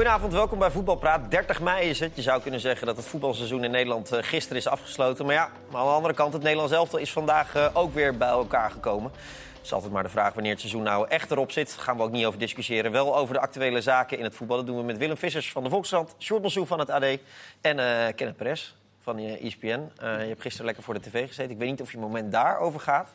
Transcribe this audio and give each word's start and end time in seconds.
Goedenavond, 0.00 0.32
welkom 0.32 0.58
bij 0.58 0.70
Voetbalpraat. 0.70 1.30
30 1.30 1.60
mei 1.60 1.88
is 1.88 2.00
het. 2.00 2.10
Je 2.14 2.22
zou 2.22 2.42
kunnen 2.42 2.60
zeggen 2.60 2.86
dat 2.86 2.96
het 2.96 3.06
voetbalseizoen 3.06 3.64
in 3.64 3.70
Nederland 3.70 4.12
uh, 4.12 4.18
gisteren 4.22 4.58
is 4.58 4.66
afgesloten. 4.66 5.26
Maar 5.26 5.34
ja, 5.34 5.44
aan 5.44 5.70
de 5.70 5.76
andere 5.76 6.14
kant, 6.14 6.32
het 6.32 6.42
Nederlands 6.42 6.72
elftal 6.72 6.98
is 6.98 7.12
vandaag 7.12 7.56
uh, 7.56 7.68
ook 7.72 7.94
weer 7.94 8.16
bij 8.16 8.28
elkaar 8.28 8.70
gekomen. 8.70 9.10
Het 9.52 9.64
is 9.64 9.72
altijd 9.72 9.92
maar 9.92 10.02
de 10.02 10.08
vraag 10.08 10.34
wanneer 10.34 10.50
het 10.50 10.60
seizoen 10.60 10.82
nou 10.82 11.08
echt 11.08 11.30
erop 11.30 11.50
zit. 11.52 11.74
Daar 11.76 11.84
gaan 11.84 11.96
we 11.96 12.02
ook 12.02 12.10
niet 12.10 12.24
over 12.24 12.38
discussiëren. 12.38 12.92
Wel 12.92 13.16
over 13.16 13.34
de 13.34 13.40
actuele 13.40 13.80
zaken 13.80 14.18
in 14.18 14.24
het 14.24 14.34
voetbal. 14.34 14.56
Dat 14.56 14.66
doen 14.66 14.76
we 14.76 14.82
met 14.82 14.98
Willem 14.98 15.16
Vissers 15.16 15.52
van 15.52 15.62
de 15.62 15.70
Volkskrant, 15.70 16.14
Sjoerd 16.18 16.42
Bonsou 16.42 16.66
van 16.66 16.78
het 16.78 16.90
AD 16.90 17.04
en 17.60 17.78
uh, 17.78 18.06
Kenneth 18.14 18.36
Perez 18.36 18.72
van 19.00 19.18
ESPN. 19.18 19.90
je 20.00 20.06
hebt 20.06 20.42
gisteren 20.42 20.66
lekker 20.66 20.84
voor 20.84 20.94
de 20.94 21.00
tv 21.00 21.26
gezeten. 21.26 21.52
Ik 21.52 21.58
weet 21.58 21.70
niet 21.70 21.80
of 21.80 21.92
je 21.92 21.98
moment 21.98 22.32
daarover 22.32 22.80
gaat. 22.80 23.08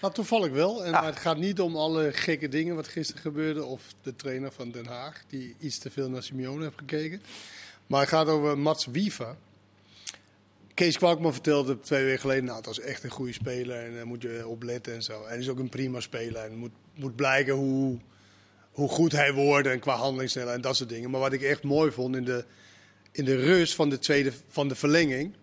Nou, 0.00 0.14
toevallig 0.14 0.52
wel. 0.52 0.84
En, 0.84 0.90
maar 0.90 1.04
het 1.04 1.18
gaat 1.18 1.36
niet 1.36 1.60
om 1.60 1.76
alle 1.76 2.12
gekke 2.12 2.48
dingen 2.48 2.74
wat 2.74 2.88
gisteren 2.88 3.22
gebeurde. 3.22 3.64
Of 3.64 3.82
de 4.02 4.16
trainer 4.16 4.52
van 4.52 4.70
Den 4.70 4.86
Haag, 4.86 5.22
die 5.28 5.54
iets 5.58 5.78
te 5.78 5.90
veel 5.90 6.10
naar 6.10 6.22
Simeone 6.22 6.62
heeft 6.62 6.78
gekeken. 6.78 7.22
Maar 7.86 8.00
het 8.00 8.08
gaat 8.08 8.26
over 8.26 8.58
Mats 8.58 8.86
Wieva. 8.86 9.36
Kees 10.74 10.96
Kwakman 10.96 11.32
vertelde 11.32 11.80
twee 11.80 12.04
weken 12.04 12.20
geleden, 12.20 12.44
nou, 12.44 12.62
dat 12.62 12.78
is 12.78 12.84
echt 12.84 13.04
een 13.04 13.10
goede 13.10 13.32
speler 13.32 13.84
en 13.84 13.94
daar 13.94 14.06
moet 14.06 14.22
je 14.22 14.46
op 14.46 14.62
letten 14.62 14.94
en 14.94 15.02
zo. 15.02 15.22
En 15.22 15.28
hij 15.28 15.38
is 15.38 15.48
ook 15.48 15.58
een 15.58 15.68
prima 15.68 16.00
speler 16.00 16.44
en 16.44 16.56
moet, 16.56 16.70
moet 16.94 17.16
blijken 17.16 17.54
hoe, 17.54 17.98
hoe 18.70 18.88
goed 18.88 19.12
hij 19.12 19.32
wordt 19.32 19.68
en 19.68 19.80
qua 19.80 19.94
handelingssnelheid 19.94 20.56
en 20.56 20.62
dat 20.62 20.76
soort 20.76 20.88
dingen. 20.88 21.10
Maar 21.10 21.20
wat 21.20 21.32
ik 21.32 21.42
echt 21.42 21.62
mooi 21.62 21.90
vond 21.90 22.16
in 22.16 22.24
de, 22.24 22.44
in 23.12 23.24
de 23.24 23.36
rust 23.36 23.74
van 23.74 23.90
de 23.90 23.98
tweede 23.98 24.32
van 24.48 24.68
de 24.68 24.74
verlenging, 24.74 25.34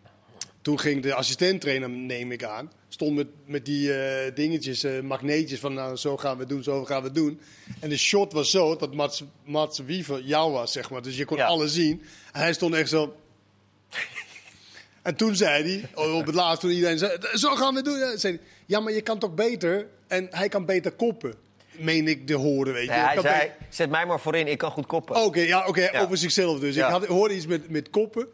toen 0.62 0.80
ging 0.80 1.04
de 1.04 1.14
assistenttrainer, 1.14 1.90
neem 1.90 2.32
ik 2.32 2.44
aan, 2.44 2.72
stond 2.90 3.16
met, 3.16 3.28
met 3.46 3.66
die 3.66 3.88
uh, 3.90 4.36
dingetjes, 4.36 4.84
uh, 4.84 5.02
magneetjes 5.02 5.60
van 5.60 5.74
nou, 5.74 5.96
zo 5.96 6.18
gaan 6.18 6.38
we 6.38 6.46
doen, 6.46 6.64
zo 6.64 6.86
gaan 6.86 7.04
we 7.04 7.12
doen. 7.12 7.40
En 7.80 7.90
de 7.90 7.98
shot 7.98 8.34
was 8.34 8.50
zo 8.52 8.76
dat 8.76 8.94
Mats, 8.94 9.24
Mats 9.44 9.80
Wiever 9.80 10.22
jou 10.22 10.52
was, 10.52 10.72
zeg 10.72 10.90
maar. 10.90 11.02
Dus 11.02 11.18
je 11.18 11.26
kon 11.26 11.38
Ja. 11.38 11.46
alles 11.46 11.74
zien. 11.74 12.02
En 12.34 12.42
hij 12.42 12.54
stond 12.54 12.74
echt 12.74 12.90
zo... 12.90 13.16
en 15.02 15.16
toen 15.16 15.36
zei 15.36 15.64
hij, 15.94 16.04
op 16.06 16.26
het 16.26 16.36
laatst 16.36 16.62
toen 16.62 16.72
iedereen 16.72 16.98
zei, 16.98 17.18
zo 17.34 17.56
gaan 17.56 17.74
we 17.76 17.82
doen. 17.82 17.98
Ja, 17.98 18.18
zei 18.18 18.36
hij, 18.36 18.46
ja, 18.66 18.80
maar 18.80 18.94
je 18.94 19.02
kan 19.02 19.20
toch 19.20 19.34
beter? 19.34 19.88
En 20.08 20.28
hij 20.32 20.50
kan 20.50 20.66
beter 20.66 20.92
koppen, 20.92 21.34
meen 21.78 22.08
ik 22.08 22.28
de 22.28 22.34
horen, 22.34 22.74
weet 22.74 22.84
je. 22.86 22.90
Nee, 22.90 23.00
hij 23.00 23.14
Kan 23.14 23.24
zei, 23.24 23.40
beter- 23.40 23.56
zet 23.70 23.90
mij 23.90 24.06
maar 24.06 24.20
voorin, 24.20 24.48
ik 24.48 24.58
kan 24.58 24.72
goed 24.72 24.86
koppen. 24.86 25.16
Oké, 25.16 25.40
ja, 25.42 25.68
oké, 25.68 25.82
Ja. 25.92 26.02
over 26.02 26.18
zichzelf 26.18 26.60
dus. 26.60 26.76
Ja. 26.76 26.86
Ik 26.86 26.92
had, 26.92 27.06
hoorde 27.06 27.36
iets 27.36 27.46
met, 27.48 27.70
met 27.70 27.90
koppen. 27.90 28.28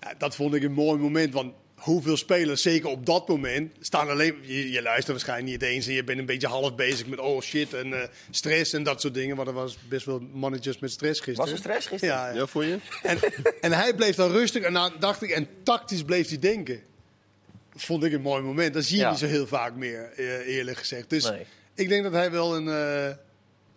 Ja, 0.00 0.14
dat 0.18 0.34
vond 0.34 0.54
ik 0.54 0.62
een 0.62 0.72
mooi 0.72 0.98
moment. 0.98 1.32
Want 1.34 1.52
hoeveel 1.80 2.16
spelers, 2.16 2.62
zeker 2.62 2.88
op 2.88 3.06
dat 3.06 3.28
moment, 3.28 3.72
staan 3.80 4.08
alleen... 4.08 4.36
Je, 4.42 4.70
je 4.70 4.82
luistert 4.82 5.06
waarschijnlijk 5.08 5.48
niet 5.50 5.62
eens 5.62 5.86
en 5.86 5.92
je 5.92 6.04
bent 6.04 6.18
een 6.18 6.26
beetje 6.26 6.46
half 6.46 6.74
bezig 6.74 7.06
met 7.06 7.18
oh 7.18 7.40
shit 7.40 7.74
en 7.74 7.92
eh, 8.02 8.08
stress 8.30 8.72
en 8.72 8.82
dat 8.82 9.00
soort 9.00 9.14
dingen. 9.14 9.36
Want 9.36 9.48
er 9.48 9.54
was 9.54 9.78
best 9.88 10.06
wel 10.06 10.20
mannetjes 10.32 10.78
met 10.78 10.90
stress 10.90 11.20
gisteren. 11.20 11.50
Was 11.50 11.50
er 11.50 11.58
stress 11.70 11.86
gisteren? 11.86 12.14
Ja, 12.14 12.28
ja. 12.28 12.34
Ja, 12.34 12.46
voor 12.46 12.64
je? 12.64 12.78
En, 13.02 13.18
en 13.60 13.72
hij 13.72 13.94
bleef 13.94 14.14
dan 14.16 14.30
rustig 14.30 14.62
en 14.62 14.72
dan 14.72 14.92
dacht 14.98 15.22
ik, 15.22 15.30
en 15.30 15.48
tactisch 15.62 16.02
bleef 16.04 16.28
hij 16.28 16.38
denken. 16.38 16.80
Vond 17.74 18.04
ik 18.04 18.12
een 18.12 18.20
mooi 18.20 18.42
moment. 18.42 18.74
Dat 18.74 18.84
zie 18.84 18.96
je 18.96 19.02
Ja. 19.02 19.10
niet 19.10 19.18
zo 19.18 19.26
heel 19.26 19.46
vaak 19.46 19.74
meer, 19.74 20.12
eh, 20.16 20.56
eerlijk 20.56 20.78
gezegd. 20.78 21.10
Dus 21.10 21.30
Nee. 21.30 21.46
ik 21.74 21.88
denk 21.88 22.02
dat 22.02 22.12
hij 22.12 22.30
wel 22.30 22.56
een... 22.56 22.68
eh, 22.68 23.16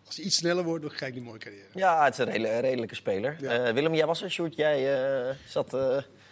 als 0.06 0.16
hij 0.16 0.26
iets 0.26 0.36
sneller 0.36 0.64
wordt, 0.64 0.84
dan 0.84 0.94
krijg 0.96 1.12
ik 1.12 1.18
een 1.18 1.24
mooie 1.24 1.40
carrière. 1.40 1.66
Ja, 1.74 2.04
het 2.06 2.14
is 2.20 2.26
een 2.26 2.60
redelijke 2.62 2.96
speler. 2.96 3.38
Ja. 3.42 3.66
Eh, 3.66 3.74
Willem, 3.74 3.94
jij 3.96 4.06
was 4.06 4.22
er, 4.22 4.32
Sjoerd. 4.32 4.56
Jij 4.56 4.94
eh, 5.30 5.36
zat... 5.48 5.74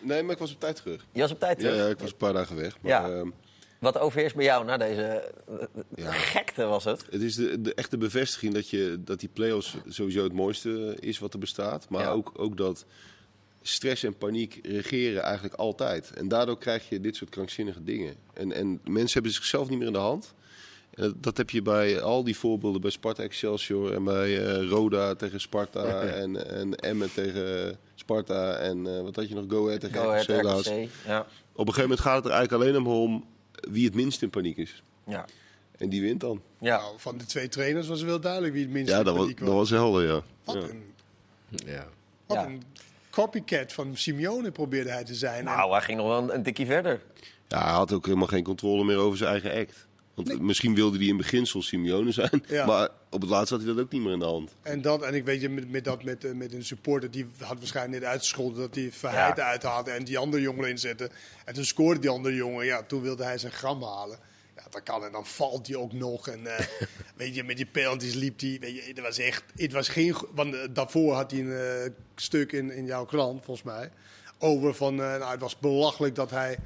Nee, 0.02 0.24
maar 0.24 0.32
ik 0.34 0.38
was 0.40 0.54
op 0.54 0.60
tijd 0.60 0.76
terug. 0.76 1.06
je 1.12 1.22
was 1.22 1.32
op 1.32 1.40
tijd 1.40 1.60
terug. 1.60 1.76
ja, 1.76 1.88
ik 1.88 2.00
was 2.00 2.12
een 2.12 2.18
paar 2.18 2.34
dagen 2.34 2.56
weg. 2.56 2.82
Maar, 2.82 2.92
Ja. 2.92 3.10
ehm, 3.10 3.30
Wat 3.80 3.98
overheerst 3.98 4.36
bij 4.36 4.46
jou 4.46 4.66
na 4.66 4.78
deze 4.78 5.32
Ja. 5.96 6.12
gekte 6.12 6.64
was 6.66 6.84
het? 6.84 7.06
het 7.10 7.22
is 7.22 7.36
de, 7.36 7.62
de 7.62 7.74
echte 7.74 7.98
bevestiging 7.98 8.54
dat, 8.54 8.70
je, 8.70 8.98
dat 9.00 9.20
die 9.20 9.30
play-offs 9.34 9.76
sowieso 9.88 10.24
het 10.24 10.34
mooiste 10.34 10.98
is 11.00 11.20
wat 11.20 11.34
er 11.34 11.40
bestaat. 11.40 11.90
Maar 11.90 12.02
Ja. 12.02 12.12
ook, 12.12 12.32
ook 12.36 12.58
dat 12.58 12.86
stress 13.62 14.04
en 14.04 14.18
paniek 14.18 14.60
regeren 14.64 15.22
eigenlijk 15.22 15.54
altijd. 15.54 16.12
En 16.14 16.28
daardoor 16.28 16.58
krijg 16.58 16.90
je 16.90 17.00
dit 17.00 17.16
soort 17.16 17.30
krankzinnige 17.30 17.84
dingen. 17.84 18.16
En, 18.34 18.52
en 18.52 18.80
mensen 18.84 19.14
hebben 19.14 19.32
zichzelf 19.32 19.70
niet 19.70 19.78
meer 19.78 19.88
in 19.88 19.94
de 19.94 20.00
hand. 20.00 20.34
En 20.92 21.14
dat- 21.18 21.38
heb 21.38 21.50
je 21.50 21.62
bij 21.62 22.02
al 22.02 22.24
die 22.24 22.38
voorbeelden, 22.38 22.82
bij 22.82 22.92
Sparta 22.92 23.24
Excelsior 23.24 23.94
en 23.94 24.04
bij 24.04 24.46
eh, 24.46 24.68
Roda 24.70 25.16
tegen 25.16 25.42
Sparta 25.42 26.02
en, 26.02 26.50
en 26.56 26.76
Emmen 26.76 27.14
tegen 27.14 27.78
Sparta 27.96 28.54
en 28.56 28.88
eh, 28.98 29.02
wat 29.02 29.16
had 29.16 29.30
je 29.30 29.36
nog, 29.36 29.46
Go 29.48 29.66
Ahead 29.68 29.80
tegen 29.80 29.96
Go 30.02 30.12
RKC. 30.12 30.28
RKC. 30.30 30.90
Ja. 31.06 31.20
Op 31.54 31.68
een 31.68 31.74
gegeven 31.74 31.82
moment 31.82 32.00
gaat 32.00 32.16
het 32.16 32.26
er 32.26 32.32
eigenlijk 32.32 32.64
alleen 32.64 32.84
maar 32.84 32.94
om 32.94 33.26
wie 33.72 33.86
het 33.86 33.94
minst 33.96 34.22
in 34.22 34.30
paniek 34.30 34.58
is. 34.58 34.84
Ja. 35.06 35.26
En 35.78 35.90
die 35.90 36.02
wint 36.02 36.20
dan. 36.20 36.42
Ja. 36.60 36.78
Nou, 36.78 36.94
van 36.98 37.18
de 37.18 37.26
twee 37.26 37.48
trainers 37.48 37.88
was 37.88 38.00
het 38.00 38.08
wel 38.10 38.20
duidelijk 38.20 38.54
wie 38.54 38.62
het 38.64 38.72
minst 38.72 38.92
Ja, 38.92 38.98
in 38.98 39.04
dat 39.04 39.14
was, 39.14 39.24
paniek 39.24 39.40
dat 39.40 39.48
was 39.54 39.70
helder, 39.70 40.04
ja. 40.08 40.22
Wat, 40.44 40.56
ja. 40.56 40.62
een, 40.62 40.84
Ja. 41.66 41.88
wat 42.26 42.38
Ja. 42.38 42.46
een 42.46 42.64
copycat 43.10 43.74
van 43.74 43.96
Simeone 43.98 44.52
probeerde 44.52 44.90
hij 44.90 45.04
te 45.04 45.16
zijn. 45.16 45.38
En- 45.38 45.44
Nou, 45.46 45.72
hij 45.72 45.82
ging 45.82 45.98
nog 45.98 46.08
wel 46.08 46.18
een, 46.22 46.34
een 46.36 46.44
tikje 46.44 46.66
verder. 46.66 47.02
Ja, 47.48 47.64
hij 47.64 47.72
had 47.74 47.92
ook 47.94 48.06
helemaal 48.06 48.28
geen 48.28 48.44
controle 48.44 48.84
meer 48.84 48.98
over 48.98 49.18
zijn 49.18 49.30
eigen 49.32 49.52
act. 49.60 49.88
Want 50.24 50.42
misschien 50.42 50.76
wilde 50.76 50.98
hij 50.98 51.08
in 51.08 51.18
beginsel 51.18 51.62
Simeone 51.62 52.12
zijn. 52.12 52.44
Ja. 52.48 52.66
Maar 52.72 52.90
op 53.10 53.22
het 53.22 53.30
laatst 53.30 53.50
had 53.50 53.62
hij 53.62 53.74
dat 53.74 53.84
ook 53.84 53.92
niet 53.92 54.02
meer 54.02 54.14
in 54.14 54.20
de 54.20 54.26
hand. 54.26 54.56
En, 54.62 54.82
dat, 54.82 55.02
en 55.02 55.14
ik 55.14 55.26
weet 55.26 55.42
je, 55.42 55.50
met, 55.50 55.72
met, 55.72 55.84
dat, 55.84 56.04
met, 56.04 56.26
eh, 56.26 56.32
met 56.32 56.54
een 56.54 56.64
supporter, 56.64 57.12
die 57.12 57.26
had 57.40 57.58
waarschijnlijk 57.58 58.02
net 58.02 58.12
uitgescholden 58.12 58.60
dat 58.60 58.76
hij 58.76 58.92
Verheid 58.92 59.38
Ja. 59.38 59.44
uithaalde 59.44 59.92
en 59.92 60.04
die 60.04 60.18
andere 60.18 60.42
jongen 60.42 60.70
inzette. 60.70 61.10
En 61.46 61.54
toen 61.54 61.66
scoorde 61.66 62.00
die 62.00 62.10
andere 62.10 62.36
jongen, 62.36 62.66
ja, 62.66 62.84
toen 62.84 63.02
wilde 63.02 63.24
hij 63.24 63.38
zijn 63.38 63.52
gram 63.52 63.84
halen. 63.84 64.20
Ja, 64.56 64.64
dat 64.70 64.84
kan 64.84 65.06
en 65.06 65.12
dan 65.12 65.26
valt 65.26 65.68
hij 65.68 65.76
ook 65.76 65.94
nog. 65.94 66.28
En 66.28 66.58
eh, 66.58 66.66
weet 67.16 67.36
je, 67.36 67.44
met 67.44 67.58
die 67.58 67.66
penalties 67.66 68.14
liep 68.14 68.40
hij. 68.40 68.58
Weet 68.60 68.76
je, 68.76 68.82
het 68.88 69.00
was 69.00 69.18
echt, 69.18 69.44
het 69.56 69.72
was 69.72 69.88
geen, 69.88 70.16
want 70.34 70.56
eh, 70.56 70.62
daarvoor 70.72 71.14
had 71.14 71.32
hij 71.32 71.40
een 71.40 71.94
stuk 72.16 72.52
in, 72.52 72.72
in 72.72 72.86
jouw 72.86 73.06
krant, 73.06 73.46
volgens 73.46 73.66
mij, 73.66 73.92
over 74.38 74.74
van, 74.74 74.96
nou, 74.96 75.32
het 75.32 75.42
was 75.42 75.60
belachelijk 75.60 76.16
dat 76.16 76.30
hij 76.30 76.58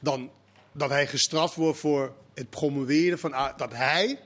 dan, 0.00 0.30
dat 0.72 0.90
hij 0.90 1.06
gestraft 1.06 1.54
wordt 1.54 1.78
voor 1.78 2.12
het 2.40 2.50
promoveren 2.50 3.18
van, 3.18 3.34
dat 3.56 3.72
hij 3.74 4.18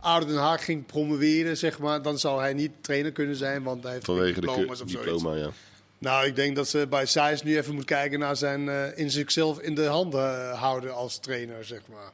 ADO 0.00 0.26
Den 0.26 0.36
Haag 0.36 0.64
ging 0.64 0.86
promoveren, 0.86 1.56
zeg 1.56 1.78
maar, 1.78 2.02
dan 2.02 2.18
zou 2.18 2.40
hij 2.40 2.52
niet 2.54 2.70
trainer 2.80 3.12
kunnen 3.12 3.36
zijn, 3.36 3.62
want 3.62 3.82
hij 3.82 3.92
heeft 3.92 4.04
Vanwege 4.04 4.40
de 4.40 4.40
diploma's 4.40 4.64
ke- 4.78 4.84
of 4.84 4.90
zoiets. 4.90 4.94
diploma, 5.12 5.36
ja. 5.36 5.50
Nou, 5.98 6.26
ik 6.26 6.36
denk 6.36 6.56
dat 6.56 6.68
ze 6.68 6.86
bij 6.90 7.06
Saïs 7.06 7.42
nu 7.42 7.56
even 7.56 7.74
moet 7.74 7.84
kijken 7.84 8.18
naar 8.18 8.36
zijn 8.36 8.68
eh, 8.68 8.98
in 8.98 9.10
zichzelf 9.10 9.60
in 9.60 9.74
de 9.74 9.84
handen 9.84 10.50
eh, 10.50 10.60
houden 10.60 10.94
als 10.94 11.18
trainer, 11.18 11.64
zeg 11.64 11.80
maar. 11.92 12.12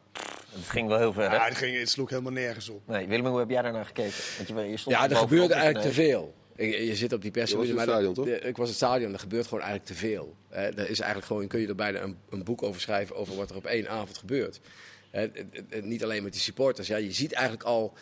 Het 0.52 0.68
ging 0.68 0.88
wel 0.88 0.98
heel 0.98 1.12
ver, 1.12 1.30
hè? 1.30 1.36
Ja, 1.36 1.44
het, 1.44 1.56
ging, 1.56 1.78
het 1.78 1.88
sloeg 1.88 2.10
helemaal 2.10 2.32
nergens 2.32 2.68
op. 2.68 2.80
Nee, 2.86 3.06
Willem, 3.06 3.26
hoe 3.26 3.38
heb 3.38 3.50
jij 3.50 3.62
daarnaar 3.62 3.84
gekeken? 3.86 4.12
Want 4.36 4.48
je, 4.48 4.70
je 4.70 4.76
stond 4.76 4.96
Ja, 4.96 5.10
er 5.10 5.16
gebeurde 5.16 5.54
eigenlijk 5.54 5.84
te 5.86 5.92
veel. 5.92 6.34
Je, 6.56 6.86
je 6.86 6.96
zit 6.96 7.12
op 7.12 7.22
die 7.22 7.30
maar 7.34 7.48
in 7.48 7.58
het 7.58 7.76
de- 7.76 7.82
stadion, 7.82 8.14
toch? 8.14 8.24
de- 8.24 8.38
ik 8.38 8.56
was 8.56 8.66
in 8.66 8.74
het 8.74 8.74
stadion. 8.74 9.12
Er 9.12 9.18
gebeurt 9.18 9.44
gewoon 9.46 9.62
eigenlijk 9.64 9.92
te 9.92 9.98
veel. 9.98 10.34
Er 10.48 10.78
is 10.90 10.98
eigenlijk 10.98 11.26
gewoon, 11.26 11.46
kun 11.46 11.60
je 11.60 11.66
er 11.68 11.74
bijna 11.74 12.00
een, 12.00 12.16
een 12.30 12.44
boek 12.44 12.62
over 12.62 12.80
schrijven 12.80 13.16
over 13.16 13.36
wat 13.36 13.50
er 13.50 13.56
op 13.56 13.66
één 13.66 13.88
avond 13.88 14.18
gebeurt. 14.18 14.60
Niet 15.82 16.04
alleen 16.04 16.22
met 16.22 16.32
die 16.32 16.40
supporters. 16.40 16.88
Ja, 16.88 16.96
je 16.96 17.12
ziet 17.12 17.32
eigenlijk 17.32 17.64
al, 17.64 17.92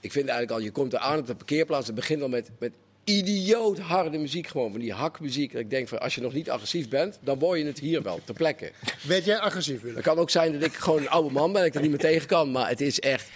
ik 0.00 0.12
vind 0.12 0.28
eigenlijk 0.28 0.58
al, 0.58 0.64
je 0.64 0.70
komt 0.70 0.92
er 0.92 0.98
aan 0.98 1.18
op 1.18 1.26
de 1.26 1.34
parkeerplaats. 1.34 1.86
Het 1.86 1.94
begint 1.94 2.22
al 2.22 2.28
met, 2.28 2.50
met 2.58 2.72
idioot 3.04 3.78
harde 3.78 4.18
muziek 4.18 4.46
gewoon. 4.46 4.70
Van 4.70 4.80
die 4.80 4.92
hakmuziek. 4.92 5.52
Ik 5.52 5.70
denk 5.70 5.88
van, 5.88 6.00
als 6.00 6.14
je 6.14 6.20
nog 6.20 6.32
niet 6.32 6.50
agressief 6.50 6.88
bent, 6.88 7.18
dan 7.20 7.38
word 7.38 7.58
je 7.58 7.64
het 7.66 7.78
hier 7.78 8.02
wel, 8.02 8.20
ter 8.24 8.34
plekke. 8.34 8.72
Werd 9.06 9.24
jij 9.24 9.38
agressief, 9.38 9.80
Willem? 9.80 9.96
Het 9.96 10.04
kan 10.04 10.18
ook 10.18 10.30
zijn 10.30 10.52
dat 10.52 10.62
ik 10.62 10.74
gewoon 10.74 11.00
een 11.00 11.08
oude 11.08 11.30
man 11.30 11.52
ben, 11.52 11.60
dat 11.60 11.68
ik 11.68 11.74
er 11.74 11.80
niet 11.80 11.90
meer 11.90 11.98
tegen 11.98 12.26
kan. 12.26 12.50
Maar 12.50 12.68
het 12.68 12.80
is 12.80 13.00
echt. 13.00 13.28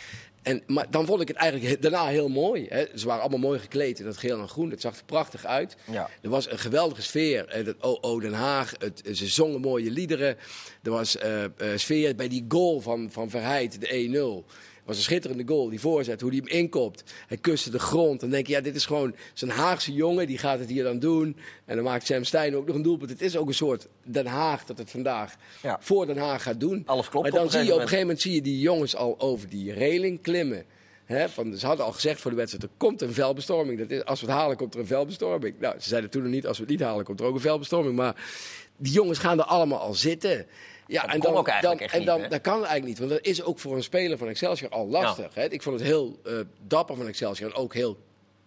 En, 0.43 0.62
maar 0.66 0.91
dan 0.91 1.06
vond 1.06 1.21
ik 1.21 1.28
het 1.28 1.37
eigenlijk 1.37 1.82
daarna 1.82 2.06
heel 2.06 2.28
mooi. 2.28 2.66
Hè. 2.69 2.84
Ze 2.94 3.06
waren 3.06 3.21
allemaal 3.21 3.49
mooi 3.49 3.59
gekleed 3.59 3.99
in 3.99 4.04
dat 4.04 4.16
geel 4.16 4.41
en 4.41 4.49
groen. 4.49 4.71
Het 4.71 4.81
zag 4.81 4.97
er 4.97 5.04
prachtig 5.04 5.44
uit. 5.44 5.76
Ja. 5.91 6.10
Er 6.22 6.31
was 6.31 6.50
een 6.50 6.59
geweldige 6.59 7.03
sfeer. 7.03 7.65
Dat 7.65 7.76
OO 7.81 8.21
Den 8.21 8.32
Haag. 8.32 8.72
Het, 8.78 9.03
ze 9.12 9.27
zongen 9.27 9.60
mooie 9.60 9.91
liederen. 9.91 10.37
Er 10.82 10.91
was 10.91 11.16
eh, 11.16 11.44
sfeer 11.77 12.15
bij 12.15 12.28
die 12.28 12.45
goal 12.48 12.80
van, 12.80 13.09
van 13.10 13.30
Verheid, 13.30 13.80
de 13.80 14.45
1-0. 14.45 14.51
Was 14.89 14.97
een 14.97 15.03
schitterende 15.03 15.47
goal, 15.47 15.69
die 15.69 15.81
voorzet, 15.81 16.21
hoe 16.21 16.31
hij 16.31 16.39
hem 16.45 16.59
inkopt. 16.59 17.03
Hij 17.27 17.37
kuste 17.37 17.71
de 17.71 17.79
grond. 17.79 18.21
Dan 18.21 18.31
denk 18.31 18.47
je, 18.47 18.53
ja, 18.53 18.61
dit 18.61 18.75
is 18.77 18.87
gewoon 18.87 19.15
zo'n 19.35 19.49
Haagse 19.49 19.93
jongen, 19.93 20.27
die 20.27 20.39
gaat 20.39 20.59
het 20.59 20.69
hier 20.69 20.85
dan 20.85 20.99
doen. 20.99 21.37
En 21.65 21.75
dan 21.77 21.85
maakt 21.85 22.07
Sam 22.07 22.25
Stein 22.25 22.57
ook 22.57 22.67
nog 22.67 22.77
een 22.77 22.83
doelpunt. 22.83 23.11
Het 23.11 23.23
is 23.23 23.37
ook 23.37 23.49
een 23.49 23.55
soort 23.55 23.87
Den 24.03 24.27
Haag 24.27 24.65
dat 24.65 24.79
het 24.79 24.91
vandaag 24.91 25.35
Ja. 25.63 25.79
voor 25.81 26.07
Den 26.07 26.17
Haag 26.19 26.43
gaat 26.43 26.61
doen. 26.61 26.83
Alles 26.87 27.09
klopt 27.09 27.31
Maar 27.31 27.41
dan 27.41 27.51
zie 27.51 27.61
je 27.65 27.73
op 27.73 27.75
een 27.75 27.83
gegeven 27.83 28.01
moment 28.01 28.21
zie 28.21 28.35
je 28.35 28.43
die 28.43 28.61
jongens 28.61 28.97
al 28.97 29.21
over 29.21 29.49
die 29.49 29.73
reling 29.73 30.23
klimmen. 30.23 30.65
Hè, 31.05 31.29
van, 31.29 31.57
ze 31.57 31.67
hadden 31.67 31.85
al 31.87 31.93
gezegd 31.93 32.21
voor 32.21 32.31
de 32.31 32.37
wedstrijd, 32.37 32.65
er 32.65 32.71
komt 32.77 33.03
een 33.03 33.13
velbestorming. 33.13 33.79
Dat 33.79 33.91
is, 33.91 34.05
als 34.05 34.21
we 34.21 34.27
het 34.27 34.35
halen, 34.35 34.57
komt 34.57 34.75
er 34.75 34.81
een 34.81 34.87
velbestorming. 34.87 35.55
Nou, 35.61 35.75
ze 35.81 35.89
zeiden 35.89 36.11
toen 36.11 36.23
nog 36.23 36.31
niet, 36.33 36.47
als 36.47 36.57
we 36.57 36.63
het 36.63 36.73
niet 36.73 36.83
halen, 36.83 37.05
komt 37.05 37.21
er 37.21 37.27
ook 37.27 37.35
een 37.35 37.41
velbestorming. 37.41 37.97
Maar 37.97 38.31
die 38.77 38.93
jongens 38.93 39.19
gaan 39.19 39.39
er 39.39 39.45
allemaal 39.45 39.79
al 39.79 39.95
zitten. 39.95 40.47
Ja, 40.89 41.03
Dat 41.03 41.11
en 41.15 41.21
dan, 41.21 41.35
ook 41.35 41.49
eigenlijk 41.49 41.79
dan, 41.79 41.87
echt 41.87 41.93
en 41.95 41.99
niet, 41.99 42.09
dan, 42.09 42.29
dat 42.29 42.41
kan 42.41 42.55
eigenlijk 42.55 42.85
niet. 42.85 42.99
Want 42.99 43.11
dat 43.11 43.21
is 43.21 43.43
ook 43.43 43.59
voor 43.59 43.77
een 43.77 43.83
speler 43.83 44.19
van 44.19 44.29
Excelsior 44.29 44.71
al 44.71 44.89
lastig. 44.89 45.35
Hè? 45.35 45.49
Ik 45.49 45.63
vond 45.63 45.79
het 45.79 45.89
heel 45.89 46.21
eh, 46.25 46.33
dapper 46.67 46.97
van 46.97 47.07
Excelsior 47.07 47.51
en 47.51 47.57
ook 47.57 47.75
heel 47.75 47.99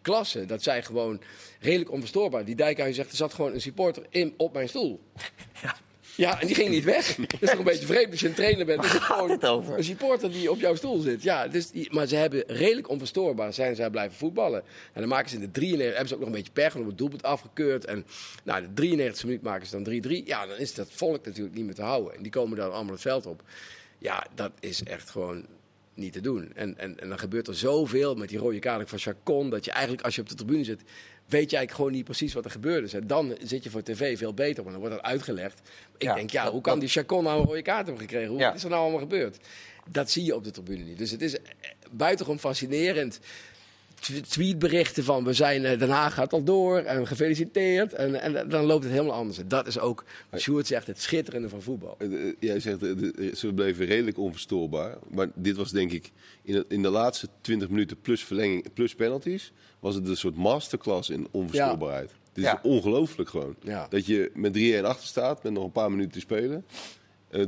klasse. 0.02 0.46
Dat 0.46 0.64
zij 0.64 0.84
gewoon 0.84 1.22
redelijk 1.60 1.92
onverstoorbaar. 1.92 2.46
Die 2.46 2.56
Dijkhuis 2.56 2.96
zegt, 2.96 3.10
er 3.12 3.16
zat 3.16 3.34
gewoon 3.34 3.54
een 3.54 3.62
supporter 3.62 4.06
in 4.10 4.34
op 4.38 4.54
mijn 4.54 4.70
stoel. 4.70 5.00
Ja, 5.62 5.76
en 6.30 6.48
die 6.48 6.56
ging 6.56 6.70
niet 6.70 6.84
weg. 6.84 7.16
Dat 7.16 7.42
is 7.42 7.50
toch 7.50 7.60
een 7.60 7.64
beetje 7.64 7.86
vreemd 7.86 8.12
als 8.12 8.20
je 8.20 8.28
een 8.28 8.34
trainer 8.34 8.66
bent. 8.66 8.86
Gewoon 8.86 9.28
dit 9.28 9.46
over? 9.46 9.78
Een 9.78 9.84
supporter 9.84 10.32
die 10.32 10.52
op 10.52 10.60
jouw 10.60 10.76
stoel 10.76 11.00
zit. 11.00 11.24
Ja, 11.24 11.48
dus 11.48 11.70
die, 11.70 11.94
maar 11.94 12.08
ze 12.08 12.16
hebben 12.16 12.44
redelijk 12.48 12.90
onverstoorbaar 12.90 13.54
zijn 13.54 13.76
zij 13.76 13.90
blijven 13.90 14.18
voetballen. 14.18 14.64
En 14.94 15.00
dan 15.00 15.10
maken 15.10 15.30
ze 15.30 15.36
in 15.36 15.42
de 15.42 15.52
93, 15.52 15.90
hebben 15.90 16.08
ze 16.08 16.14
ook 16.14 16.20
nog 16.20 16.30
een 16.30 16.36
beetje 16.36 16.52
pech, 16.52 16.74
want 16.74 16.86
het 16.86 16.98
doelpunt 16.98 17.24
afgekeurd. 17.24 17.86
En 17.86 18.06
nou, 18.44 18.62
de 18.62 18.74
93 18.74 19.24
minuut 19.24 19.42
maken 19.42 19.68
ze 19.68 19.82
dan 19.82 20.22
3-3. 20.22 20.24
Ja, 20.26 20.46
dan 20.46 20.58
is 20.58 20.74
dat 20.74 20.88
volk 20.92 21.26
natuurlijk 21.26 21.56
niet 21.56 21.66
meer 21.66 21.76
te 21.76 21.82
houden. 21.82 22.16
En 22.16 22.22
die 22.22 22.32
komen 22.32 22.58
dan 22.58 22.74
allemaal 22.74 22.94
het 22.94 23.02
veld 23.02 23.26
op. 23.26 23.44
Ja, 23.98 24.26
dat 24.36 24.52
is 24.60 24.84
echt 24.84 25.10
gewoon 25.10 25.46
niet 25.94 26.14
te 26.14 26.22
doen. 26.22 26.52
En, 26.56 26.78
en, 26.78 27.00
en 27.00 27.10
dan 27.10 27.20
gebeurt 27.20 27.48
er 27.48 27.56
zoveel 27.56 28.16
met 28.16 28.30
die 28.30 28.38
rode 28.38 28.60
kaart 28.60 28.90
van 28.90 29.00
Chacon, 29.00 29.50
dat 29.50 29.66
je 29.66 29.72
eigenlijk 29.72 30.04
als 30.04 30.16
je 30.16 30.22
op 30.22 30.30
de 30.30 30.36
tribune 30.36 30.64
zit, 30.64 30.82
weet 31.32 31.50
je 31.50 31.58
eigenlijk 31.58 31.72
gewoon 31.72 31.92
niet 31.92 32.04
precies 32.04 32.34
wat 32.34 32.46
er 32.46 32.52
gebeurd 32.52 32.84
is. 32.84 32.94
En 32.94 33.08
dan 33.08 33.38
zit 33.44 33.64
je 33.64 33.70
voor 33.70 33.84
tv 33.84 34.18
veel 34.18 34.34
beter, 34.34 34.64
want 34.64 34.72
dan 34.76 34.80
wordt 34.80 34.96
dat 34.96 35.12
uitgelegd. 35.12 35.62
Ik 35.98 36.04
Ja, 36.04 36.16
denk, 36.16 36.30
ja, 36.30 36.44
dat- 36.44 36.52
hoe 36.52 36.62
kan 36.62 36.72
dat- 36.74 36.82
die 36.82 36.90
Chacon 36.90 37.24
nou 37.24 37.40
een 37.40 37.46
rode 37.46 37.62
kaart 37.62 37.86
hebben 37.86 38.02
gekregen? 38.04 38.30
Hoe 38.30 38.40
Ja. 38.40 38.54
is 38.54 38.64
er 38.64 38.70
nou 38.70 38.82
allemaal 38.82 39.00
gebeurd? 39.00 39.38
Dat 39.90 40.12
zie 40.12 40.24
je 40.24 40.36
op 40.36 40.44
de 40.44 40.52
tribune 40.52 40.84
niet. 40.84 40.98
Dus 40.98 41.12
het 41.12 41.22
is 41.22 41.34
eh, 41.36 41.42
buitengewoon 41.92 42.40
fascinerend. 42.40 43.20
Tw- 44.02 44.18
Tweetberichten 44.28 45.04
van 45.04 45.24
we 45.24 45.34
zijn 45.34 45.66
eh, 45.66 45.80
Den 45.80 45.90
Haag 45.90 46.14
gaat 46.14 46.34
al 46.34 46.44
door 46.44 46.78
en 46.78 47.08
gefeliciteerd. 47.08 47.94
En, 47.94 48.22
en 48.22 48.50
dan 48.50 48.66
loopt 48.66 48.84
het 48.84 48.94
helemaal 48.94 49.14
anders. 49.16 49.38
En 49.38 49.48
dat 49.48 49.68
is 49.68 49.80
ook, 49.80 50.04
wat 50.30 50.40
Sjoerd 50.42 50.68
zegt, 50.68 50.88
het 50.88 51.02
schitterende 51.02 51.50
van 51.50 51.62
voetbal. 51.62 51.96
Eh, 52.00 52.28
eh, 52.28 52.34
Jij 52.40 52.60
zegt, 52.60 52.80
ze 53.38 53.52
bleven 53.56 53.86
redelijk 53.86 54.18
onverstoorbaar. 54.18 54.98
Maar 55.10 55.28
dit 55.36 55.56
was 55.56 55.72
denk 55.72 55.92
ik, 55.92 56.12
in 56.44 56.54
de, 56.54 56.66
in 56.68 56.82
de 56.82 56.90
laatste 56.90 57.28
20 57.42 57.70
minuten 57.70 58.02
plus 58.02 58.24
verlenging, 58.24 58.74
plus 58.74 58.96
penalties, 58.96 59.52
was 59.80 59.96
het 59.96 60.08
een 60.08 60.18
soort 60.18 60.36
masterclass 60.36 61.10
in 61.10 61.28
onverstoorbaarheid. 61.32 62.12
Dit 62.34 62.44
Ja. 62.44 62.54
is 62.54 62.70
ongelooflijk 62.70 63.30
gewoon. 63.30 63.56
Ja. 63.64 63.88
Dat 63.90 64.06
je 64.06 64.32
met 64.34 64.54
3-1 64.82 64.86
achter 64.86 65.08
staat, 65.08 65.44
met 65.44 65.54
nog 65.54 65.64
een 65.64 65.72
paar 65.72 65.90
minuten 65.92 66.12
te 66.12 66.20
spelen. 66.20 66.66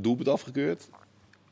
doelpunt 0.02 0.28
afgekeurd. 0.28 0.88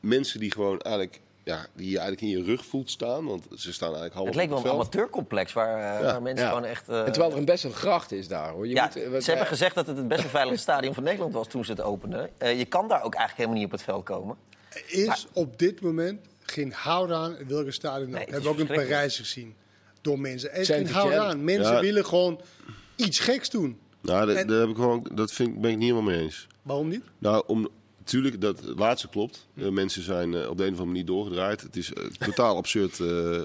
Mensen 0.00 0.40
die 0.40 0.50
gewoon 0.52 0.80
eigenlijk, 0.80 1.20
ja, 1.44 1.66
die 1.74 1.90
je 1.90 1.98
eigenlijk 1.98 2.20
in 2.32 2.38
je 2.38 2.44
rug 2.44 2.64
voelt 2.64 2.90
staan. 2.90 3.24
Want 3.24 3.46
ze 3.54 3.72
staan 3.72 3.86
eigenlijk 3.88 4.14
half 4.14 4.26
Het 4.26 4.36
leek 4.36 4.48
wel 4.48 4.58
op 4.58 4.64
een 4.64 4.70
amateurcomplex 4.70 5.52
waar, 5.52 5.96
eh, 5.98 6.04
waar 6.04 6.22
mensen 6.22 6.44
Ja. 6.46 6.52
gewoon 6.52 6.64
echt... 6.68 6.88
eh, 6.88 6.98
En 6.98 7.12
terwijl 7.12 7.32
er 7.32 7.38
een 7.38 7.44
best 7.44 7.64
een 7.64 7.72
gracht 7.72 8.12
is 8.12 8.28
daar. 8.28 8.50
Hoor. 8.50 8.66
Je 8.68 8.74
ja, 8.74 8.84
moet, 8.84 8.96
eh, 8.96 9.20
ze 9.20 9.30
hebben 9.30 9.46
gezegd 9.46 9.74
dat 9.74 9.86
het 9.86 9.96
het 9.96 10.08
best 10.08 10.20
wel 10.22 10.30
veiligste 10.30 10.62
stadion 10.62 10.94
van 10.94 11.02
Nederland 11.02 11.32
was 11.34 11.48
toen 11.48 11.64
ze 11.64 11.70
het 11.70 11.80
openden. 11.80 12.30
Eh, 12.38 12.58
je 12.58 12.64
kan 12.64 12.88
daar 12.88 13.02
ook 13.02 13.14
eigenlijk 13.14 13.36
helemaal 13.36 13.56
niet 13.56 13.66
op 13.66 13.72
het 13.72 13.82
veld 13.82 14.04
komen. 14.04 14.36
Er 14.68 14.82
is 14.88 15.26
op 15.32 15.58
dit 15.58 15.80
moment 15.80 16.20
geen 16.42 16.72
houd 16.72 17.10
aan 17.10 17.38
in 17.38 17.48
welke 17.48 17.70
stadion. 17.70 18.10
Nee, 18.10 18.20
ook. 18.20 18.26
het 18.26 18.34
hebben 18.34 18.56
we 18.56 18.62
ook 18.62 18.68
in. 18.78 18.86
Parijs 18.86 19.16
gezien. 19.16 19.54
Door 20.00 20.18
mensen. 20.20 20.52
Er 20.52 20.60
is 20.60 20.66
geen 20.68 20.88
houd 20.90 21.12
aan. 21.12 21.44
Mensen 21.44 21.74
Ja. 21.74 21.80
willen 21.80 22.06
gewoon 22.06 22.40
iets 22.96 23.18
geks 23.18 23.50
doen. 23.50 23.78
Nou, 24.00 24.26
dat, 24.26 24.36
En- 24.36 24.48
heb 24.48 24.68
ik 24.68 24.74
gewoon, 24.76 25.06
dat 25.14 25.32
vind, 25.32 25.48
ik- 25.48 25.60
ben 25.60 25.70
ik 25.70 25.76
niet 25.76 25.88
helemaal 25.90 26.10
mee 26.12 26.20
eens. 26.22 26.46
Waarom 26.62 26.88
niet? 26.88 27.04
Nou, 27.18 27.44
om, 27.46 27.68
natuurlijk, 28.02 28.40
dat 28.40 28.62
laatste 28.76 29.08
klopt. 29.08 29.46
Eh, 29.54 29.68
mensen 29.68 30.02
zijn 30.02 30.34
eh, 30.34 30.48
op 30.48 30.56
de 30.56 30.62
een 30.62 30.72
of 30.72 30.78
andere 30.78 30.86
manier 30.86 31.04
doorgedraaid. 31.04 31.60
Het 31.60 31.76
is 31.76 31.92
eh, 31.92 32.04
totaal 32.04 32.56
absurd 32.56 32.98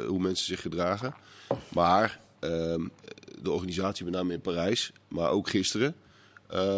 hoe 0.07 0.19
mensen 0.19 0.45
zich 0.45 0.61
gedragen. 0.61 1.13
Maar 1.69 2.19
ehm, 2.39 2.87
de 3.41 3.51
organisatie, 3.51 4.05
met 4.05 4.13
name 4.13 4.33
in 4.33 4.41
Parijs, 4.41 4.91
maar 5.07 5.29
ook 5.29 5.49
gisteren, 5.49 5.95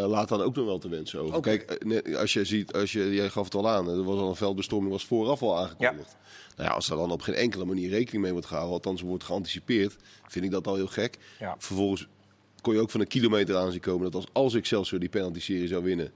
laat 0.07 0.29
dan 0.29 0.41
ook 0.41 0.55
nog 0.55 0.65
wel 0.65 0.77
te 0.77 0.89
wensen 0.89 1.19
over. 1.19 1.41
Kijk, 1.41 1.83
als 2.15 2.33
je 2.33 2.45
ziet, 2.45 2.73
als 2.73 2.91
je, 2.91 3.13
jij 3.13 3.29
gaf 3.29 3.43
het 3.43 3.55
al 3.55 3.69
aan, 3.69 3.89
er 3.89 4.03
was 4.03 4.19
al 4.19 4.29
een 4.29 4.35
veldbestorming, 4.35 4.91
was 4.91 5.05
vooraf 5.05 5.41
al 5.41 5.57
aangekondigd. 5.57 6.17
Nou 6.55 6.69
ja, 6.69 6.75
als 6.75 6.89
er 6.89 6.97
dan 6.97 7.11
op 7.11 7.21
geen 7.21 7.35
enkele 7.35 7.65
manier 7.65 7.89
rekening 7.89 8.23
mee 8.23 8.31
wordt 8.31 8.47
gehouden, 8.47 8.73
althans 8.73 9.01
wordt 9.01 9.23
geanticipeerd, 9.23 9.95
vind 10.27 10.45
ik 10.45 10.51
dat 10.51 10.67
al 10.67 10.75
heel 10.75 10.87
gek. 10.87 11.17
Ja. 11.39 11.55
Vervolgens 11.57 12.07
kon 12.61 12.73
je 12.73 12.79
ook 12.79 12.89
van 12.89 12.99
een 12.99 13.07
kilometer 13.07 13.55
aan 13.55 13.71
zien 13.71 13.81
komen 13.81 14.03
dat 14.03 14.15
als, 14.15 14.25
als 14.31 14.53
ik 14.53 14.65
zelfs 14.65 14.89
weer 14.89 14.99
die 14.99 15.09
penalty-serie 15.09 15.67
zou 15.67 15.83
winnen, 15.83 16.11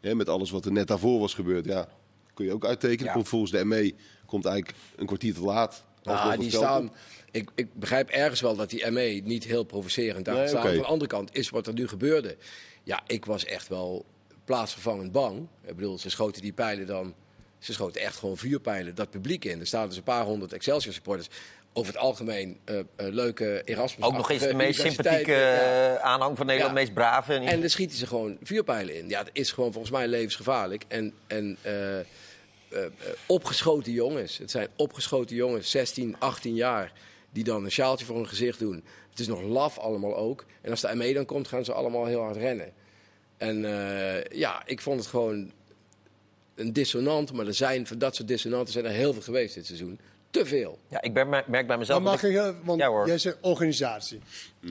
hè, 0.00 0.14
met 0.14 0.28
alles 0.28 0.50
wat 0.50 0.64
er 0.64 0.72
net 0.72 0.86
daarvoor 0.86 1.20
was 1.20 1.34
gebeurd, 1.34 1.64
ja, 1.64 1.88
kun 2.34 2.44
je 2.44 2.52
ook 2.52 2.64
uittekenen. 2.64 3.04
Ja. 3.06 3.12
Komt 3.12 3.28
volgens 3.28 3.50
de 3.50 3.64
ME 3.64 3.94
komt 4.26 4.44
eigenlijk 4.44 4.78
een 4.96 5.06
kwartier 5.06 5.34
te 5.34 5.40
laat. 5.40 5.84
Alsnog 6.02 6.36
die 6.36 6.50
staan. 6.50 6.92
Ik, 7.30 7.50
ik 7.54 7.74
begrijp 7.74 8.08
ergens 8.08 8.40
wel 8.40 8.56
dat 8.56 8.70
die 8.70 8.90
ME 8.90 9.20
niet 9.24 9.44
heel 9.44 9.64
provocerend 9.64 10.24
daar 10.24 10.34
Nee, 10.34 10.48
staan. 10.48 10.62
Van 10.62 10.72
de 10.72 10.84
andere 10.84 11.10
kant 11.10 11.34
is 11.34 11.50
wat 11.50 11.66
er 11.66 11.72
nu 11.72 11.88
gebeurde. 11.88 12.36
Ja, 12.82 13.00
ik 13.06 13.24
was 13.24 13.44
echt 13.44 13.68
wel 13.68 14.04
plaatsvervangend 14.44 15.12
bang. 15.12 15.48
Ik 15.64 15.76
bedoel, 15.76 15.98
ze 15.98 16.10
schoten 16.10 16.42
die 16.42 16.52
pijlen 16.52 16.86
dan. 16.86 17.14
Ze 17.58 17.72
schoten 17.72 18.00
echt 18.00 18.16
gewoon 18.16 18.36
vuurpijlen 18.36 18.94
dat 18.94 19.10
publiek 19.10 19.44
in. 19.44 19.60
Er 19.60 19.66
staan 19.66 19.88
dus 19.88 19.96
een 19.96 20.02
paar 20.02 20.24
honderd 20.24 20.52
Excelsior 20.52 20.94
supporters. 20.94 21.28
Over 21.72 21.92
het 21.92 22.02
algemeen 22.02 22.58
eh, 22.64 22.78
eh, 22.78 22.84
leuke 22.96 23.62
Erasmus. 23.64 24.06
Ook 24.06 24.12
nog 24.12 24.30
eens 24.30 24.42
de 24.42 24.54
meest 24.54 24.80
sympathieke 24.80 25.30
Ja. 25.32 25.94
eh, 25.94 26.02
aanhang 26.04 26.36
van 26.36 26.46
Nederland, 26.46 26.74
Ja. 26.76 26.80
meest 26.80 26.94
brave. 26.94 27.34
En, 27.34 27.42
En 27.42 27.60
dan 27.60 27.70
schieten 27.70 27.96
ze 27.96 28.06
gewoon 28.06 28.38
vuurpijlen 28.42 28.94
in. 28.98 29.08
Ja, 29.08 29.22
dat 29.22 29.30
is 29.32 29.52
gewoon 29.52 29.72
volgens 29.72 29.92
mij 29.92 30.08
levensgevaarlijk. 30.08 30.84
En, 30.88 31.12
en 31.26 31.56
eh, 31.62 31.98
eh, 32.00 32.04
eh, 32.70 32.84
opgeschoten 33.26 33.92
jongens. 33.92 34.38
Het 34.38 34.50
zijn 34.50 34.68
opgeschoten 34.76 35.36
jongens, 35.36 35.70
16, 35.70 36.16
18 36.18 36.54
jaar. 36.54 36.92
Die 37.32 37.44
dan 37.44 37.64
een 37.64 37.70
sjaaltje 37.70 38.04
voor 38.06 38.16
hun 38.16 38.28
gezicht 38.28 38.58
doen. 38.58 38.84
Het 39.10 39.18
is 39.18 39.26
nog 39.26 39.42
laf 39.42 39.78
allemaal 39.78 40.16
ook. 40.16 40.44
En 40.60 40.70
als 40.70 40.80
de 40.80 40.94
ME 40.94 41.12
dan 41.12 41.24
komt, 41.24 41.48
gaan 41.48 41.64
ze 41.64 41.72
allemaal 41.72 42.06
heel 42.06 42.20
hard 42.20 42.36
rennen. 42.36 42.72
En 43.36 43.64
eh, 43.64 44.24
ja, 44.38 44.62
ik 44.66 44.80
vond 44.80 44.98
het 45.00 45.08
gewoon 45.08 45.52
een 46.54 46.72
dissonant. 46.72 47.32
Maar 47.32 47.46
er 47.46 47.54
zijn 47.54 47.86
van 47.86 47.98
dat 47.98 48.14
soort 48.16 48.28
dissonanten 48.28 48.72
zijn 48.72 48.84
er 48.84 48.90
heel 48.90 49.12
veel 49.12 49.22
geweest 49.22 49.54
dit 49.54 49.66
seizoen. 49.66 50.00
Te 50.30 50.46
veel. 50.46 50.78
ja, 50.88 51.02
ik 51.02 51.14
ben, 51.14 51.28
merk 51.28 51.66
bij 51.66 51.78
mezelf... 51.78 52.00
Maar 52.02 52.10
mag 52.12 52.20
dat 52.20 52.30
ik- 52.30 52.36
ik, 52.36 52.42
eh, 52.42 52.50
want 52.64 52.80
Ja, 52.80 52.88
hoor. 52.88 53.06
jij 53.06 53.18
zegt 53.18 53.36
organisatie. 53.40 54.20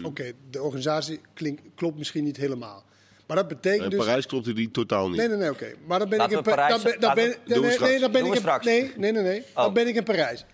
Oké, 0.04 0.32
de 0.50 0.62
organisatie 0.62 1.22
klinkt, 1.34 1.62
klopt 1.76 1.98
misschien 1.98 2.24
niet 2.24 2.38
helemaal. 2.38 2.84
Maar 3.28 3.38
dat 3.38 3.48
betekent 3.48 3.84
In 3.84 3.90
dus... 3.90 4.00
Parijs 4.06 4.26
klopte 4.26 4.54
die 4.54 4.72
totaal 4.72 5.08
niet. 5.10 5.18
Nee, 5.18 5.28
nee, 5.28 5.38
nee, 5.38 5.50
oké. 5.50 5.74
Maar 5.86 6.00
dan 6.00 6.10
ben 6.10 6.18
Laten 6.18 6.32
ik 6.34 6.38
in 6.38 6.44
Pa- 6.44 6.56
Parijs- 6.56 6.72
dan 6.74 6.92
ben- 6.92 7.00
dan 7.00 7.14
ben- 7.16 7.26
nee, 7.26 7.60
nee, 7.80 8.00
dan 8.00 8.12
ben 8.12 8.26
ik 8.26 8.36
in-. 8.36 8.60
Nee, 8.64 8.92
nee, 8.98 9.12
nee, 9.12 9.24
nee. 9.24 9.44
Dan 9.56 9.66
Oh. 9.66 9.74
ben 9.74 9.88
ik 9.88 9.96
in 9.96 10.04
Parijs. 10.04 10.46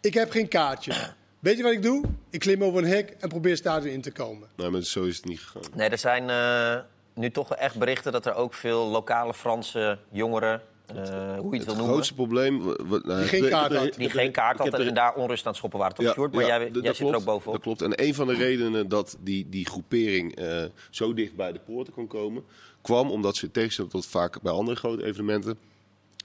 Ik 0.00 0.14
heb 0.14 0.30
geen 0.30 0.48
kaartje. 0.48 0.92
Weet 1.38 1.56
je 1.56 1.62
wat 1.62 1.72
ik 1.72 1.82
doe? 1.82 2.04
Ik 2.30 2.40
klim 2.40 2.64
over 2.64 2.82
een 2.82 2.88
hek 2.88 3.14
en 3.18 3.28
probeer 3.28 3.56
stadion 3.56 3.92
in 3.94 4.00
te 4.00 4.10
komen. 4.12 4.48
Nee, 4.56 4.70
maar 4.70 4.82
zo 4.82 5.04
is 5.04 5.16
het 5.16 5.24
niet 5.24 5.40
gegaan. 5.40 5.62
Nee, 5.74 5.88
er 5.88 5.98
zijn 5.98 6.30
eh, 6.30 6.80
nu 7.14 7.30
toch 7.30 7.54
echt 7.54 7.78
berichten 7.78 8.12
dat 8.12 8.26
er 8.26 8.34
ook 8.34 8.54
veel 8.54 8.86
lokale 8.86 9.34
Franse 9.34 9.98
jongeren, 10.10 10.62
hoe 10.94 11.02
je 11.02 11.04
het 11.04 11.40
wil 11.40 11.58
Het 11.58 11.66
noemen, 11.66 11.84
grootste 11.84 12.14
probleem... 12.14 12.58
nou, 12.88 13.02
Die 13.02 13.14
geen 13.28 13.48
kaart 13.48 13.74
had. 13.74 13.94
die 13.94 14.10
geen 14.10 14.32
kaart 14.32 14.60
er- 14.74 14.86
en 14.86 14.94
daar 14.94 15.14
onrust 15.14 15.42
aan 15.42 15.48
het 15.48 15.56
schoppen 15.56 15.78
waren. 15.78 15.96
Toch, 15.96 16.12
Sjoerd? 16.12 16.32
Maar 16.32 16.46
jij, 16.46 16.70
zit 16.72 16.98
er 17.00 17.14
ook 17.14 17.24
bovenop. 17.24 17.52
Dat 17.52 17.62
klopt. 17.62 17.82
En 17.82 18.02
een 18.06 18.14
van 18.14 18.26
de 18.26 18.34
redenen 18.34 18.88
dat 18.88 19.16
die, 19.20 19.48
die 19.48 19.66
groepering 19.66 20.36
eh, 20.36 20.64
zo 20.90 21.14
dicht 21.14 21.34
bij 21.36 21.52
de 21.52 21.58
poorten 21.58 21.92
kon 21.92 22.06
komen, 22.06 22.44
kwam 22.82 23.10
omdat 23.10 23.36
ze 23.36 23.50
tegenstelling 23.50 23.92
tot 23.92 24.06
vaak 24.06 24.42
bij 24.42 24.52
andere 24.52 24.76
grote 24.76 25.04
evenementen 25.04 25.58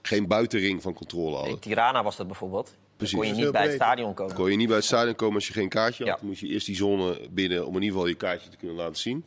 geen 0.01 0.27
buitenring 0.27 0.81
van 0.81 0.93
controle 0.93 1.35
hadden. 1.35 1.53
In 1.53 1.59
Tirana 1.59 2.03
was 2.03 2.15
dat 2.15 2.27
bijvoorbeeld. 2.27 2.65
Dan 2.65 2.75
Precies. 2.97 3.17
kon 3.17 3.27
je 3.27 3.43
niet 3.43 3.51
bij 3.51 3.63
het 3.63 3.73
stadion 3.73 4.13
komen. 4.13 4.35
Kon 4.35 4.51
je 4.51 4.57
niet 4.57 4.67
bij 4.67 4.75
het 4.75 4.85
stadion 4.85 5.15
komen 5.15 5.35
als 5.35 5.47
je 5.47 5.53
geen 5.53 5.69
kaartje 5.69 6.03
had. 6.03 6.13
Ja. 6.13 6.19
Dan 6.19 6.27
moest 6.27 6.39
je 6.41 6.47
eerst 6.47 6.65
die 6.65 6.75
zone 6.75 7.19
binnen 7.31 7.61
om 7.67 7.75
in 7.75 7.81
ieder 7.81 7.89
geval 7.93 8.07
je 8.07 8.15
kaartje 8.15 8.49
te 8.49 8.57
kunnen 8.57 8.75
laten 8.75 8.95
zien. 8.95 9.25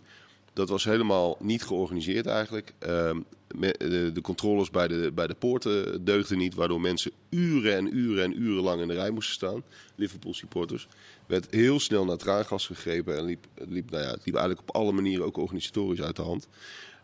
Dat 0.52 0.69
was 0.69 0.85
helemaal 0.85 1.37
niet 1.40 1.62
georganiseerd 1.64 2.26
eigenlijk. 2.26 2.73
Ehm, 2.78 3.21
de, 3.49 4.21
controles 4.23 4.71
bij 4.71 4.88
de, 4.88 5.12
bij 5.15 5.26
de 5.26 5.35
poorten 5.35 6.05
deugden 6.05 6.38
niet, 6.38 6.55
waardoor 6.55 6.81
mensen 6.81 7.12
uren 7.31 7.76
en 7.76 7.97
uren 7.97 8.25
en 8.25 8.43
uren 8.43 8.62
lang 8.62 8.81
in 8.81 8.88
de 8.88 8.95
rij 8.95 9.11
moesten 9.11 9.35
staan. 9.35 9.62
Liverpool 9.95 10.35
supporters. 10.35 10.88
Werd 11.26 11.47
heel 11.50 11.81
snel 11.81 12.05
naar 12.05 12.17
traangas 12.17 12.67
gegrepen 12.67 13.17
en 13.17 13.25
liep, 13.25 13.47
liep, 13.55 13.91
nou 13.91 14.03
ja, 14.03 14.11
liep 14.11 14.35
eigenlijk 14.35 14.61
op 14.61 14.75
alle 14.75 14.93
manieren 14.93 15.25
ook 15.25 15.37
organisatorisch 15.37 16.03
uit 16.03 16.17
de 16.17 16.23
hand. 16.23 16.49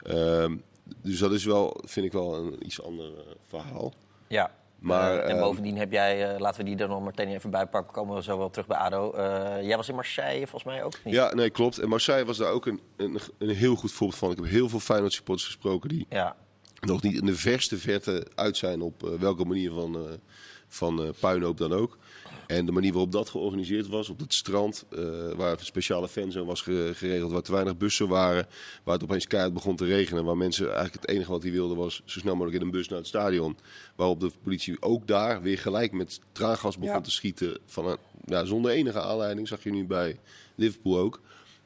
Ehm, 0.03 0.57
dus 1.03 1.19
dat 1.19 1.33
is 1.33 1.45
wel, 1.45 1.81
vind 1.85 2.07
ik 2.07 2.13
wel 2.13 2.37
een 2.37 2.67
iets 2.67 2.83
ander 2.83 3.07
eh, 3.07 3.25
verhaal. 3.47 3.95
Ja. 4.29 4.55
Maar, 4.83 5.19
Eh, 5.19 5.31
en 5.31 5.37
eh, 5.37 5.43
bovendien 5.43 5.77
heb 5.77 5.93
jij, 5.93 6.33
eh, 6.35 6.41
laten 6.41 6.65
we 6.65 6.71
die 6.71 6.79
er 6.79 6.89
nog 6.89 7.05
meteen 7.05 7.29
even 7.29 7.51
bij 7.51 7.67
pakken, 7.67 7.93
komen 7.93 8.15
we 8.17 8.23
zo 8.23 8.39
wel 8.39 8.51
terug 8.51 8.67
bij 8.67 8.77
ADO. 8.77 9.13
Jij 9.63 9.77
was 9.77 9.89
in 9.89 9.95
Marseille 9.95 10.47
volgens 10.47 10.65
mij 10.75 10.83
ook 10.85 10.95
niet? 11.05 11.15
Ja, 11.15 11.35
nee, 11.35 11.51
klopt. 11.51 11.79
En 11.79 11.89
Marseille 11.89 12.25
was 12.25 12.37
daar 12.37 12.51
ook 12.53 12.67
een, 12.67 12.81
een, 12.97 13.19
een 13.39 13.49
heel 13.49 13.75
goed 13.77 13.93
voorbeeld 13.93 14.19
van. 14.19 14.31
Ik 14.31 14.37
heb 14.37 14.47
heel 14.47 14.69
veel 14.69 14.81
Feyenoord 14.81 15.13
supporters 15.13 15.47
gesproken 15.47 15.89
die 15.89 16.07
Ja. 16.09 16.37
nog 16.81 17.03
niet 17.03 17.21
in 17.21 17.27
de 17.27 17.35
verste 17.37 17.79
verte 17.79 18.27
uit 18.35 18.57
zijn 18.57 18.81
op 18.83 19.17
welke 19.21 19.45
manier 19.45 19.71
van, 19.73 20.19
van 20.69 21.15
puinhoop 21.21 21.57
dan 21.59 21.73
ook. 21.73 21.99
En 22.47 22.67
de 22.67 22.73
manier 22.73 22.93
waarop 22.93 23.13
dat 23.13 23.29
georganiseerd 23.29 23.89
was, 23.89 24.09
op 24.09 24.19
het 24.19 24.35
strand, 24.35 24.85
eh, 24.91 24.99
waar 25.37 25.53
een 25.53 25.65
speciale 25.65 26.09
fanzone 26.09 26.45
was 26.47 26.61
ge- 26.61 26.91
geregeld, 26.95 27.33
waar 27.33 27.43
te 27.43 27.53
weinig 27.53 27.77
bussen 27.77 28.09
waren, 28.09 28.47
waar 28.85 28.95
het 28.95 29.03
opeens 29.05 29.27
keihard 29.27 29.55
begon 29.55 29.77
te 29.77 29.85
regenen, 29.85 30.25
waar 30.25 30.37
mensen 30.37 30.65
eigenlijk 30.67 31.01
het 31.01 31.09
enige 31.09 31.31
wat 31.31 31.43
die 31.43 31.53
wilden 31.53 31.77
was 31.77 32.03
zo 32.05 32.19
snel 32.19 32.35
mogelijk 32.35 32.57
in 32.61 32.63
een 32.67 32.71
bus 32.73 32.89
naar 32.89 32.99
het 32.99 33.07
stadion. 33.07 33.57
Waarop 33.97 34.21
de 34.21 34.31
politie 34.43 34.77
ook 34.83 35.07
daar 35.07 35.43
weer 35.43 35.59
gelijk 35.59 35.93
met 35.93 36.21
traangas 36.33 36.79
begon 36.79 36.95
Ja. 36.95 37.01
te 37.01 37.11
schieten, 37.11 37.59
van 37.67 37.87
een, 37.87 37.97
ja, 38.25 38.45
zonder 38.45 38.71
enige 38.71 39.01
aanleiding, 39.01 39.49
zag 39.49 39.63
je 39.63 39.71
nu 39.71 39.85
bij 39.87 40.19
Liverpool 40.55 40.99
ook. 40.99 41.21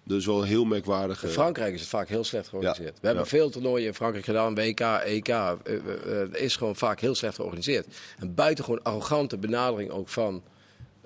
Dus 0.05 0.27
wel 0.27 0.41
een 0.41 0.49
heel 0.49 0.65
merkwaardige... 0.65 1.27
In 1.27 1.33
Frankrijk 1.33 1.75
is 1.75 1.81
het 1.81 1.89
vaak 1.89 2.09
heel 2.09 2.25
slecht 2.25 2.49
georganiseerd. 2.49 2.95
Ja. 2.95 3.01
We 3.01 3.07
hebben 3.07 3.25
Ja. 3.25 3.31
veel 3.31 3.51
toernooien 3.51 3.87
in 3.87 3.95
Frankrijk 3.95 4.25
gedaan, 4.25 4.55
WK, 4.55 4.81
EK. 5.05 5.29
eh, 5.29 5.53
eh, 5.65 5.77
eh, 5.77 5.83
Het 6.19 6.37
is 6.37 6.57
gewoon 6.57 6.77
vaak 6.77 7.01
heel 7.01 7.15
slecht 7.15 7.35
georganiseerd. 7.35 7.87
Een 8.19 8.35
buitengewoon 8.35 8.83
arrogante 8.83 9.39
benadering 9.39 9.91
ook 9.91 10.09
van 10.09 10.43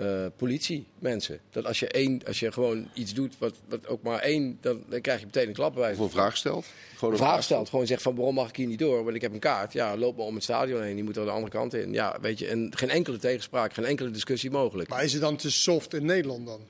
eh, 0.01 0.27
politiemensen. 0.37 1.41
Dat 1.51 1.65
als 1.65 1.79
je, 1.81 1.89
één, 1.89 2.21
als 2.27 2.41
je 2.41 2.53
gewoon 2.53 2.89
iets 2.95 3.15
doet 3.15 3.35
wat, 3.39 3.55
wat 3.69 3.87
ook 3.87 4.03
maar 4.03 4.19
één, 4.19 4.59
dan, 4.61 4.83
dan 4.89 5.01
krijg 5.01 5.21
je 5.21 5.27
meteen 5.27 5.49
een 5.49 5.55
klap 5.55 5.75
bij. 5.75 5.93
Of 5.93 5.99
een 5.99 6.11
vraag 6.11 6.37
stelt. 6.37 6.67
Gewoon 6.97 7.13
Een 7.15 7.21
vraag 7.21 7.43
stelt, 7.43 7.69
gewoon 7.69 7.87
zegt 7.87 8.03
van 8.03 8.15
waarom 8.15 8.35
mag 8.35 8.49
ik 8.49 8.57
hier 8.57 8.67
niet 8.67 8.79
door? 8.79 9.05
Want 9.05 9.17
ik 9.17 9.23
heb 9.23 9.33
een 9.33 9.39
kaart. 9.39 9.73
Ja, 9.73 9.97
loop 9.97 10.17
maar 10.17 10.27
om 10.27 10.35
het 10.35 10.43
stadion 10.43 10.83
heen. 10.83 10.95
Die 10.95 11.05
moet 11.05 11.17
er 11.17 11.25
de 11.25 11.31
andere 11.31 11.53
kant 11.53 11.75
in. 11.75 11.93
Ja, 11.93 12.19
weet 12.21 12.39
je, 12.39 12.47
en 12.47 12.73
geen 12.77 12.91
enkele 12.91 13.19
tegenspraak, 13.19 13.75
geen 13.75 13.85
enkele 13.85 14.11
discussie 14.11 14.51
mogelijk. 14.51 14.89
Maar 14.89 15.05
is 15.05 15.13
het 15.13 15.23
dan 15.23 15.37
te 15.37 15.51
soft 15.51 15.95
in 15.95 16.05
Nederland 16.05 16.47
dan? 16.47 16.61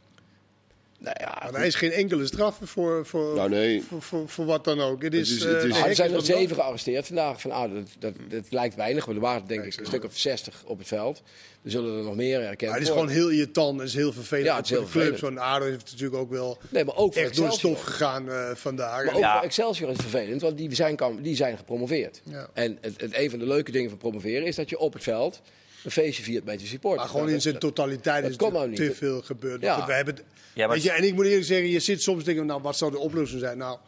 Nou 1.00 1.16
ja, 1.21 1.38
Maar 1.50 1.61
er 1.61 1.66
is 1.66 1.75
geen 1.75 1.92
enkele 1.92 2.26
straf 2.26 2.59
voor, 2.62 3.07
voor, 3.07 3.35
Nou, 3.35 3.49
nee. 3.49 3.83
voor, 3.88 4.02
voor, 4.02 4.28
voor 4.28 4.45
wat 4.45 4.64
dan 4.64 4.80
ook. 4.80 5.02
Het 5.02 5.14
is, 5.14 5.30
is- 5.37 5.45
eh, 5.45 5.52
het 5.52 5.62
is- 5.64 5.73
de 5.73 5.78
Ah, 5.83 5.87
er 5.88 5.95
zijn 5.95 6.12
er 6.14 6.23
zeven 6.23 6.57
gearresteerd 6.57 7.07
vandaag. 7.07 7.40
Van, 7.40 7.50
ah, 7.50 7.75
dat, 7.75 7.87
dat, 7.99 8.14
dat 8.28 8.45
lijkt 8.50 8.75
weinig, 8.75 9.07
maar 9.07 9.14
er 9.14 9.21
waren 9.21 9.47
denk 9.47 9.64
ik 9.64 9.80
een 9.80 9.87
stuk 9.87 10.04
of 10.04 10.19
60 10.19 10.62
op 10.66 10.78
het 10.78 10.87
veld. 10.88 11.23
Er 11.64 11.71
zullen 11.71 11.99
er 11.99 12.04
nog 12.04 12.14
meer 12.16 12.40
herkend 12.40 12.71
Maar 12.71 12.78
het 12.78 12.88
is 12.88 12.92
gewoon 12.95 13.09
heel 13.09 13.28
irritant. 13.28 13.78
Het 13.78 13.88
is 13.88 13.95
heel 13.95 14.12
vervelend 14.12 14.47
Ja, 14.47 14.57
het 14.57 14.64
is 14.64 14.71
voor 14.71 14.78
heel 14.78 14.87
de 14.87 14.92
club. 14.92 15.09
vervelend. 15.19 15.38
Zo'n 15.38 15.45
ADO 15.47 15.64
heeft 15.64 15.90
natuurlijk 15.90 16.21
ook 16.21 16.30
wel 16.30 16.59
Nee, 16.69 16.85
maar 16.85 16.97
ook 16.97 17.12
voor 17.12 17.23
echt 17.23 17.37
door 17.37 17.47
de 17.49 17.52
stof 17.54 17.83
gegaan 17.83 18.30
eh, 18.30 18.50
vandaag. 18.54 19.04
Maar 19.04 19.14
ook 19.14 19.21
Ja. 19.21 19.35
voor 19.37 19.45
Excelsior 19.47 19.90
is 19.90 19.97
het 19.97 20.07
vervelend, 20.07 20.40
want 20.40 20.57
die 20.57 20.75
zijn, 20.75 20.97
die 21.23 21.37
zijn 21.37 21.57
gepromoveerd. 21.57 22.21
Ja. 22.25 22.49
En 22.52 22.78
het, 22.80 23.00
het, 23.00 23.16
een 23.16 23.30
van 23.30 23.38
de 23.38 23.47
leuke 23.47 23.71
dingen 23.71 23.88
van 23.90 23.99
promoveren 23.99 24.47
is 24.47 24.57
dat 24.57 24.71
je 24.71 24.78
op 24.78 24.92
het 24.92 25.02
veld 25.02 25.40
een 25.84 25.90
feestje 25.90 26.22
viert 26.22 26.44
met 26.44 26.60
je 26.60 26.66
supporters. 26.66 27.02
Maar 27.02 27.18
gewoon 27.18 27.34
in 27.34 27.40
zijn 27.40 27.58
totaliteit 27.58 28.22
dat 28.22 28.30
is 28.30 28.37
er 28.46 28.52
nou 28.52 28.68
niet. 28.68 28.76
te 28.76 28.94
veel 28.94 29.22
gebeurd. 29.22 29.62
Ja. 29.62 29.87
we 29.87 29.92
hebben, 29.92 30.18
Ja, 30.54 30.66
maar 30.66 30.75
weet 30.75 30.84
je, 30.84 30.90
en 30.90 31.04
ik 31.04 31.14
moet 31.14 31.25
eerlijk 31.25 31.44
zeggen, 31.44 31.68
je 31.68 31.80
zit 31.80 32.02
soms 32.02 32.18
te 32.18 32.25
denken, 32.25 32.46
nou, 32.46 32.62
wat 32.62 32.76
zou 32.76 32.90
de 32.90 32.99
oplossing 32.99 33.40
zijn? 33.40 33.58
Nou, 33.58 33.78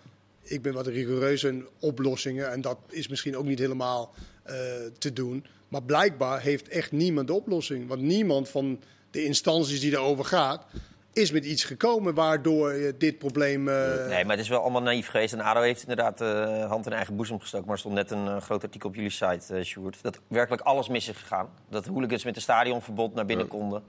ik 0.42 0.62
ben 0.62 0.72
wat 0.72 0.86
rigoureus 0.86 1.44
in 1.44 1.66
oplossingen. 1.78 2.50
En 2.50 2.60
dat 2.60 2.78
is 2.88 3.08
misschien 3.08 3.36
ook 3.36 3.44
niet 3.44 3.58
helemaal 3.58 4.14
eh, 4.42 4.54
te 4.98 5.12
doen. 5.12 5.44
Maar 5.68 5.82
blijkbaar 5.82 6.40
heeft 6.40 6.68
echt 6.68 6.92
niemand 6.92 7.26
de 7.26 7.32
oplossing. 7.32 7.88
Want 7.88 8.02
niemand 8.02 8.48
van 8.48 8.80
de 9.10 9.24
instanties 9.24 9.80
die 9.80 9.90
daarover 9.90 10.24
gaat, 10.24 10.64
is 11.12 11.30
met 11.32 11.44
iets 11.44 11.64
gekomen 11.64 12.14
waardoor 12.14 12.72
je 12.74 12.94
dit 12.98 13.18
probleem... 13.18 13.68
eh, 13.68 14.06
Nee, 14.06 14.24
maar 14.24 14.36
het 14.36 14.44
is 14.44 14.48
wel 14.48 14.60
allemaal 14.60 14.82
naïef 14.82 15.06
geweest. 15.06 15.32
En 15.32 15.40
ADO 15.40 15.60
heeft 15.60 15.80
inderdaad 15.80 16.20
eh, 16.20 16.68
hand 16.68 16.86
in 16.86 16.92
eigen 16.92 17.16
boezem 17.16 17.40
gestoken. 17.40 17.66
Maar 17.66 17.74
er 17.74 17.80
stond 17.80 17.94
net 17.94 18.10
een 18.10 18.26
eh, 18.26 18.40
groot 18.40 18.62
artikel 18.62 18.88
op 18.88 18.94
jullie 18.94 19.10
site, 19.10 19.54
eh 19.54 19.64
Sjoerd. 19.64 19.98
Dat 20.02 20.18
werkelijk 20.28 20.62
alles 20.62 20.88
mis 20.88 21.08
is 21.08 21.16
gegaan. 21.16 21.48
Dat 21.70 21.86
hooligans 21.86 22.24
met 22.24 22.36
een 22.36 22.42
stadionverbod 22.42 23.14
naar 23.14 23.26
binnen 23.26 23.48
konden. 23.48 23.82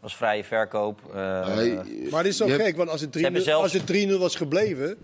was 0.00 0.16
vrije 0.16 0.44
verkoop. 0.44 1.00
eh, 1.14 1.46
Hij- 1.54 1.74
Maar 2.10 2.18
het 2.20 2.26
is 2.26 2.36
zo 2.36 2.48
hebt- 2.48 2.62
gek, 2.62 2.76
want 2.76 2.90
als 2.90 3.00
het 3.00 3.12
3-0 3.12 3.22
hebben 3.22 3.42
zelfs- 3.42 3.62
als 3.62 3.72
het 3.72 3.86
3-0 3.86 4.18
was 4.18 4.34
gebleven, 4.36 4.96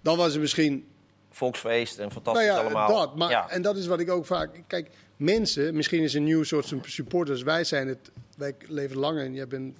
dan 0.00 0.16
was 0.16 0.32
het 0.32 0.40
misschien 0.40 0.86
volksfeest 1.30 1.94
en 1.94 2.00
Nou 2.00 2.12
fantastisch 2.12 2.44
ja, 2.46 2.56
allemaal. 2.58 2.88
dat. 2.94 3.16
Maar, 3.16 3.30
ja. 3.30 3.50
En 3.50 3.62
dat 3.62 3.76
is 3.76 3.86
wat 3.86 4.00
ik 4.00 4.10
ook 4.10 4.26
vaak... 4.26 4.50
Kijk, 4.66 4.90
mensen, 5.16 5.74
misschien 5.74 6.02
is 6.02 6.14
een 6.14 6.24
nieuw 6.24 6.42
soort 6.42 6.72
supporters. 6.82 7.42
Wij 7.42 7.64
zijn 7.64 7.88
het... 7.88 8.10
Wij 8.36 8.54
leven 8.68 8.96
langer 8.98 9.24
en 9.24 9.34
jij 9.34 9.46
bent 9.46 9.76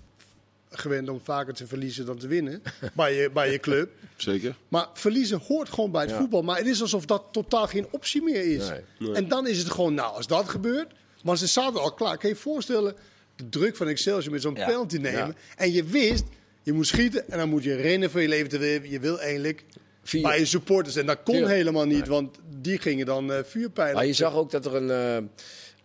gewend 0.70 1.08
om 1.08 1.20
vaker 1.22 1.54
te 1.54 1.66
verliezen 1.66 2.06
dan 2.06 2.18
te 2.18 2.26
winnen. 2.26 2.62
bij, 2.94 3.14
je, 3.14 3.30
bij 3.30 3.50
je 3.52 3.58
club. 3.58 3.90
Zeker. 4.16 4.56
Maar 4.68 4.88
verliezen 4.94 5.38
hoort 5.46 5.68
gewoon 5.68 5.90
bij 5.90 6.02
het 6.02 6.10
Ja. 6.10 6.16
voetbal. 6.18 6.42
Maar 6.42 6.56
het 6.58 6.66
is 6.66 6.80
alsof 6.80 7.04
dat 7.04 7.22
totaal 7.32 7.66
geen 7.66 7.86
optie 7.90 8.22
meer 8.22 8.44
is. 8.54 8.68
Nee. 8.98 9.12
En 9.12 9.28
dan 9.28 9.46
is 9.46 9.58
het 9.58 9.70
gewoon, 9.70 9.94
nou, 9.94 10.14
als 10.14 10.26
dat 10.26 10.48
gebeurt... 10.48 10.92
Maar 11.22 11.36
ze 11.38 11.46
zaten 11.46 11.80
al 11.80 11.92
klaar. 11.92 12.18
Kan 12.18 12.28
je 12.28 12.34
je 12.34 12.40
voorstellen, 12.42 12.94
de 13.36 13.48
druk 13.48 13.76
van 13.76 13.88
Excelsior 13.88 14.32
met 14.32 14.42
zo'n 14.42 14.54
Ja. 14.54 14.66
penalty 14.66 14.96
nemen. 14.96 15.18
Ja. 15.26 15.34
En 15.56 15.72
je 15.72 15.84
wist, 15.84 16.24
je 16.62 16.72
moet 16.72 16.86
schieten 16.86 17.30
en 17.30 17.38
dan 17.38 17.48
moet 17.48 17.62
je 17.62 17.74
rennen 17.74 18.10
voor 18.10 18.20
je 18.20 18.28
leven. 18.28 18.48
Te 18.48 18.58
leven. 18.58 18.90
Je 18.90 19.00
wil 19.00 19.20
eigenlijk 19.20 19.64
Vier. 20.02 20.22
bij 20.22 20.38
je 20.38 20.44
supporters. 20.44 20.96
En 20.96 21.06
dat 21.06 21.18
kon 21.24 21.46
helemaal 21.46 21.84
niet, 21.86 22.06
want 22.06 22.38
die 22.60 22.78
gingen 22.78 23.06
dan 23.06 23.32
eh 23.32 23.38
vuurpijlen. 23.44 23.94
Maar 23.94 24.06
je 24.06 24.12
zag 24.12 24.34
ook 24.34 24.50
dat 24.50 24.66
er 24.66 24.74
een. 24.74 24.90
eh 24.90 25.16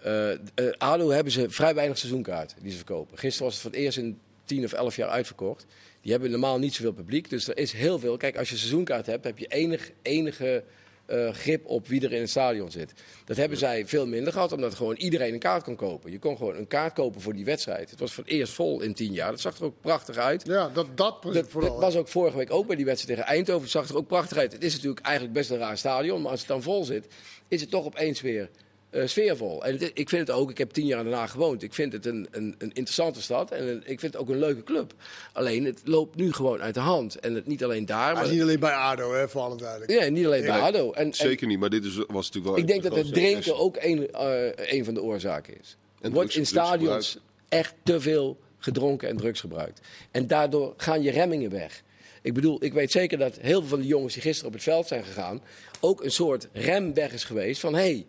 eh, 0.01 0.31
eh, 0.31 0.37
ADO 0.77 1.09
hebben 1.09 1.33
ze 1.33 1.49
vrij 1.49 1.75
weinig 1.75 1.97
seizoenkaarten 1.97 2.57
die 2.61 2.71
ze 2.71 2.77
verkopen. 2.77 3.17
Gisteren 3.17 3.45
was 3.45 3.53
het 3.53 3.61
voor 3.63 3.71
het 3.71 3.79
eerst 3.79 3.97
in 3.97 4.19
10 4.51 4.63
of 4.63 4.73
11 4.73 4.95
jaar 4.95 5.09
uitverkocht. 5.09 5.65
Die 6.01 6.11
hebben 6.11 6.31
normaal 6.31 6.59
niet 6.59 6.73
zoveel 6.73 6.93
publiek. 6.93 7.29
Dus 7.29 7.47
er 7.47 7.57
is 7.57 7.71
heel 7.71 7.99
veel. 7.99 8.17
Kijk, 8.17 8.37
als 8.37 8.49
je 8.49 8.57
seizoenkaart 8.57 9.05
hebt, 9.05 9.23
heb 9.23 9.37
je 9.37 9.47
enig, 9.47 9.91
enige 10.01 10.63
eh, 11.05 11.33
grip 11.33 11.65
op 11.65 11.87
wie 11.87 12.05
er 12.05 12.11
in 12.13 12.19
het 12.19 12.29
stadion 12.29 12.71
zit. 12.71 12.93
Dat 13.25 13.37
hebben 13.37 13.57
zij 13.57 13.87
veel 13.87 14.07
minder 14.07 14.33
gehad, 14.33 14.51
omdat 14.51 14.73
gewoon 14.75 14.95
iedereen 14.95 15.33
een 15.33 15.39
kaart 15.39 15.63
kon 15.63 15.75
kopen. 15.75 16.11
Je 16.11 16.19
kon 16.19 16.37
gewoon 16.37 16.55
een 16.55 16.67
kaart 16.67 16.93
kopen 16.93 17.21
voor 17.21 17.33
die 17.33 17.45
wedstrijd. 17.45 17.89
Het 17.89 17.99
was 17.99 18.13
voor 18.13 18.23
het 18.23 18.33
eerst 18.33 18.53
vol 18.53 18.81
in 18.81 18.93
10 18.93 19.13
jaar. 19.13 19.31
Dat 19.31 19.39
zag 19.39 19.57
er 19.57 19.63
ook 19.63 19.81
prachtig 19.81 20.17
uit. 20.17 20.45
Ja, 20.45 20.69
dat, 20.69 20.87
dat, 20.97 21.23
Dat, 21.23 21.47
vooral. 21.47 21.71
dat 21.71 21.81
was 21.81 21.95
ook 21.95 22.07
vorige 22.07 22.37
week 22.37 22.51
ook 22.51 22.67
bij 22.67 22.75
die 22.75 22.85
wedstrijd 22.85 23.17
tegen 23.19 23.33
Eindhoven. 23.33 23.61
Het 23.61 23.71
zag 23.71 23.89
er 23.89 23.97
ook 23.97 24.07
prachtig 24.07 24.37
uit. 24.37 24.53
Het 24.53 24.63
is 24.63 24.73
natuurlijk 24.73 25.05
eigenlijk 25.05 25.35
best 25.35 25.49
een 25.49 25.57
raar 25.57 25.77
stadion. 25.77 26.21
Maar 26.21 26.31
als 26.31 26.39
het 26.39 26.49
dan 26.49 26.61
vol 26.61 26.83
zit, 26.83 27.07
is 27.47 27.61
het 27.61 27.69
toch 27.69 27.85
opeens 27.85 28.21
weer 28.21 28.49
eh, 28.91 29.07
sfeervol. 29.07 29.65
En 29.65 29.71
het- 29.77 29.91
ik 29.93 30.09
vind 30.09 30.27
het 30.27 30.37
ook, 30.37 30.49
ik 30.49 30.57
heb 30.57 30.71
tien 30.71 30.85
jaar 30.85 31.03
daarna 31.03 31.27
gewoond. 31.27 31.63
Ik 31.63 31.73
vind 31.73 31.93
het 31.93 32.05
een, 32.05 32.27
een, 32.31 32.55
een 32.57 32.71
interessante 32.73 33.21
stad. 33.21 33.51
En 33.51 33.67
een- 33.67 33.81
ik 33.85 33.99
vind 33.99 34.13
het 34.13 34.17
ook 34.17 34.29
een 34.29 34.39
leuke 34.39 34.63
club. 34.63 34.93
Alleen, 35.33 35.65
het 35.65 35.81
loopt 35.83 36.15
nu 36.15 36.33
gewoon 36.33 36.61
uit 36.61 36.73
de 36.73 36.79
hand. 36.79 37.19
En 37.19 37.33
het, 37.35 37.47
niet 37.47 37.63
alleen 37.63 37.85
daar, 37.85 38.13
Maar 38.13 38.23
maar... 38.23 38.31
niet 38.31 38.41
alleen 38.41 38.59
bij 38.59 38.73
ADO, 38.73 39.13
hè, 39.13 39.29
voor 39.29 39.41
alle 39.41 39.57
duidelijkheid. 39.57 40.03
Ja, 40.03 40.09
niet 40.09 40.25
alleen 40.25 40.45
bij 40.45 40.59
ADO. 40.59 40.91
En, 40.91 41.05
en 41.05 41.13
Zeker 41.13 41.47
niet, 41.47 41.59
maar 41.59 41.69
dit 41.69 41.85
is, 41.85 41.95
was 41.95 42.07
natuurlijk 42.25 42.45
wel... 42.45 42.57
ik 42.57 42.67
denk 42.67 42.83
dat 42.83 42.95
het 42.95 43.13
drinken 43.13 43.57
ook 43.57 43.77
een, 43.79 44.11
eh, 44.11 44.73
een 44.75 44.85
van 44.85 44.93
de 44.93 45.01
oorzaken 45.01 45.53
is. 45.61 45.77
En 46.01 46.07
Er 46.07 46.11
wordt 46.15 46.35
in 46.35 46.45
stadions 46.45 47.17
echt 47.49 47.73
te 47.83 47.99
veel 48.01 48.37
gedronken 48.57 49.09
en 49.09 49.17
drugs 49.17 49.39
gebruikt. 49.39 49.79
En 50.11 50.27
daardoor 50.27 50.73
gaan 50.77 51.01
je 51.01 51.11
remmingen 51.11 51.49
weg. 51.51 51.83
Ik 52.21 52.33
bedoel, 52.33 52.63
ik 52.63 52.73
weet 52.73 52.91
zeker 52.91 53.17
dat 53.17 53.37
heel 53.41 53.59
veel 53.59 53.69
van 53.69 53.79
de 53.79 53.85
jongens 53.87 54.13
die 54.13 54.21
gisteren 54.21 54.47
op 54.47 54.53
het 54.53 54.63
veld 54.63 54.87
zijn 54.87 55.03
gegaan... 55.03 55.41
ook 55.79 56.03
een 56.03 56.11
soort 56.11 56.47
rem 56.53 56.93
weg 56.93 57.13
is 57.13 57.23
geweest 57.23 57.59
van... 57.59 57.73
hé, 57.73 57.79
hey, 57.81 58.05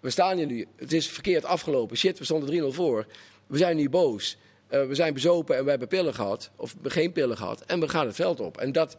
we 0.00 0.10
staan 0.10 0.36
hier 0.36 0.46
nu, 0.46 0.66
het 0.76 0.92
is 0.92 1.08
verkeerd 1.08 1.44
afgelopen. 1.44 1.96
Shit, 1.96 2.18
we 2.18 2.24
stonden 2.24 2.72
3-0 2.72 2.74
voor. 2.74 3.06
We 3.46 3.58
zijn 3.58 3.76
nu 3.76 3.88
boos. 3.88 4.36
Eh, 4.68 4.86
we 4.86 4.94
zijn 4.94 5.14
bezopen 5.14 5.56
en 5.56 5.64
we 5.64 5.70
hebben 5.70 5.88
pillen 5.88 6.14
gehad. 6.14 6.50
Of 6.56 6.74
geen 6.82 7.12
pillen 7.12 7.36
gehad. 7.36 7.60
En 7.60 7.80
we 7.80 7.88
gaan 7.88 8.06
het 8.06 8.14
veld 8.14 8.40
op. 8.40 8.58
En 8.58 8.72
dat, 8.72 8.96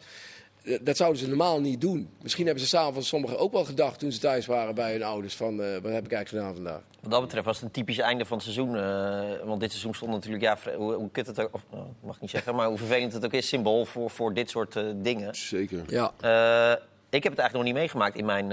eh, 0.63 0.77
dat 0.81 0.97
zouden 0.97 1.19
ze 1.21 1.27
normaal 1.27 1.61
niet 1.61 1.81
doen. 1.81 2.09
Misschien 2.21 2.45
hebben 2.45 2.63
ze 2.63 2.69
s'avonds 2.69 3.07
sommigen 3.07 3.37
ook 3.37 3.51
wel 3.51 3.65
gedacht... 3.65 3.99
toen 3.99 4.11
ze 4.11 4.19
thuis 4.19 4.45
waren 4.45 4.75
bij 4.75 4.91
hun 4.91 5.03
ouders... 5.03 5.35
van 5.35 5.61
eh, 5.61 5.71
wat 5.73 5.91
heb 5.91 6.05
ik 6.05 6.11
eigenlijk 6.11 6.27
gedaan 6.27 6.53
vandaag. 6.53 6.81
Wat 7.01 7.11
dat 7.11 7.21
betreft 7.21 7.45
was 7.45 7.55
het 7.55 7.65
een 7.65 7.71
typisch 7.71 7.97
einde 7.97 8.25
van 8.25 8.37
het 8.37 8.45
seizoen. 8.45 8.75
eh, 8.75 9.45
want 9.45 9.59
dit 9.59 9.69
seizoen 9.69 9.93
stond 9.93 10.11
natuurlijk, 10.11 10.43
ja, 10.43 10.57
hoe, 10.75 10.93
hoe 10.93 11.11
kut 11.11 11.27
het 11.27 11.39
ook, 11.39 11.53
of, 11.53 11.63
nou, 11.71 11.85
mag 12.01 12.15
ik 12.15 12.21
niet 12.21 12.29
zeggen, 12.29 12.55
maar 12.55 12.67
hoe 12.67 12.77
vervelend 12.77 13.13
het 13.13 13.25
ook 13.25 13.33
is, 13.33 13.47
symbool 13.47 13.85
voor, 13.85 14.09
voor 14.09 14.33
dit 14.33 14.49
soort 14.49 14.75
eh, 14.75 14.83
dingen. 14.95 15.35
Zeker. 15.35 15.83
Ja. 15.87 16.11
Eh, 16.19 16.83
ik 17.09 17.23
heb 17.23 17.31
het 17.31 17.41
eigenlijk 17.41 17.53
nog 17.53 17.63
niet 17.63 17.73
meegemaakt 17.73 18.15
in 18.17 18.25
mijn. 18.25 18.51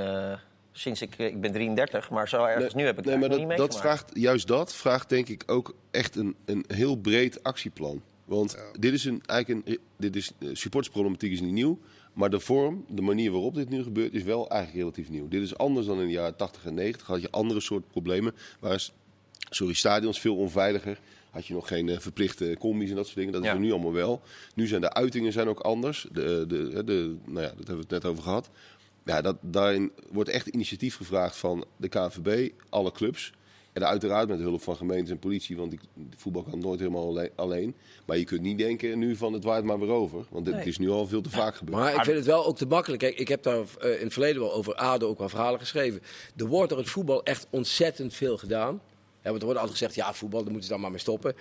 Eh, 0.74 0.80
sinds 0.80 1.02
ik, 1.02 1.18
ik 1.18 1.40
ben 1.40 1.52
33, 1.52 2.10
maar 2.10 2.28
zo 2.28 2.44
ergens 2.44 2.74
nu 2.74 2.84
heb 2.84 2.98
ik 2.98 3.04
het 3.04 3.06
nee, 3.06 3.18
maar 3.18 3.28
dat, 3.28 3.38
niet 3.38 3.48
dat 3.48 3.58
meegemaakt. 3.58 3.86
vraagt, 3.86 4.10
juist 4.18 4.46
dat 4.46 4.74
vraagt 4.74 5.08
denk 5.08 5.28
ik 5.28 5.42
ook 5.46 5.74
echt 5.90 6.16
een, 6.16 6.36
een 6.44 6.64
heel 6.68 6.96
breed 6.96 7.42
actieplan. 7.42 8.02
Want 8.24 8.56
dit 8.78 8.92
is 8.92 9.04
een, 9.04 9.22
eigenlijk 9.26 9.66
een, 9.68 9.78
dit 9.96 10.16
is, 10.16 10.32
eh, 10.38 10.48
supportersproblematiek 10.52 11.32
is 11.32 11.40
niet 11.40 11.52
nieuw. 11.52 11.78
Maar 12.12 12.30
de 12.30 12.40
vorm, 12.40 12.84
de 12.88 13.02
manier 13.02 13.30
waarop 13.30 13.54
dit 13.54 13.68
nu 13.68 13.82
gebeurt, 13.82 14.12
is 14.14 14.22
wel 14.22 14.48
eigenlijk 14.50 14.80
relatief 14.80 15.08
nieuw. 15.10 15.28
Dit 15.28 15.42
is 15.42 15.56
anders 15.56 15.86
dan 15.86 16.00
in 16.00 16.06
de 16.06 16.12
jaren 16.12 16.36
80 16.36 16.64
en 16.64 16.74
90. 16.74 17.06
Had 17.06 17.20
je 17.20 17.30
andere 17.30 17.60
soort 17.60 17.88
problemen. 17.88 18.34
Waar 18.60 18.74
is, 18.74 18.92
sorry, 19.50 19.74
stadions 19.74 20.20
veel 20.20 20.36
onveiliger. 20.36 20.98
Had 21.30 21.46
je 21.46 21.54
nog 21.54 21.68
geen 21.68 21.88
eh, 21.88 21.98
verplichte 21.98 22.56
combi's 22.58 22.90
en 22.90 22.96
dat 22.96 23.04
soort 23.04 23.16
dingen. 23.16 23.32
Dat 23.32 23.42
is 23.42 23.48
Ja. 23.48 23.54
er 23.54 23.60
nu 23.60 23.72
allemaal 23.72 23.92
wel. 23.92 24.22
Nu 24.54 24.66
zijn 24.66 24.80
de 24.80 24.92
uitingen 24.92 25.32
zijn 25.32 25.48
ook 25.48 25.60
anders. 25.60 26.06
De, 26.12 26.44
de, 26.48 26.84
de, 26.84 27.16
nou 27.24 27.40
ja, 27.40 27.48
dat 27.48 27.56
hebben 27.56 27.74
we 27.76 27.80
het 27.80 27.90
net 27.90 28.04
over 28.04 28.22
gehad. 28.22 28.50
Ja, 29.04 29.20
dat, 29.20 29.36
daarin 29.40 29.92
wordt 30.10 30.30
echt 30.30 30.46
initiatief 30.46 30.96
gevraagd 30.96 31.36
van 31.36 31.64
de 31.76 31.88
KNVB, 31.88 32.50
alle 32.68 32.92
clubs. 32.92 33.32
En 33.72 33.86
uiteraard 33.86 34.28
met 34.28 34.38
hulp 34.38 34.62
van 34.62 34.76
gemeentes 34.76 35.10
en 35.10 35.18
politie, 35.18 35.56
want 35.56 35.70
die, 35.70 35.80
de 35.94 36.16
voetbal 36.16 36.42
kan 36.42 36.58
nooit 36.58 36.78
helemaal 36.80 37.06
alle- 37.08 37.30
alleen. 37.34 37.74
Maar 38.06 38.18
je 38.18 38.24
kunt 38.24 38.40
niet 38.40 38.58
denken 38.58 38.98
nu 38.98 39.16
van 39.16 39.32
het 39.32 39.44
waait 39.44 39.64
maar 39.64 39.78
weer 39.78 39.88
over. 39.90 40.24
Want 40.30 40.44
dit 40.44 40.54
Nee. 40.54 40.64
is 40.64 40.78
nu 40.78 40.90
al 40.90 41.06
veel 41.06 41.20
te 41.20 41.30
vaak 41.30 41.54
gebeurd. 41.56 41.78
Maar 41.78 41.94
ik 41.94 42.04
vind 42.04 42.16
het 42.16 42.26
wel 42.26 42.46
ook 42.46 42.56
te 42.56 42.66
makkelijk. 42.66 43.00
Kijk, 43.02 43.18
ik 43.18 43.28
heb 43.28 43.42
daar 43.42 43.64
eh, 43.80 43.90
in 43.98 44.04
het 44.04 44.12
verleden 44.12 44.40
wel 44.40 44.52
over 44.54 44.74
ADO 44.74 45.08
ook 45.08 45.18
wel 45.18 45.28
verhalen 45.28 45.60
geschreven. 45.60 46.00
Er 46.36 46.46
wordt 46.46 46.68
door 46.68 46.78
het 46.78 46.88
voetbal 46.88 47.22
echt 47.24 47.46
ontzettend 47.50 48.14
veel 48.14 48.36
gedaan. 48.38 48.80
Ja, 49.22 49.30
want 49.30 49.38
er 49.38 49.44
wordt 49.44 49.60
altijd 49.60 49.78
gezegd, 49.78 49.94
ja, 49.94 50.14
voetbal, 50.14 50.40
daar 50.42 50.48
moeten 50.50 50.66
ze 50.68 50.72
dan 50.72 50.80
maar 50.82 50.90
mee 50.90 51.00
stoppen. 51.00 51.34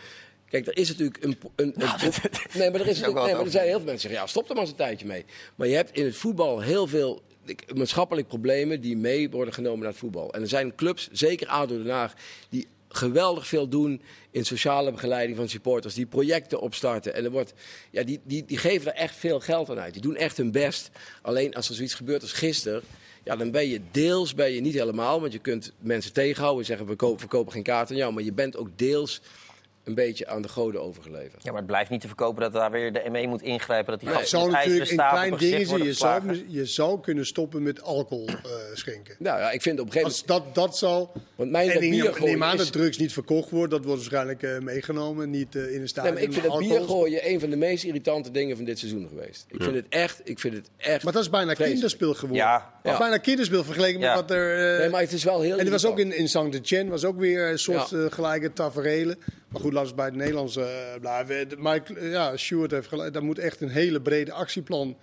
Kijk, 0.49 0.67
er 0.67 0.77
is 0.77 0.89
natuurlijk 0.89 1.23
een... 1.23 1.37
een, 1.55 1.73
een 1.81 2.13
nee, 2.57 2.71
maar 2.71 2.79
er, 2.79 2.87
is 2.87 2.99
natuurlijk, 2.99 3.25
nee, 3.25 3.35
maar 3.35 3.45
er 3.45 3.51
zijn 3.51 3.67
heel 3.67 3.77
veel 3.77 3.85
mensen 3.85 4.09
die 4.09 4.17
zeggen, 4.17 4.19
ja, 4.19 4.27
stop 4.27 4.47
er 4.49 4.53
maar 4.53 4.63
eens 4.63 4.71
een 4.71 4.77
tijdje 4.77 5.05
mee. 5.07 5.25
Maar 5.55 5.67
je 5.67 5.75
hebt 5.75 5.91
in 5.97 6.05
het 6.05 6.15
voetbal 6.15 6.59
heel 6.59 6.87
veel 6.87 7.21
maatschappelijke 7.75 8.29
problemen 8.29 8.81
die 8.81 8.97
mee 8.97 9.29
worden 9.29 9.53
genomen 9.53 9.79
naar 9.79 9.89
het 9.89 9.97
voetbal. 9.97 10.33
En 10.33 10.41
er 10.41 10.47
zijn 10.47 10.75
clubs, 10.75 11.09
zeker 11.11 11.47
ADO 11.47 11.77
Den 11.77 11.89
Haag, 11.89 12.13
die 12.49 12.67
geweldig 12.95 13.47
veel 13.47 13.67
doen 13.67 14.01
in 14.31 14.45
sociale 14.45 14.91
begeleiding 14.91 15.37
van 15.37 15.49
supporters. 15.49 15.93
Die 15.93 16.05
projecten 16.05 16.59
opstarten. 16.59 17.13
En 17.13 17.23
er 17.23 17.31
wordt, 17.31 17.53
ja, 17.91 18.03
die, 18.03 18.19
die, 18.23 18.45
die 18.45 18.57
geven 18.57 18.91
er 18.91 18.97
echt 18.97 19.15
veel 19.15 19.39
geld 19.39 19.69
aan 19.69 19.79
uit. 19.79 19.93
Die 19.93 20.01
doen 20.01 20.15
echt 20.15 20.37
hun 20.37 20.51
best. 20.51 20.89
Alleen 21.21 21.55
als 21.55 21.69
er 21.69 21.75
zoiets 21.75 21.93
gebeurt 21.93 22.21
als 22.21 22.31
gisteren. 22.31 22.81
Ja, 23.23 23.35
dan 23.35 23.51
ben 23.51 23.67
je 23.67 23.81
deels, 23.91 24.33
ben 24.33 24.51
je 24.51 24.61
niet 24.61 24.73
helemaal. 24.73 25.21
Want 25.21 25.33
je 25.33 25.39
kunt 25.39 25.73
mensen 25.79 26.13
tegenhouden 26.13 26.59
en 26.59 26.65
zeggen 26.65 26.87
we 26.87 26.95
kopen, 26.95 27.19
verkopen 27.19 27.51
geen 27.51 27.63
kaart 27.63 27.89
aan 27.89 27.97
jou. 27.97 28.13
Maar 28.13 28.23
je 28.23 28.33
bent 28.33 28.57
ook 28.57 28.69
deels 28.75 29.21
een 29.83 29.93
beetje 29.95 30.27
aan 30.27 30.41
de 30.41 30.47
goden 30.47 30.81
overgeleverd. 30.81 31.43
Ja, 31.43 31.49
maar 31.51 31.57
het 31.61 31.67
blijft 31.69 31.89
niet 31.89 32.01
te 32.01 32.07
verkopen 32.07 32.41
dat 32.41 32.53
daar 32.53 32.71
weer 32.71 32.93
de 32.93 33.03
ME 33.11 33.27
moet 33.27 33.41
ingrijpen. 33.41 33.91
Dat 33.91 33.99
die 33.99 34.09
Nee, 34.09 34.25
zou 34.25 34.51
natuurlijk 34.51 34.91
op 34.91 34.97
klein 34.97 35.37
dingetje. 35.37 35.83
Je 35.83 35.93
zou, 35.93 36.43
je 36.47 36.65
zou 36.65 36.99
kunnen 37.01 37.25
stoppen 37.25 37.63
met 37.63 37.81
alcohol 37.81 38.27
eh, 38.27 38.33
schenken. 38.73 39.15
Nou 39.19 39.39
ja, 39.39 39.51
ik 39.51 39.61
vind 39.61 39.79
op 39.79 39.85
een 39.85 39.91
gegeven 39.91 40.11
Als 40.13 40.23
moment... 40.27 40.45
dat, 40.45 40.55
dat 40.69 40.77
zal. 40.77 41.11
Want 41.35 41.51
mijn 41.51 41.67
En 41.67 41.73
dat 41.73 41.83
ik 41.83 41.89
bier 41.89 42.15
neem, 42.19 42.43
aan 42.43 42.57
dat 42.57 42.71
drugs 42.71 42.97
niet 42.97 43.13
verkocht 43.13 43.49
wordt. 43.49 43.71
Dat 43.71 43.83
wordt 43.85 43.99
waarschijnlijk 43.99 44.43
eh, 44.43 44.57
meegenomen. 44.59 45.29
Niet 45.29 45.55
eh, 45.55 45.61
in 45.61 45.67
een 45.73 45.77
Nee, 45.77 45.87
stadion. 45.87 46.13
maar 46.13 46.23
ik 46.23 46.33
vind 46.33 46.47
maar 46.47 46.57
het 46.57 46.67
bier 46.67 46.81
gooien 46.81 47.29
een 47.29 47.39
van 47.39 47.49
de 47.49 47.55
meest 47.55 47.83
irritante 47.83 48.31
dingen 48.31 48.55
van 48.55 48.65
dit 48.65 48.79
seizoen 48.79 49.07
geweest. 49.07 49.45
Ik 49.49 49.63
vind 49.63 49.75
het 49.75 49.85
echt, 49.89 50.21
ik 50.23 50.39
vind 50.39 50.53
het 50.53 50.69
echt... 50.77 51.03
Maar 51.03 51.13
dat 51.13 51.21
is 51.21 51.29
bijna 51.29 51.45
vreselijk. 51.55 51.71
kinderspel 51.71 52.13
geworden. 52.13 52.45
Ja. 52.45 52.57
Dat 52.57 52.91
is 52.91 52.91
Ja. 52.91 52.97
bijna 52.97 53.17
kinderspel 53.17 53.63
vergeleken 53.63 53.99
Ja. 53.99 54.15
met 54.15 54.21
wat 54.21 54.31
er. 54.37 54.73
eh, 54.73 54.79
Nee, 54.79 54.89
maar 54.89 55.01
het 55.01 55.11
is 55.11 55.23
wel 55.23 55.41
heel 55.41 55.57
en 55.57 55.65
er 55.65 55.71
was 55.71 55.85
ook 55.85 55.99
in, 55.99 56.15
in 56.17 56.27
Saint-Etienne 56.29 56.89
was 56.89 57.05
ook 57.05 57.19
weer 57.19 57.51
een 57.51 57.59
soort 57.59 57.89
Ja. 57.89 58.09
gelijke 58.09 58.53
taferelen. 58.53 59.17
Maar 59.53 59.61
goed, 59.61 59.73
laten 59.73 59.89
we 59.89 59.95
bij 59.95 60.05
het 60.05 60.15
Nederlands 60.15 60.55
eh, 60.55 60.65
blijven. 60.99 61.47
Maar 61.57 61.75
ik- 61.75 61.99
ja, 62.01 62.37
Stuart 62.37 62.71
heeft 62.71 62.87
gelijk. 62.87 63.13
Daar 63.13 63.23
moet 63.23 63.39
echt 63.39 63.61
een 63.61 63.69
hele 63.69 64.01
brede 64.01 64.31
actieplan 64.33 64.95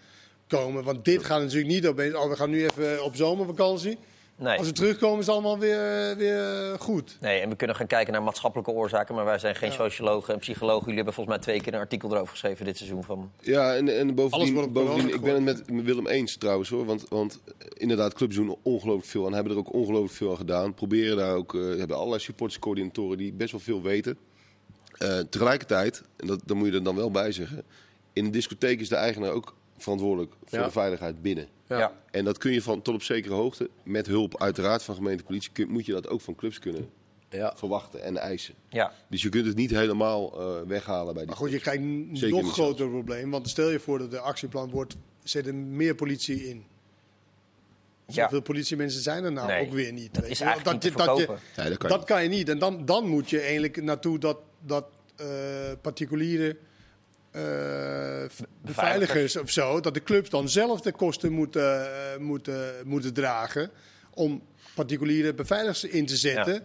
komen. 0.46 0.84
Want 0.84 1.04
dit 1.04 1.24
gaat 1.24 1.40
natuurlijk 1.40 1.68
niet 1.72 1.86
opeens. 1.86 2.14
Oh, 2.14 2.28
we 2.28 2.36
gaan 2.36 2.50
nu 2.50 2.64
even 2.64 3.04
op 3.04 3.16
zomervakantie. 3.16 3.98
Nee. 4.36 4.58
Als 4.58 4.66
we 4.66 4.72
terugkomen 4.72 5.18
is 5.18 5.26
het 5.26 5.34
allemaal 5.34 5.58
weer, 5.58 6.16
weer 6.16 6.76
goed. 6.78 7.16
Nee, 7.20 7.40
en 7.40 7.48
we 7.48 7.56
kunnen 7.56 7.76
gaan 7.76 7.86
kijken 7.86 8.12
naar 8.12 8.22
maatschappelijke 8.22 8.70
oorzaken, 8.72 9.14
maar 9.14 9.24
wij 9.24 9.38
zijn 9.38 9.54
geen 9.56 9.72
sociologen 9.72 10.34
en 10.34 10.40
psychologen. 10.40 10.80
Jullie 10.80 10.94
hebben 10.96 11.14
volgens 11.14 11.36
mij 11.36 11.44
twee 11.44 11.60
keer 11.60 11.74
een 11.74 11.80
artikel 11.80 12.10
erover 12.10 12.28
geschreven 12.30 12.64
dit 12.64 12.76
seizoen. 12.76 13.04
Van... 13.04 13.30
Ja, 13.40 13.74
en, 13.74 13.98
en 13.98 14.14
bovendien, 14.14 14.72
bovendien 14.72 15.14
ik 15.14 15.20
ben 15.20 15.34
het 15.46 15.66
met, 15.68 15.84
Willem 15.84 16.06
eens 16.06 16.36
trouwens 16.36 16.68
hoor. 16.70 16.84
Want, 16.84 17.08
want 17.08 17.40
eh, 17.46 17.66
inderdaad, 17.74 18.14
clubs 18.14 18.36
doen 18.36 18.56
ongelooflijk 18.62 19.08
veel 19.08 19.26
en 19.26 19.32
hebben 19.32 19.52
er 19.52 19.58
ook 19.58 19.72
ongelooflijk 19.72 20.14
veel 20.14 20.30
aan 20.30 20.36
gedaan. 20.36 20.74
Proberen 20.74 21.16
daar 21.16 21.34
ook, 21.34 21.54
eh 21.54 21.60
hebben 21.60 21.96
allerlei 21.96 22.20
supporterscoördinatoren 22.22 23.18
die 23.18 23.32
best 23.32 23.50
wel 23.52 23.60
veel 23.60 23.82
weten. 23.82 24.16
Eh, 25.00 25.18
tegelijkertijd, 25.18 26.02
en 26.16 26.26
dat, 26.26 26.40
daar 26.44 26.56
moet 26.56 26.68
je 26.68 26.72
er 26.74 26.82
dan 26.82 26.96
wel 26.96 27.10
bij 27.10 27.32
zeggen, 27.32 27.62
in 28.12 28.24
een 28.24 28.30
discotheek 28.30 28.80
is 28.80 28.88
de 28.88 28.94
eigenaar 28.96 29.30
ook 29.30 29.54
verantwoordelijk 29.78 30.34
voor 30.44 30.58
Ja. 30.58 30.64
de 30.64 30.70
veiligheid 30.70 31.22
binnen. 31.22 31.48
Ja. 31.66 31.78
Ja. 31.78 31.92
En 32.10 32.24
dat 32.24 32.38
kun 32.38 32.52
je 32.52 32.62
van 32.62 32.82
tot 32.82 32.94
op 32.94 33.02
zekere 33.02 33.34
hoogte, 33.34 33.70
met 33.82 34.06
hulp 34.06 34.40
uiteraard 34.40 34.82
van 34.82 34.94
gemeente 34.94 35.24
politie, 35.24 35.50
kun- 35.52 35.70
moet 35.70 35.86
je 35.86 35.92
dat 35.92 36.08
ook 36.08 36.20
van 36.20 36.34
clubs 36.34 36.58
kunnen 36.58 36.88
Ja. 37.28 37.52
verwachten 37.56 38.02
en 38.02 38.16
eisen. 38.16 38.54
Ja. 38.68 38.92
Dus 39.08 39.22
je 39.22 39.28
kunt 39.28 39.46
het 39.46 39.56
niet 39.56 39.70
helemaal 39.70 40.40
eh, 40.40 40.66
weghalen 40.66 41.04
bij 41.14 41.22
die 41.22 41.26
Maar 41.26 41.36
goed, 41.36 41.50
je 41.50 41.58
krijgt 41.60 41.82
een 41.82 42.10
Zeker 42.12 42.42
nog 42.42 42.52
groter 42.52 42.88
probleem. 42.88 43.30
Want 43.30 43.48
stel 43.48 43.70
je 43.70 43.80
voor 43.80 43.98
dat 43.98 44.10
de 44.10 44.18
actieplan 44.20 44.70
wordt. 44.70 44.96
Zet 45.22 45.46
er 45.46 45.54
meer 45.54 45.94
politie 45.94 46.48
in. 46.48 46.64
Ja. 48.06 48.20
Hoeveel 48.22 48.42
politiemensen 48.42 49.02
zijn 49.02 49.24
er 49.24 49.32
nou 49.32 49.46
Nee, 49.46 49.66
ook 49.66 49.72
weer 49.72 49.92
niet? 49.92 50.14
dat 50.14 50.24
is 50.26 50.38
je 50.38 50.44
eigenlijk 50.44 50.74
niet 50.74 50.84
je- 50.92 50.98
te 50.98 51.04
dat, 51.04 51.18
je, 51.18 51.26
dat 51.26 51.76
kan 51.78 51.88
dat 51.90 51.98
niet. 51.98 52.06
kan 52.08 52.22
je 52.22 52.28
niet. 52.28 52.48
En 52.48 52.58
dan, 52.58 52.84
dan 52.84 53.06
moet 53.08 53.30
je 53.30 53.40
eigenlijk 53.40 53.82
naartoe 53.82 54.18
dat, 54.18 54.36
dat 54.60 54.84
eh, 55.16 55.26
particuliere 55.80 56.56
eh, 57.30 57.42
v- 58.28 58.40
beveiligers 58.62 59.36
of 59.36 59.50
zo, 59.50 59.80
dat 59.80 59.94
de 59.94 60.02
clubs 60.02 60.30
dan 60.30 60.48
zelf 60.48 60.80
de 60.80 60.92
kosten 60.92 61.32
moeten, 61.32 61.80
eh, 62.12 62.18
moeten, 62.18 62.72
moeten 62.84 63.12
dragen 63.12 63.70
om 64.14 64.42
particuliere 64.74 65.34
beveiligers 65.34 65.84
in 65.84 66.06
te 66.06 66.16
zetten. 66.16 66.52
Ja. 66.54 66.60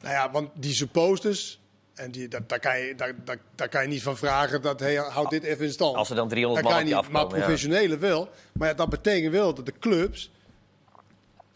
Nou 0.00 0.14
ja, 0.14 0.30
want 0.30 0.50
die 0.54 0.72
supporters, 0.74 1.60
en 1.94 2.10
die, 2.10 2.28
dat, 2.28 2.48
daar, 2.48 2.60
kan 2.60 2.78
je, 2.80 2.94
daar, 2.94 3.14
daar, 3.24 3.38
daar 3.54 3.68
kan 3.68 3.82
je 3.82 3.88
niet 3.88 4.02
van 4.02 4.16
vragen 4.16 4.62
dat 4.62 4.80
hey, 4.80 4.94
houd 4.96 5.30
dit 5.30 5.42
even 5.42 5.64
in 5.64 5.72
stand. 5.72 5.96
Als 5.96 6.10
er 6.10 6.16
dan 6.16 6.28
300 6.28 6.66
Dat 6.66 6.74
man 6.74 6.84
je 6.86 6.90
maar 6.94 6.98
afkomen. 7.04 7.28
ja. 7.38 7.42
professionele 7.44 7.98
wel. 7.98 8.28
Maar 8.52 8.68
ja, 8.68 8.74
dat 8.74 8.88
betekent 8.88 9.32
wel 9.32 9.54
dat 9.54 9.66
de 9.66 9.74
clubs 9.80 10.30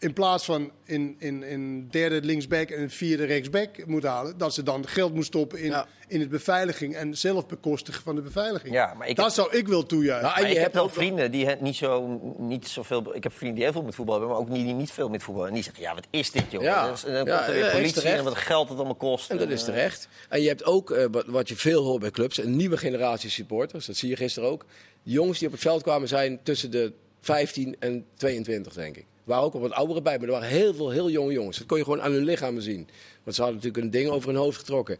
in 0.03 0.13
plaats 0.13 0.45
van 0.45 0.71
in, 0.85 1.15
in, 1.19 1.43
in 1.43 1.87
derde 1.89 2.21
linksback 2.21 2.69
en 2.69 2.89
vierde 2.89 3.25
rechtsback 3.25 3.85
moeten 3.85 4.09
halen, 4.09 4.37
dat 4.37 4.53
ze 4.53 4.63
dan 4.63 4.87
geld 4.87 5.09
moeten 5.09 5.25
stoppen 5.25 5.59
in, 5.59 5.69
Ja. 5.69 5.87
in 6.07 6.19
het 6.19 6.29
beveiliging 6.29 6.95
en 6.95 7.17
zelf 7.17 7.47
bekostigen 7.47 8.03
van 8.03 8.15
de 8.15 8.21
beveiliging. 8.21 8.73
Ja, 8.73 8.93
maar 8.93 9.07
ik 9.07 9.15
dat 9.15 9.25
heb- 9.25 9.33
zou 9.35 9.57
ik 9.57 9.67
wel 9.67 9.85
toejuichen. 9.85 10.27
Nou, 10.27 10.35
en 10.35 10.43
je 10.43 10.47
ik 10.49 10.53
heb 10.53 10.63
hebt 10.63 10.75
wel 10.75 10.89
vrienden 10.89 11.31
die 11.31 11.45
het 11.47 11.61
niet 11.61 11.75
zo, 11.75 12.19
niet 12.37 12.67
zoveel. 12.67 13.15
Ik 13.15 13.23
heb 13.23 13.31
vrienden 13.33 13.55
die 13.55 13.63
heel 13.63 13.73
veel 13.73 13.83
met 13.83 13.95
voetbal 13.95 14.13
hebben, 14.19 14.31
maar 14.33 14.41
ook 14.43 14.49
niet, 14.49 14.65
die 14.65 14.73
niet 14.73 14.91
veel 14.91 15.09
met 15.09 15.23
voetbal. 15.23 15.47
En 15.47 15.53
die 15.53 15.63
zeggen: 15.63 15.83
ja, 15.83 15.93
wat 15.93 16.07
is 16.09 16.31
dit, 16.31 16.43
joh? 16.49 16.61
Ja. 16.61 16.87
Dat 16.87 16.97
is- 16.97 17.03
En 17.03 17.13
dan 17.13 17.25
Ja, 17.25 17.35
komt 17.35 17.47
er 17.47 17.53
weer 17.53 17.61
ja, 17.61 17.67
is 17.69 17.73
politie 17.75 17.93
terecht. 17.93 18.17
en 18.17 18.23
wat 18.23 18.37
geld 18.37 18.67
het 18.69 18.77
allemaal 18.77 18.95
kost. 18.95 19.29
En 19.29 19.37
dat 19.37 19.47
En, 19.47 19.53
is 19.53 19.59
eh, 19.59 19.65
terecht. 19.65 20.07
En 20.29 20.41
je 20.41 20.47
hebt 20.47 20.65
ook, 20.65 20.91
eh, 20.91 21.05
wat, 21.11 21.25
wat 21.25 21.47
je 21.49 21.55
veel 21.55 21.83
hoort 21.83 22.01
bij 22.01 22.11
clubs, 22.11 22.37
een 22.37 22.55
nieuwe 22.55 22.77
generatie 22.77 23.29
supporters. 23.29 23.85
Dat 23.85 23.95
zie 23.95 24.09
je 24.09 24.15
gisteren 24.15 24.49
ook. 24.49 24.65
Jongens 25.03 25.37
die 25.39 25.47
op 25.47 25.53
het 25.53 25.61
veld 25.63 25.81
kwamen 25.81 26.07
zijn 26.07 26.39
tussen 26.43 26.71
de 26.71 26.93
15 27.21 27.75
en 27.79 28.05
22, 28.17 28.73
denk 28.73 28.97
ik. 28.97 29.05
Waren 29.23 29.43
ook 29.43 29.53
al 29.53 29.59
wat 29.59 29.71
ouderen 29.71 30.03
bij, 30.03 30.17
maar 30.17 30.27
er 30.27 30.33
waren 30.33 30.47
heel 30.47 30.73
veel 30.73 30.89
heel 30.89 31.09
jonge 31.09 31.31
jongens. 31.33 31.57
Dat 31.57 31.67
kon 31.67 31.77
je 31.77 31.83
gewoon 31.83 32.01
aan 32.01 32.11
hun 32.11 32.23
lichamen 32.23 32.61
zien. 32.61 32.87
Want 33.23 33.35
ze 33.35 33.41
hadden 33.41 33.61
natuurlijk 33.61 33.83
een 33.83 33.91
ding 33.91 34.09
over 34.09 34.29
hun 34.29 34.37
hoofd 34.37 34.57
getrokken. 34.57 34.97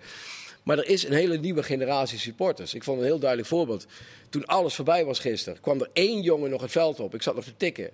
Maar 0.64 0.78
er 0.78 0.88
is 0.88 1.04
een 1.06 1.14
hele 1.14 1.38
nieuwe 1.38 1.64
generatie 1.64 2.20
supporters. 2.20 2.74
Ik 2.74 2.84
vond 2.84 3.00
een 3.00 3.06
heel 3.06 3.20
duidelijk 3.20 3.50
voorbeeld. 3.50 3.86
Toen 4.30 4.46
alles 4.46 4.76
voorbij 4.76 5.06
was 5.06 5.20
gisteren, 5.20 5.62
kwam 5.62 5.82
er 5.82 5.90
één 5.94 6.22
jongen 6.22 6.50
nog 6.50 6.62
het 6.62 6.72
veld 6.72 7.00
op. 7.00 7.14
Ik 7.14 7.22
zat 7.22 7.36
nog 7.36 7.44
te 7.44 7.58
tikken. 7.58 7.90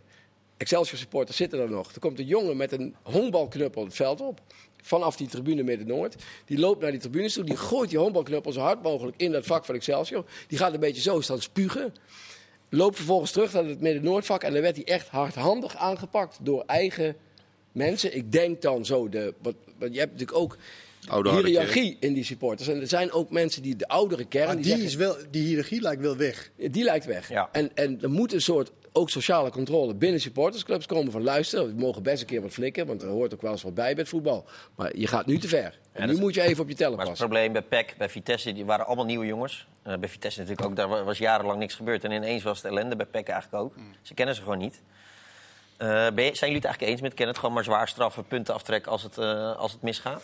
Excelsior 0.57 0.97
supporters 0.97 1.37
zitten 1.37 1.59
er 1.59 1.69
nog. 1.69 1.93
Er 1.93 1.99
komt 1.99 2.19
een 2.19 2.25
jongen 2.25 2.57
met 2.57 2.71
een 2.71 2.95
honkbalknuppel 3.01 3.83
het 3.83 3.93
veld 3.93 4.21
op. 4.21 4.41
Vanaf 4.81 5.15
die 5.15 5.27
tribune 5.27 5.63
Midden-Noord. 5.63 6.15
Die 6.45 6.59
loopt 6.59 6.81
naar 6.81 6.91
die 6.91 6.99
tribunes 6.99 7.33
toe. 7.33 7.43
Die 7.43 7.57
gooit 7.57 7.89
die 7.89 7.99
honkbalknuppel 7.99 8.51
zo 8.51 8.59
hard 8.59 8.81
mogelijk 8.81 9.17
in 9.17 9.31
dat 9.31 9.45
vak 9.45 9.65
van 9.65 9.75
Excelsior. 9.75 10.25
Die 10.47 10.57
gaat 10.57 10.73
een 10.73 10.79
beetje 10.79 11.01
zo 11.01 11.21
staan 11.21 11.41
spugen. 11.41 11.93
Loopt 12.69 12.95
vervolgens 12.95 13.31
terug 13.31 13.53
naar 13.53 13.65
het 13.65 13.81
Midden-Noordvak. 13.81 14.43
En 14.43 14.53
dan 14.53 14.61
werd 14.61 14.75
hij 14.75 14.85
echt 14.85 15.07
hardhandig 15.07 15.75
aangepakt 15.75 16.37
door 16.41 16.63
eigen 16.65 17.15
mensen. 17.71 18.15
Ik 18.15 18.31
denk 18.31 18.61
dan 18.61 18.85
zo. 18.85 19.09
De, 19.09 19.33
wat, 19.41 19.55
want 19.77 19.93
je 19.93 19.99
hebt 19.99 20.11
natuurlijk 20.11 20.37
ook 20.39 20.57
Oude 21.07 21.29
hiërarchie 21.47 21.97
in 21.99 22.13
die 22.13 22.23
supporters. 22.23 22.67
En 22.69 22.79
er 22.81 22.87
zijn 22.87 23.11
ook 23.11 23.29
mensen 23.31 23.61
die 23.61 23.75
de 23.75 23.87
oudere 23.87 24.25
kern. 24.25 24.45
Maar 24.45 24.55
die 24.55 24.63
die, 24.63 24.71
zeggen, 24.71 24.89
is 24.89 24.95
wel, 24.95 25.15
die 25.31 25.43
hiërarchie 25.43 25.81
lijkt 25.81 26.01
wel 26.01 26.17
weg. 26.17 26.51
die 26.55 26.83
lijkt 26.83 27.05
weg. 27.05 27.29
Ja. 27.29 27.49
En, 27.51 27.75
en 27.75 28.01
er 28.01 28.09
moet 28.09 28.33
een 28.33 28.41
soort 28.41 28.71
ook 28.91 29.09
sociale 29.09 29.49
controle 29.49 29.95
binnen 29.95 30.21
supportersclubs 30.21 30.85
komen 30.85 31.11
van 31.11 31.23
luisteren. 31.23 31.65
We 31.65 31.73
mogen 31.81 32.03
best 32.03 32.21
een 32.21 32.27
keer 32.27 32.41
wat 32.41 32.51
flikken, 32.51 32.85
want 32.87 33.01
er 33.01 33.07
hoort 33.07 33.33
ook 33.33 33.41
wel 33.41 33.51
eens 33.51 33.61
wat 33.63 33.73
bij 33.73 33.91
bij 33.93 33.99
het 34.01 34.09
voetbal. 34.09 34.45
Maar 34.75 34.97
je 34.97 35.07
gaat 35.07 35.25
nu 35.25 35.37
te 35.37 35.47
ver. 35.47 35.79
En 35.91 36.07
nu 36.07 36.13
is- 36.13 36.19
moet 36.19 36.33
je 36.33 36.41
even 36.41 36.63
op 36.63 36.69
je 36.69 36.75
tellen 36.75 36.97
Maar 36.97 37.07
het 37.07 37.17
probleem 37.17 37.51
bij 37.51 37.61
PEC, 37.61 37.95
bij 37.97 38.09
Vitesse, 38.09 38.53
die 38.53 38.65
waren 38.65 38.85
allemaal 38.85 39.05
nieuwe 39.05 39.25
jongens. 39.25 39.67
Eh, 39.83 39.97
bij 39.97 40.09
Vitesse 40.09 40.39
natuurlijk 40.39 40.67
ook, 40.67 40.75
daar 40.75 40.87
wa- 40.87 41.03
was 41.03 41.17
jarenlang 41.17 41.59
niks 41.59 41.75
gebeurd. 41.75 42.03
En 42.03 42.11
ineens 42.11 42.43
was 42.43 42.57
het 42.61 42.71
ellende 42.71 42.95
bij 42.95 43.05
PEC 43.05 43.27
eigenlijk 43.27 43.63
ook. 43.63 43.73
Ze 44.01 44.13
kennen 44.13 44.35
ze 44.35 44.41
gewoon 44.41 44.57
niet. 44.57 44.81
Eh, 45.77 45.87
ben 45.87 46.23
je- 46.25 46.35
zijn 46.35 46.51
jullie 46.51 46.55
het 46.55 46.63
eigenlijk 46.65 46.81
eens 46.91 47.01
met 47.01 47.13
Kenneth? 47.13 47.37
Gewoon 47.37 47.53
maar 47.53 47.63
zwaar 47.63 47.87
straffen, 47.87 48.25
punten 48.27 48.53
aftrekken 48.53 48.91
als 48.91 49.03
het, 49.03 49.17
eh, 49.17 49.55
als 49.57 49.71
het 49.71 49.81
misgaat? 49.81 50.23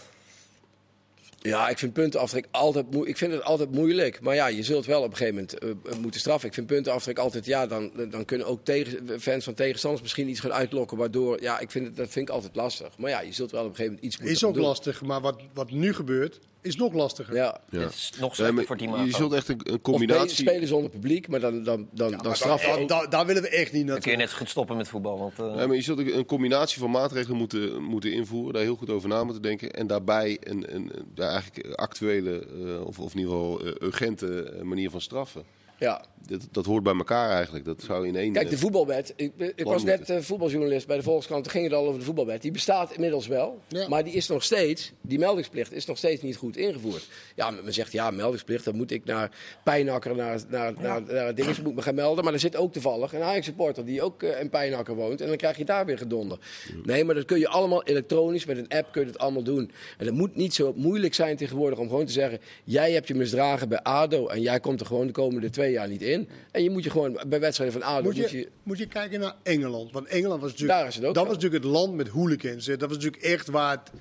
Ja, 1.42 1.70
ik 1.70 1.78
vind 1.78 1.94
puntenaftrek 1.94 2.46
altijd, 2.52 2.86
ik 3.04 3.18
vind 3.18 3.32
het 3.32 3.44
altijd 3.44 3.72
moeilijk. 3.72 4.22
Maar 4.22 4.36
ja, 4.36 4.48
je 4.48 4.64
zult 4.64 4.86
wel 4.86 5.02
op 5.04 5.12
een 5.12 5.18
gegeven 5.18 5.48
moment 5.64 6.00
moeten 6.02 6.20
straffen. 6.20 6.48
Ik 6.48 6.54
vind 6.54 6.68
puntenaftrek 6.68 7.18
altijd, 7.18 7.46
ja, 7.46 7.68
dan, 7.68 7.92
dan 8.10 8.26
kunnen 8.26 8.48
ook 8.48 8.64
tegen, 8.66 9.22
fans 9.22 9.44
van 9.44 9.54
tegenstanders 9.54 10.02
misschien 10.04 10.30
iets 10.30 10.40
gaan 10.40 10.54
uitlokken. 10.54 10.98
Waardoor, 10.98 11.42
ja, 11.42 11.60
ik 11.60 11.72
vind 11.72 11.86
het, 11.86 11.96
dat 11.96 12.10
vind 12.10 12.28
ik 12.30 12.34
altijd 12.36 12.56
lastig. 12.56 12.98
Maar 12.98 13.10
ja, 13.10 13.20
je 13.22 13.32
zult 13.34 13.52
wel 13.52 13.62
op 13.64 13.70
een 13.70 13.76
gegeven 13.76 13.94
moment 13.96 14.06
iets 14.14 14.16
moeten 14.18 14.36
Is 14.36 14.42
gaan 14.42 14.50
ook 14.50 14.56
doen. 14.56 14.66
lastig, 14.66 15.02
maar 15.02 15.22
wat, 15.22 15.42
wat 15.54 15.72
nu 15.72 15.94
gebeurt, 15.94 16.40
is 16.66 16.76
nog 16.76 16.94
lastiger. 16.94 17.36
Ja. 17.36 17.58
Ja. 17.70 17.80
Het 17.80 17.94
is 17.94 18.12
nog 18.20 18.36
slechter 18.36 18.66
voor 18.66 18.78
die 18.78 18.90
je 18.90 19.12
zult 19.12 19.34
echt 19.34 19.48
een, 19.50 19.60
een 19.64 19.74
Of 19.74 19.82
combinatie... 19.82 20.36
spelen 20.36 20.68
zonder 20.68 20.90
publiek, 20.90 21.28
maar 21.28 21.40
dan, 21.40 21.64
dan, 21.64 21.88
dan, 21.92 22.12
dan 22.12 22.88
da- 22.88 23.08
daar 23.08 23.26
willen 23.26 23.42
we 23.42 23.50
echt 23.50 23.72
niet 23.72 23.88
Dan 23.88 24.00
kun 24.00 24.12
je 24.12 24.18
naartoe. 24.18 24.18
net 24.18 24.34
goed 24.34 24.50
stoppen 24.50 24.78
met 24.78 24.88
voetbal. 24.88 25.18
Want, 25.20 25.40
eh, 25.40 25.56
Nee, 25.56 25.68
maar 25.68 25.76
je 25.76 25.82
zult 25.82 26.00
een 26.00 26.26
combinatie 26.26 26.80
van 26.80 26.92
maatregelen 26.92 27.38
moeten, 27.38 27.84
moeten 27.84 28.12
invoeren, 28.14 28.54
daar 28.54 28.62
heel 28.62 28.76
goed 28.76 28.90
over 28.90 29.10
na 29.10 29.24
moeten 29.24 29.42
denken. 29.42 29.72
En 29.72 29.88
daarbij 29.88 30.38
een, 30.44 30.76
een, 30.76 30.92
ja, 31.16 31.30
eigenlijk 31.30 31.76
actuele, 31.76 32.46
eh, 32.66 32.86
of, 32.86 33.00
of 33.00 33.14
in 33.14 33.20
ieder 33.20 33.34
geval 33.34 33.60
eh, 33.66 33.74
urgente 33.82 34.60
manier 34.64 34.90
van 34.90 35.02
straffen. 35.02 35.44
Ja. 35.80 36.06
Dat, 36.28 36.48
dat 36.52 36.66
hoort 36.66 36.84
bij 36.84 36.96
elkaar 36.96 37.30
eigenlijk. 37.30 37.66
Dat 37.66 37.82
zou 37.82 38.08
in 38.08 38.16
één... 38.16 38.34
Kijk, 38.34 38.50
de 38.50 38.56
eh, 38.56 38.62
voetbalwet. 38.62 39.14
Ik, 39.16 39.32
ik 39.56 39.64
was 39.66 39.84
net 39.84 40.10
eh, 40.10 40.20
voetbaljournalist 40.20 40.88
bij 40.88 40.98
de 40.98 41.04
Volkskrant. 41.04 41.44
Toen 41.44 41.52
ging 41.52 41.64
het 41.64 41.74
al 41.74 41.88
over 41.88 42.00
de 42.00 42.06
voetbalwet. 42.06 42.42
Die 42.42 42.52
bestaat 42.52 42.94
inmiddels 42.94 43.28
wel. 43.28 43.62
Ja. 43.68 43.88
Maar 43.88 44.04
die 44.04 44.14
is 44.14 44.28
nog 44.28 44.44
steeds, 44.44 44.92
die 45.02 45.20
meldingsplicht 45.20 45.72
is 45.72 45.86
nog 45.86 45.98
steeds 45.98 46.22
niet 46.22 46.36
goed 46.36 46.58
ingevoerd. 46.58 47.08
Ja, 47.36 47.52
men 47.52 47.74
zegt 47.74 47.92
ja, 47.92 48.12
meldingsplicht. 48.12 48.66
Dan 48.66 48.76
moet 48.76 48.92
ik 48.92 49.06
naar 49.06 49.32
Pijnakker, 49.64 50.16
naar, 50.16 50.42
naar, 50.50 50.74
naar, 50.80 51.02
naar 51.02 51.34
moet 51.36 51.58
ik 51.58 51.76
me 51.76 51.82
gaan 51.82 51.96
melden. 51.96 52.24
Maar 52.24 52.34
er 52.34 52.40
zit 52.40 52.56
ook 52.56 52.74
toevallig 52.74 53.14
een 53.14 53.22
Ajax-supporter 53.22 53.86
die 53.86 54.02
ook 54.02 54.24
eh, 54.24 54.42
in 54.42 54.50
Pijnakker 54.50 54.96
woont. 54.96 55.22
En 55.22 55.28
dan 55.28 55.38
krijg 55.38 55.58
je 55.58 55.66
daar 55.66 55.86
weer 55.86 55.98
gedonder. 55.98 56.38
Nee, 56.84 57.04
maar 57.04 57.16
dat 57.16 57.26
kun 57.26 57.40
je 57.40 57.48
allemaal 57.48 57.84
elektronisch. 57.84 58.46
Met 58.46 58.58
een 58.58 58.70
app 58.70 58.92
kun 58.92 59.02
je 59.02 59.08
het 59.08 59.18
allemaal 59.18 59.44
doen. 59.44 59.72
En 59.98 60.06
het 60.06 60.16
moet 60.16 60.36
niet 60.36 60.54
zo 60.54 60.74
moeilijk 60.76 61.14
zijn 61.14 61.38
tegenwoordig 61.38 61.80
om 61.80 61.88
gewoon 61.90 62.06
te 62.06 62.12
zeggen... 62.12 62.40
jij 62.64 62.92
hebt 62.92 63.08
je 63.08 63.16
misdragen 63.16 63.70
bij 63.70 63.82
ADO 63.82 64.28
en 64.28 64.42
jij 64.42 64.60
komt 64.60 64.80
er 64.80 64.86
gewoon 64.86 65.08
de 65.08 65.14
komende 65.14 65.50
twee 65.50 65.65
jaar 65.72 65.88
niet 65.88 66.02
in. 66.02 66.30
En 66.52 66.64
je 66.64 66.70
moet 66.70 66.84
je 66.84 66.90
gewoon 66.90 67.20
bij 67.28 67.40
wedstrijden 67.40 67.82
van 67.82 67.90
ADO... 67.90 68.04
Moet 68.04 68.18
moet 68.18 68.30
je, 68.32 68.50
moet 68.64 68.78
je 68.78 68.86
kijken 68.88 69.20
naar 69.20 69.36
Engeland. 69.44 69.92
Want 69.92 70.08
Engeland 70.08 70.42
was 70.42 70.52
natuurlijk, 70.52 70.80
Daar 70.80 70.88
is 70.88 70.96
het 70.96 71.06
ook 71.06 71.14
dat 71.14 71.24
zo. 71.24 71.30
was 71.30 71.38
natuurlijk 71.42 71.64
het 71.64 71.74
land 71.74 71.94
met 71.96 72.08
hooligans. 72.08 72.66
Dat 72.66 72.80
was 72.82 72.92
natuurlijk 72.92 73.24
echt 73.24 73.48
waar 73.50 73.72
het 73.72 73.92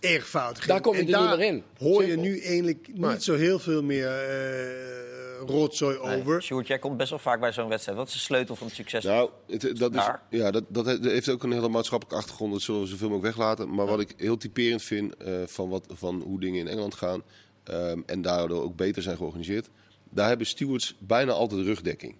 echt 0.00 0.26
fout 0.26 0.56
ging. 0.56 0.66
Daar 0.66 0.80
kom 0.80 0.92
je 0.92 0.98
En 0.98 1.04
er 1.04 1.18
niet 1.20 1.28
daar 1.28 1.38
meer 1.38 1.46
in. 1.46 1.62
hoor 1.78 2.04
je 2.04 2.16
nu 2.16 2.40
eigenlijk 2.40 2.88
niet 2.88 2.98
Nee. 3.00 3.20
zo 3.22 3.34
heel 3.34 3.58
veel 3.58 3.82
meer 3.82 4.06
eh, 4.08 5.46
rotzooi 5.46 5.98
nee. 6.02 6.20
over. 6.20 6.42
Sjoerd, 6.42 6.66
jij 6.66 6.78
komt 6.78 6.96
best 6.96 7.10
wel 7.10 7.18
vaak 7.18 7.40
bij 7.40 7.52
zo'n 7.52 7.68
wedstrijd. 7.68 7.98
Wat 7.98 8.06
is 8.06 8.12
de 8.12 8.18
sleutel 8.18 8.56
van 8.56 8.66
het 8.66 8.76
succes? 8.76 9.04
Nou, 9.04 9.30
het, 9.46 9.60
dat, 9.60 9.90
is, 9.90 9.96
Daar. 9.96 10.22
ja, 10.30 10.50
dat, 10.50 10.64
dat 10.68 10.86
he- 10.86 10.98
heeft 11.00 11.28
ook 11.28 11.42
een 11.42 11.52
hele 11.52 11.68
maatschappelijke 11.68 12.20
achtergrond. 12.20 12.52
Dat 12.52 12.62
zullen 12.62 12.80
we 12.80 12.86
zoveel 12.86 13.08
mogelijk 13.08 13.36
weglaten. 13.36 13.74
Maar 13.74 13.86
wat 13.86 14.00
ik 14.00 14.14
heel 14.16 14.36
typerend 14.36 14.82
vind 14.82 15.16
eh, 15.16 15.32
van, 15.46 15.68
wat, 15.68 15.86
van 15.92 16.22
hoe 16.26 16.40
dingen 16.40 16.60
in 16.60 16.68
Engeland 16.68 16.94
gaan. 16.94 17.22
ehm, 17.64 18.00
en 18.06 18.22
daardoor 18.22 18.62
ook 18.62 18.76
beter 18.76 19.02
zijn 19.02 19.16
georganiseerd, 19.16 19.68
daar 20.10 20.28
hebben 20.28 20.46
stewards 20.46 20.94
bijna 20.98 21.32
altijd 21.32 21.60
rugdekking. 21.66 22.14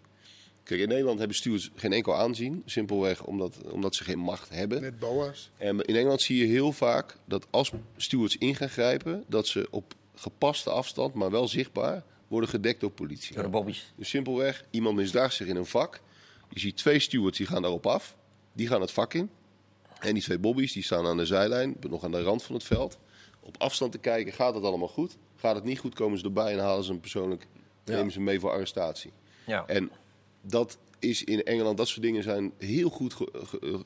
Kijk, 0.62 0.80
in 0.80 0.88
Nederland 0.88 1.18
hebben 1.18 1.36
stewards 1.36 1.70
geen 1.74 1.92
enkel 1.92 2.14
aanzien, 2.14 2.62
simpelweg 2.64 3.24
omdat, 3.24 3.58
omdat 3.70 3.94
ze 3.94 4.04
geen 4.04 4.18
macht 4.18 4.48
hebben. 4.48 4.80
Met 4.80 4.98
boa's. 4.98 5.50
En 5.56 5.80
in 5.80 5.96
Engeland 5.96 6.20
zie 6.20 6.38
je 6.38 6.44
heel 6.44 6.72
vaak 6.72 7.16
dat 7.24 7.46
als 7.50 7.72
stewards 7.96 8.36
in 8.36 8.54
gaan 8.54 8.68
grijpen, 8.68 9.24
dat 9.26 9.46
ze 9.46 9.68
op 9.70 9.94
gepaste 10.14 10.70
afstand, 10.70 11.14
maar 11.14 11.30
wel 11.30 11.48
zichtbaar, 11.48 12.04
worden 12.28 12.48
gedekt 12.48 12.80
door 12.80 12.90
politie. 12.90 13.34
Door 13.34 13.44
de 13.44 13.48
bobby's. 13.48 13.92
Dus 13.96 14.08
simpelweg, 14.08 14.64
iemand 14.70 14.96
misdraagt 14.96 15.34
zich 15.34 15.46
in 15.46 15.56
een 15.56 15.66
vak. 15.66 16.00
Je 16.50 16.60
ziet 16.60 16.76
twee 16.76 16.98
stewards 16.98 17.38
die 17.38 17.46
gaan 17.46 17.62
daarop 17.62 17.86
af. 17.86 18.16
Die 18.52 18.66
gaan 18.66 18.80
het 18.80 18.92
vak 18.92 19.14
in. 19.14 19.30
En 20.00 20.14
die 20.14 20.22
twee 20.22 20.38
bobby's 20.38 20.72
die 20.72 20.82
staan 20.82 21.06
aan 21.06 21.16
de 21.16 21.26
zijlijn, 21.26 21.76
nog 21.80 22.04
aan 22.04 22.10
de 22.10 22.22
rand 22.22 22.42
van 22.42 22.54
het 22.54 22.64
veld. 22.64 22.98
Op 23.40 23.56
afstand 23.58 23.92
te 23.92 23.98
kijken, 23.98 24.32
gaat 24.32 24.54
het 24.54 24.64
allemaal 24.64 24.88
goed? 24.88 25.16
Gaat 25.36 25.54
het 25.54 25.64
niet 25.64 25.78
goed, 25.78 25.94
komen 25.94 26.18
ze 26.18 26.24
erbij 26.24 26.52
en 26.52 26.58
halen 26.58 26.84
ze 26.84 26.90
hem 26.90 27.00
persoonlijk, 27.00 27.46
Ja. 27.88 27.96
nemen 27.96 28.12
ze 28.12 28.20
mee 28.20 28.40
voor 28.40 28.50
arrestatie. 28.50 29.12
Ja. 29.46 29.66
En 29.66 29.90
dat 30.42 30.78
is 30.98 31.24
in 31.24 31.42
Engeland, 31.44 31.76
dat 31.76 31.88
soort 31.88 32.02
dingen 32.02 32.22
zijn 32.22 32.52
heel 32.58 32.88
goed 32.88 33.16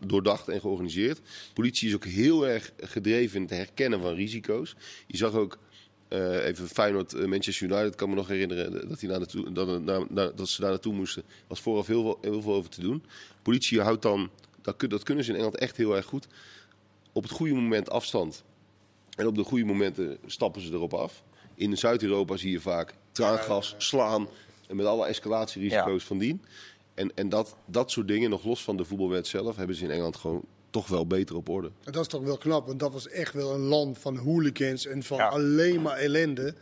doordacht 0.07 0.49
en 0.49 0.61
georganiseerd. 0.61 1.21
Politie 1.55 1.89
is 1.89 1.95
ook 1.95 2.05
heel 2.05 2.47
erg 2.49 2.73
gedreven 2.81 3.37
in 3.37 3.43
het 3.43 3.51
herkennen 3.51 4.01
van 4.01 4.15
risico's. 4.15 4.77
Je 5.07 5.17
zag 5.17 5.35
ook 5.35 5.59
eh, 6.09 6.47
even 6.47 6.69
Feyenoord, 6.69 7.13
eh, 7.15 7.25
Manchester 7.27 7.71
United, 7.71 7.95
kan 7.95 8.09
me 8.09 8.15
nog 8.15 8.29
herinneren 8.29 8.89
dat, 8.89 9.01
die 9.01 9.09
naartoe, 9.09 9.53
dat, 9.53 9.69
het 9.69 9.85
naar- 9.85 10.07
naar- 10.09 10.35
dat 10.35 10.49
ze 10.49 10.61
daar 10.61 10.71
naartoe 10.71 10.95
moesten. 10.95 11.23
Er 11.29 11.45
was 11.47 11.61
vooraf 11.61 11.87
heel 11.87 12.03
veel, 12.03 12.19
heel 12.21 12.43
veel 12.43 12.55
over 12.55 12.71
te 12.71 12.81
doen. 12.81 13.05
Politie 13.43 13.81
houdt 13.81 14.03
dan, 14.03 14.31
dat, 14.63 14.81
dat 14.81 15.03
kunnen 15.03 15.25
ze 15.25 15.31
in 15.31 15.37
Engeland 15.37 15.59
echt 15.59 15.77
heel 15.77 15.97
erg 15.97 16.05
goed, 16.07 16.27
op 17.13 17.23
het 17.23 17.33
goede 17.33 17.55
moment 17.55 17.91
afstand. 17.91 18.45
En 19.17 19.27
op 19.27 19.35
de 19.35 19.43
goede 19.45 19.65
momenten 19.65 20.19
stappen 20.27 20.63
ze 20.63 20.73
erop 20.73 20.95
af. 20.95 21.23
In 21.55 21.77
Zuid-Europa 21.79 22.37
zie 22.37 22.51
je 22.51 22.61
vaak 22.61 22.95
traangas, 23.13 23.75
slaan 23.79 24.29
en 24.69 24.77
met 24.77 24.87
alle 24.87 25.07
escalatierisico's 25.07 26.01
Ja. 26.01 26.07
van 26.07 26.19
dien. 26.19 26.43
En, 26.95 27.11
en 27.15 27.29
dat, 27.29 27.57
dat 27.67 27.91
soort 27.91 28.09
dingen, 28.09 28.31
nog 28.31 28.45
los 28.45 28.63
van 28.63 28.77
de 28.77 28.85
voetbalwet 28.85 29.27
zelf, 29.27 29.57
hebben 29.57 29.77
ze 29.77 29.85
in 29.85 29.91
Engeland 29.91 30.17
gewoon 30.17 30.43
toch 30.71 30.89
wel 30.89 31.07
beter 31.07 31.37
op 31.37 31.49
orde. 31.49 31.71
En 31.85 31.93
dat 31.93 32.03
is 32.03 32.09
toch 32.09 32.23
wel 32.23 32.39
knap, 32.39 32.67
want 32.67 32.81
dat 32.81 32.93
was 32.93 33.09
echt 33.09 33.33
wel 33.35 33.55
een 33.55 33.61
land 33.61 33.99
van 33.99 34.17
hooligans 34.17 34.87
en 34.87 35.03
van 35.03 35.17
Ja. 35.19 35.29
alleen 35.29 35.83
maar 35.83 35.97
ellende. 35.97 36.55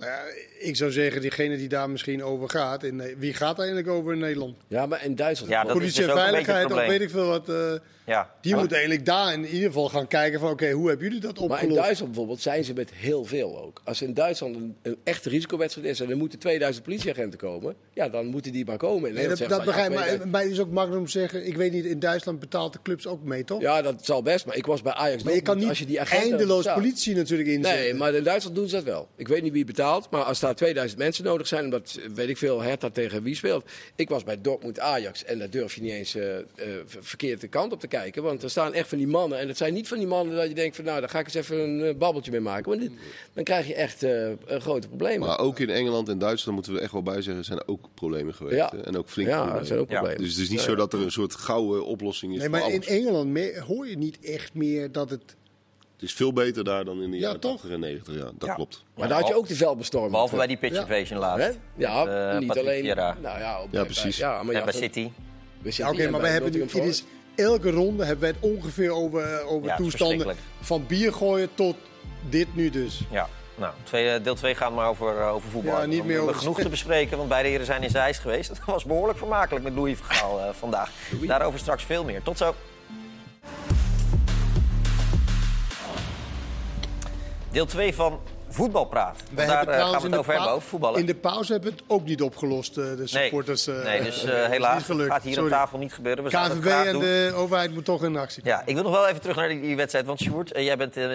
Nou 0.00 0.12
ja, 0.12 0.20
ik 0.58 0.76
zou 0.76 0.90
zeggen, 0.90 1.20
diegene 1.20 1.56
die 1.56 1.68
daar 1.68 1.90
misschien 1.90 2.22
over 2.24 2.48
gaat, 2.48 2.82
wie 3.18 3.34
gaat 3.34 3.56
daar 3.56 3.66
eigenlijk 3.66 3.88
over 3.96 4.12
in 4.12 4.18
Nederland? 4.18 4.56
Ja, 4.68 4.86
maar 4.86 5.04
in 5.04 5.14
Duitsland... 5.14 5.52
Ja, 5.52 5.60
dat 5.62 5.70
is 5.70 5.76
Politie 5.76 5.96
dus 6.02 6.04
en 6.06 6.10
ook 6.12 6.18
een 6.18 6.30
beetje 6.32 6.44
veiligheid, 6.44 6.82
of 6.82 6.88
weet 6.88 7.00
ik 7.00 7.10
veel 7.10 7.26
wat. 7.26 7.48
eh, 7.48 7.72
Ja. 8.06 8.30
die 8.40 8.56
moet 8.56 8.72
eigenlijk 8.72 9.04
daar 9.06 9.32
in 9.32 9.46
ieder 9.46 9.66
geval 9.66 9.88
gaan 9.88 10.06
kijken 10.06 10.40
van, 10.40 10.50
oké, 10.50 10.70
hoe 10.70 10.88
hebben 10.88 11.06
jullie 11.06 11.20
dat 11.20 11.34
Maar 11.34 11.44
in 11.44 11.52
opgelost? 11.52 11.76
Duitsland 11.80 12.10
bijvoorbeeld 12.12 12.40
zijn 12.40 12.64
ze 12.64 12.72
met 12.72 12.90
heel 12.94 13.24
veel 13.24 13.58
ook. 13.64 13.80
Als 13.84 14.02
in 14.02 14.14
Duitsland 14.14 14.56
een, 14.56 14.76
een 14.82 14.96
echte 15.04 15.28
risicowedstrijd 15.28 15.88
is 15.88 16.00
en 16.00 16.10
er 16.10 16.16
moeten 16.16 16.38
2000 16.38 16.84
politieagenten 16.84 17.38
komen, 17.38 17.74
ja, 17.92 18.08
dan 18.08 18.26
moeten 18.26 18.52
die 18.52 18.64
maar 18.64 18.76
komen. 18.76 19.08
In 19.08 19.14
Nee, 19.14 19.28
dat, 19.28 19.38
Nederland 19.38 19.64
dat 19.64 19.74
begrijp 19.74 19.90
ik, 19.92 19.98
ja, 19.98 19.98
maar 19.98 20.08
2000. 20.08 20.32
mij 20.32 20.48
is 20.48 20.60
ook 20.60 20.70
makkelijk 20.70 21.00
om 21.00 21.06
te 21.06 21.12
zeggen, 21.18 21.46
ik 21.46 21.56
weet 21.56 21.72
niet, 21.72 21.84
in 21.84 21.98
Duitsland 21.98 22.40
betaalt 22.40 22.72
de 22.72 22.78
clubs 22.82 23.06
ook 23.06 23.22
mee, 23.22 23.44
toch? 23.44 23.60
Ja, 23.60 23.82
dat 23.82 24.04
zal 24.04 24.22
best, 24.22 24.46
maar 24.46 24.56
ik 24.56 24.66
was 24.66 24.82
bij 24.82 24.92
Ajax 24.92 25.22
maar 25.22 25.34
je 25.34 25.40
kan 25.40 25.54
niet, 25.54 25.60
niet 25.62 25.68
als 25.70 25.78
je 25.78 25.86
die 25.86 26.00
agenten 26.00 26.28
eindeloos 26.28 26.58
betaalt. 26.62 26.80
politie 26.80 27.14
natuurlijk 27.16 27.48
inzetten. 27.48 27.82
Nee, 27.82 27.94
maar 27.94 28.14
in 28.14 28.24
Duitsland 28.24 28.56
doen 28.56 28.68
ze 28.68 28.74
dat 28.74 28.84
wel. 28.84 29.08
Ik 29.16 29.28
weet 29.28 29.42
niet 29.42 29.52
wie 29.52 29.60
het 29.60 29.68
maar 30.10 30.22
als 30.22 30.40
daar 30.40 30.54
2000 30.54 30.98
mensen 31.00 31.24
nodig 31.24 31.46
zijn, 31.46 31.64
omdat 31.64 31.98
eh, 32.02 32.08
weet 32.14 32.28
ik 32.28 32.36
veel, 32.36 32.60
Hertha 32.60 32.90
tegen 32.90 33.22
wie 33.22 33.34
speelt. 33.34 33.64
Ik 33.96 34.08
was 34.08 34.24
bij 34.24 34.40
Dortmund 34.40 34.78
Ajax 34.80 35.24
en 35.24 35.38
daar 35.38 35.50
durf 35.50 35.74
je 35.74 35.80
niet 35.82 35.92
eens 35.92 36.14
eh, 36.14 36.38
eh, 36.38 36.44
ver- 36.86 37.04
verkeerd 37.04 37.40
de 37.40 37.48
kant 37.48 37.72
op 37.72 37.80
te 37.80 37.86
kijken. 37.86 38.22
Want 38.22 38.42
er 38.42 38.50
staan 38.50 38.72
echt 38.74 38.88
van 38.88 38.98
die 38.98 39.06
mannen. 39.06 39.38
En 39.38 39.48
het 39.48 39.56
zijn 39.56 39.74
niet 39.74 39.88
van 39.88 39.98
die 39.98 40.06
mannen 40.06 40.36
dat 40.36 40.48
je 40.48 40.54
denkt 40.54 40.76
van 40.76 40.84
nou, 40.84 41.00
daar 41.00 41.08
ga 41.08 41.18
ik 41.18 41.24
eens 41.24 41.34
even 41.34 41.58
een 41.58 41.84
eh, 41.84 41.94
babbeltje 41.94 42.30
mee 42.30 42.40
maken. 42.40 42.68
Want 42.68 42.80
dit- 42.80 42.92
dan 43.32 43.44
krijg 43.44 43.66
je 43.66 43.74
echt 43.74 44.02
eh, 44.02 44.28
een 44.46 44.60
grote 44.60 44.88
problemen. 44.88 45.28
Maar 45.28 45.38
ook 45.38 45.58
in 45.58 45.70
Engeland 45.70 46.08
en 46.08 46.18
Duitsland 46.18 46.54
moeten 46.56 46.74
we 46.74 46.80
echt 46.80 46.92
wel 46.92 47.02
bij 47.02 47.22
zeggen, 47.22 47.44
zijn 47.44 47.58
er 47.58 47.68
ook 47.68 47.88
problemen 47.94 48.34
geweest. 48.34 48.56
Ja. 48.56 48.72
En 48.84 48.96
ook 48.96 49.08
flinke 49.08 49.30
ja, 49.30 49.36
problemen. 49.36 49.58
dat 49.60 49.68
zijn 49.68 49.80
ook 49.80 49.90
Ja. 49.90 49.94
problemen. 49.98 50.22
Dus 50.24 50.32
het 50.32 50.42
is 50.42 50.50
niet 50.50 50.60
zo 50.60 50.74
dat 50.74 50.92
er 50.92 51.00
een 51.00 51.10
soort 51.12 51.34
gouden 51.34 51.84
oplossing 51.86 52.32
is 52.32 52.38
Nee, 52.38 52.48
voor 52.48 52.58
maar 52.58 52.70
in. 52.70 52.82
Engeland 52.82 53.56
hoor 53.58 53.88
je 53.88 53.96
niet 53.96 54.18
echt 54.20 54.54
meer 54.54 54.92
dat 54.92 55.10
het... 55.10 55.22
Het 56.00 56.08
is 56.08 56.14
veel 56.14 56.32
beter 56.32 56.64
daar 56.64 56.84
dan 56.84 57.02
in 57.02 57.10
de 57.10 57.16
Ja, 57.16 57.22
jaren 57.22 57.40
toch? 57.40 57.50
80 57.52 57.70
en 57.70 57.80
90. 57.80 58.14
Ja, 58.14 58.20
dat 58.20 58.32
Ja. 58.48 58.54
klopt. 58.54 58.84
Maar 58.96 59.08
daar 59.08 59.18
had 59.18 59.28
je 59.28 59.34
ook 59.34 59.48
de 59.48 59.54
veldbestorming. 59.54 60.12
Behalve 60.12 60.36
bij 60.36 60.46
die 60.46 60.56
pitch 60.56 60.74
Ja. 60.74 60.80
invasion 60.80 61.18
laatst. 61.18 61.58
Ja, 61.76 62.04
Met, 62.04 62.14
eh, 62.14 62.38
niet 62.38 62.46
Patrick 62.46 62.66
alleen. 62.66 62.84
Nou 63.22 63.38
ja, 63.38 63.62
op- 63.62 63.68
Ja, 63.72 63.84
precies. 63.84 64.16
Ja, 64.16 64.42
maar 64.42 64.54
En 64.54 64.64
bij 64.64 64.72
City. 64.74 65.10
Oké, 65.86 66.10
maar 66.10 66.20
wij 66.20 66.30
hebben 66.30 66.52
nu... 66.52 66.60
Het 66.62 66.74
is, 66.74 67.04
elke 67.36 67.70
ronde 67.70 68.04
hebben 68.04 68.20
wij 68.20 68.34
het 68.40 68.52
ongeveer 68.56 68.90
over, 68.90 69.42
over 69.44 69.66
Ja, 69.68 69.76
het 69.76 69.86
is 69.86 69.90
toestanden. 69.90 70.36
Van 70.60 70.86
bier 70.86 71.12
gooien 71.12 71.48
tot 71.54 71.76
dit 72.28 72.54
nu 72.54 72.70
dus. 72.70 73.00
Ja, 73.10 73.28
nou, 73.54 73.74
twee, 73.82 74.20
deel 74.20 74.34
2 74.34 74.54
gaat 74.54 74.74
maar 74.74 74.88
over, 74.88 75.20
eh, 75.20 75.34
over 75.34 75.50
voetbal. 75.50 75.80
Ja, 75.80 75.86
niet 75.86 75.98
We 75.98 76.04
meer 76.04 76.14
hebben 76.16 76.28
over- 76.28 76.40
genoeg 76.42 76.60
te 76.60 76.68
bespreken, 76.68 77.16
want 77.16 77.28
beide 77.28 77.48
heren 77.48 77.66
zijn 77.66 77.82
in 77.82 77.90
Zeist 77.90 78.20
geweest. 78.20 78.48
Dat 78.56 78.58
was 78.64 78.84
behoorlijk 78.84 79.18
vermakelijk 79.18 79.64
met 79.64 79.74
Louis 79.74 79.96
Vergaal 79.96 80.40
eh, 80.40 80.48
vandaag. 80.52 80.90
Daarover 81.26 81.58
straks 81.58 81.84
veel 81.84 82.04
meer. 82.04 82.22
Tot 82.22 82.38
zo. 82.38 82.54
Deel 87.52 87.66
2 87.66 87.94
van 87.94 88.20
Voetbalpraat. 88.48 89.22
Wij 89.34 89.46
daar 89.46 89.56
hebben 89.56 89.74
eh, 89.74 89.80
gaan 89.80 89.90
trouwens 89.90 90.02
we 90.02 90.08
in 90.08 90.12
het 90.12 90.12
de 90.12 90.18
over 90.18 90.32
hebben, 90.32 90.52
over 90.52 90.68
voetballen. 90.68 91.00
In 91.00 91.06
de 91.06 91.14
pauze 91.14 91.52
hebben 91.52 91.70
we 91.70 91.76
het 91.76 91.84
ook 91.88 92.04
niet 92.04 92.22
opgelost, 92.22 92.76
eh, 92.78 92.84
de 92.84 92.94
nee, 92.96 93.06
supporters. 93.06 93.66
eh, 93.66 93.84
nee, 93.84 94.02
dus 94.02 94.24
eh, 94.24 94.38
eh, 94.38 94.42
is 94.44 94.48
helaas 94.48 94.84
gaat 94.86 95.22
hier 95.22 95.32
Sorry. 95.32 95.48
op 95.48 95.54
tafel 95.54 95.78
niet 95.78 95.92
gebeuren. 95.92 96.24
We 96.24 96.30
zouden 96.30 96.52
het 96.56 96.60
KNVB 96.66 96.72
graag 96.72 96.86
en 96.86 96.92
doen. 96.92 97.02
de 97.02 97.32
overheid 97.34 97.74
moet 97.74 97.84
toch 97.84 98.04
in 98.04 98.16
actie 98.16 98.42
komen. 98.42 98.58
Ja, 98.58 98.66
ik 98.66 98.74
wil 98.74 98.82
nog 98.82 98.92
wel 98.92 99.06
even 99.08 99.20
terug 99.20 99.36
naar 99.36 99.48
die, 99.48 99.60
die 99.60 99.76
wedstrijd. 99.76 100.06
Want 100.06 100.20
Sjoerd, 100.20 100.52
eh, 100.52 100.64
jij 100.64 100.76
bent 100.76 100.96
eh, 100.96 101.06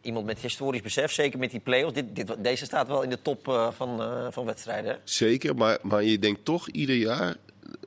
iemand 0.00 0.26
met 0.26 0.38
historisch 0.38 0.82
besef. 0.82 1.12
Zeker 1.12 1.38
met 1.38 1.50
die 1.50 1.60
play-offs. 1.60 1.94
Dit, 1.94 2.16
dit, 2.16 2.34
deze 2.38 2.64
staat 2.64 2.88
wel 2.88 3.02
in 3.02 3.10
de 3.10 3.22
top 3.22 3.48
eh, 3.48 3.68
van, 3.70 4.02
eh, 4.02 4.26
van 4.30 4.44
wedstrijden. 4.44 4.90
hè? 4.90 4.96
Zeker, 5.04 5.54
maar, 5.54 5.78
maar 5.82 6.02
je 6.02 6.18
denkt 6.18 6.44
toch 6.44 6.68
ieder 6.68 6.96
jaar, 6.96 7.34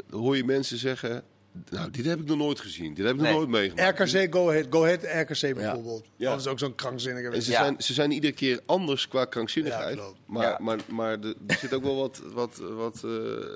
hoor 0.09 0.37
je 0.37 0.43
mensen 0.43 0.77
zeggen... 0.77 1.23
Nou, 1.69 1.91
dit 1.91 2.05
heb 2.05 2.19
ik 2.19 2.25
nog 2.25 2.37
nooit 2.37 2.59
gezien. 2.59 2.93
Dit 2.93 3.05
heb 3.05 3.15
ik 3.15 3.21
Nee. 3.21 3.29
nog 3.31 3.39
nooit 3.39 3.49
meegemaakt. 3.51 3.99
RKC, 3.99 4.33
Go 4.33 4.49
Ahead, 4.49 4.65
Go 4.69 4.83
Ahead 4.83 5.03
RKC 5.03 5.55
bijvoorbeeld. 5.55 6.05
Ja. 6.15 6.29
Dat 6.29 6.39
is 6.39 6.47
ook 6.47 6.59
zo'n 6.59 6.75
krankzinnige 6.75 7.27
En 7.29 7.41
ze, 7.41 7.51
zijn, 7.51 7.75
ze 7.81 7.93
zijn 7.93 8.11
iedere 8.11 8.33
keer 8.33 8.59
anders 8.65 9.07
qua 9.07 9.25
krankzinnigheid. 9.25 9.95
Ja, 9.97 10.01
klopt. 10.01 10.17
maar 10.25 10.43
Ja. 10.47 10.57
maar, 10.61 10.79
maar 10.89 11.19
de- 11.19 11.35
er 11.47 11.55
zit 11.55 11.73
ook 11.73 11.83
wel 11.83 11.95
wat, 11.95 12.21
wat, 12.33 12.57
wat 12.57 13.03
eh, 13.03 13.11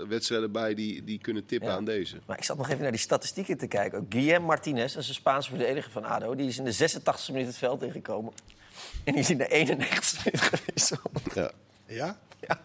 wedstrijden 0.08 0.51
bij 0.51 0.73
die, 0.73 1.03
die 1.03 1.19
kunnen 1.19 1.45
tippen 1.45 1.69
Ja. 1.69 1.75
aan 1.75 1.86
deze. 1.86 2.17
Maar 2.25 2.38
ik 2.38 2.43
zat 2.43 2.58
nog 2.58 2.69
even 2.69 2.81
naar 2.81 2.91
die 2.91 2.99
statistieken 2.99 3.58
te 3.58 3.67
kijken. 3.67 3.99
Ook 3.99 4.05
Guillem 4.10 4.43
Martinez, 4.43 4.93
dat 4.93 5.01
is 5.03 5.08
een 5.10 5.15
Spaanse 5.15 5.49
verdediger 5.49 5.91
van 5.91 6.03
ADO. 6.03 6.36
Die 6.36 6.47
is 6.47 6.58
in 6.58 6.63
de 6.63 6.71
86e 6.73 7.31
minuut 7.31 7.47
het 7.47 7.58
veld 7.58 7.84
ingekomen. 7.84 8.34
En 9.03 9.13
die 9.13 9.21
is 9.21 9.29
in 9.29 9.38
de 9.38 9.47
91e 9.47 10.23
minuut 10.23 10.41
gewisseld. 10.41 11.01
Ja. 11.34 11.51
Ja? 11.88 12.17
Ja, 12.47 12.62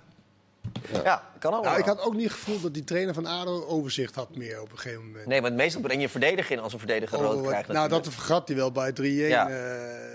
kan 1.38 1.52
allemaal. 1.52 1.62
Nou, 1.62 1.78
ik 1.78 1.84
had 1.84 2.00
ook 2.00 2.14
niet 2.14 2.22
het 2.24 2.32
gevoel 2.32 2.60
dat 2.60 2.74
die 2.74 2.84
trainer 2.84 3.14
van 3.14 3.26
ADO 3.26 3.64
overzicht 3.66 4.14
had 4.14 4.36
meer 4.36 4.60
op 4.60 4.72
een 4.72 4.78
gegeven 4.78 5.06
moment. 5.06 5.26
Nee, 5.26 5.40
want 5.40 5.54
meestal 5.54 5.80
breng 5.80 5.98
je 5.98 6.04
een 6.04 6.10
verdediger 6.10 6.56
in 6.56 6.62
als 6.62 6.72
een 6.72 6.78
verdediger 6.78 7.18
Oh, 7.18 7.24
rood 7.24 7.46
krijgt. 7.46 7.68
nou, 7.68 7.88
dat 7.88 8.08
vergat 8.08 8.48
hij 8.48 8.56
wel 8.56 8.72
bij 8.72 8.92
3-1 8.92 9.04
Ja. 9.04 9.48
eh, 9.48 10.08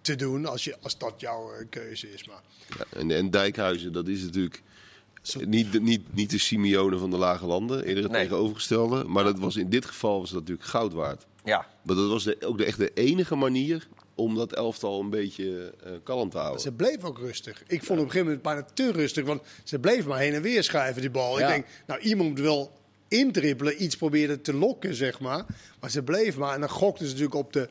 te 0.00 0.14
doen, 0.16 0.46
als, 0.46 0.64
je, 0.64 0.76
als 0.82 0.98
dat 0.98 1.12
jouw 1.16 1.52
eh, 1.52 1.66
keuze 1.70 2.12
is. 2.12 2.26
Maar 2.26 2.40
Ja, 2.78 2.98
en, 2.98 3.10
en 3.10 3.30
Dijkhuizen, 3.30 3.92
dat 3.92 4.08
is 4.08 4.22
natuurlijk 4.22 4.62
niet, 5.44 5.72
de- 5.72 5.80
niet, 5.80 6.14
niet 6.14 6.30
de 6.30 6.38
Simeone 6.38 6.98
van 6.98 7.10
de 7.10 7.16
Lage 7.16 7.46
Landen, 7.46 7.84
eerder 7.84 8.02
het 8.02 8.12
Nee. 8.12 8.22
tegenovergestelde. 8.22 9.04
Maar 9.04 9.24
dat 9.24 9.38
was, 9.38 9.56
in 9.56 9.68
dit 9.70 9.84
geval 9.84 10.20
was 10.20 10.30
dat 10.30 10.40
natuurlijk 10.40 10.68
goud 10.68 10.92
waard. 10.92 11.26
Ja, 11.44 11.66
Maar 11.82 11.96
dat 11.96 12.08
was 12.08 12.24
de, 12.24 12.36
ook 12.46 12.58
de, 12.58 12.64
echt 12.64 12.78
de 12.78 12.90
enige 12.94 13.34
manier 13.34 13.88
om 14.14 14.34
dat 14.34 14.52
elftal 14.52 15.00
een 15.00 15.10
beetje 15.10 15.74
eh 15.84 15.92
kalm 16.02 16.30
te 16.30 16.38
houden. 16.38 16.60
ze 16.60 16.72
bleef 16.72 17.04
ook 17.04 17.18
rustig. 17.18 17.62
Ik 17.66 17.84
vond 17.84 17.98
op 17.98 18.04
een 18.04 18.10
gegeven 18.10 18.24
moment 18.26 18.42
bijna 18.42 18.64
te 18.74 18.92
rustig, 18.92 19.24
want 19.24 19.42
ze 19.64 19.78
bleef 19.78 20.06
maar 20.06 20.18
heen 20.18 20.34
en 20.34 20.42
weer 20.42 20.62
schuiven, 20.62 21.00
die 21.00 21.10
bal. 21.10 21.38
Ja. 21.38 21.46
Ik 21.46 21.52
denk, 21.54 21.66
nou, 21.86 22.00
iemand 22.00 22.28
moet 22.28 22.40
wel 22.40 22.72
indribbelen, 23.08 23.82
iets 23.82 23.96
proberen 23.96 24.42
te 24.42 24.54
lokken, 24.54 24.94
zeg 24.94 25.20
maar. 25.20 25.44
Maar 25.80 25.90
ze 25.90 26.02
bleef 26.02 26.36
maar. 26.36 26.54
En 26.54 26.60
dan 26.60 26.70
gokte 26.70 27.04
ze 27.04 27.10
natuurlijk 27.10 27.36
op 27.38 27.52
de, 27.52 27.68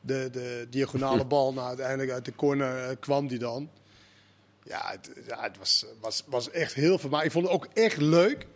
de, 0.00 0.28
de 0.32 0.66
diagonale 0.70 1.24
bal. 1.34 1.52
Nou, 1.52 1.68
uiteindelijk 1.68 2.10
uit 2.10 2.24
de 2.24 2.34
corner 2.34 2.88
eh, 2.88 2.96
kwam 3.00 3.28
die 3.28 3.38
dan. 3.38 3.70
Ja, 4.64 4.90
het, 4.90 5.10
ja, 5.26 5.42
het 5.42 5.58
was, 5.58 5.86
was, 6.00 6.24
was 6.26 6.50
echt 6.50 6.74
heel 6.74 6.98
veel. 6.98 7.10
Maar 7.10 7.24
ik 7.24 7.30
vond 7.30 7.44
het 7.44 7.54
ook 7.54 7.68
echt 7.72 8.00
leuk. 8.00 8.46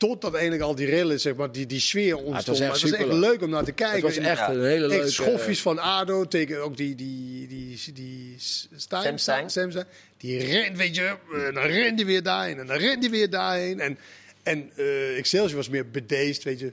Totdat 0.00 0.32
eigenlijk 0.32 0.62
al 0.62 0.74
die 0.74 0.86
rellen, 0.86 1.20
zeg 1.20 1.34
maar, 1.34 1.52
die, 1.52 1.66
die 1.66 1.80
sfeer 1.80 2.16
ontstond. 2.16 2.36
het 2.36 2.46
was 2.46 2.60
echt 2.60 2.68
maar 2.68 2.72
het 2.72 2.82
was 2.82 2.92
echt 2.92 3.00
superleuk. 3.02 3.30
leuk 3.30 3.42
om 3.42 3.50
naar 3.50 3.64
te 3.64 3.72
kijken. 3.72 4.06
Het 4.06 4.16
was 4.16 4.26
echt 4.26 4.48
een 4.48 4.64
hele 4.64 4.86
leuke... 4.86 5.02
Echt 5.04 5.12
schoffies 5.12 5.60
van 5.62 5.78
ADO 5.78 6.24
tegen 6.28 6.62
ook 6.62 6.76
die, 6.76 6.94
die, 6.94 7.46
die, 7.48 7.92
die 7.92 8.34
Sam 8.38 9.18
Stein. 9.18 9.50
Sam 9.50 9.70
Stein. 9.70 9.86
Die 10.16 10.44
rent, 10.44 10.76
weet 10.76 10.94
je, 10.94 11.16
en 11.46 11.54
dan 11.54 11.62
rent 11.62 11.98
hij 11.98 12.06
weer 12.06 12.22
daarheen 12.22 12.58
en 12.58 12.66
dan 12.66 12.76
rent 12.76 13.02
hij 13.02 13.10
weer 13.10 13.30
daarheen. 13.30 13.80
En, 13.80 13.98
en 14.42 14.70
eh, 14.76 15.16
Excelsior 15.18 15.56
was 15.56 15.68
meer 15.68 15.90
bedeesd, 15.90 16.42
weet 16.42 16.58
je. 16.60 16.72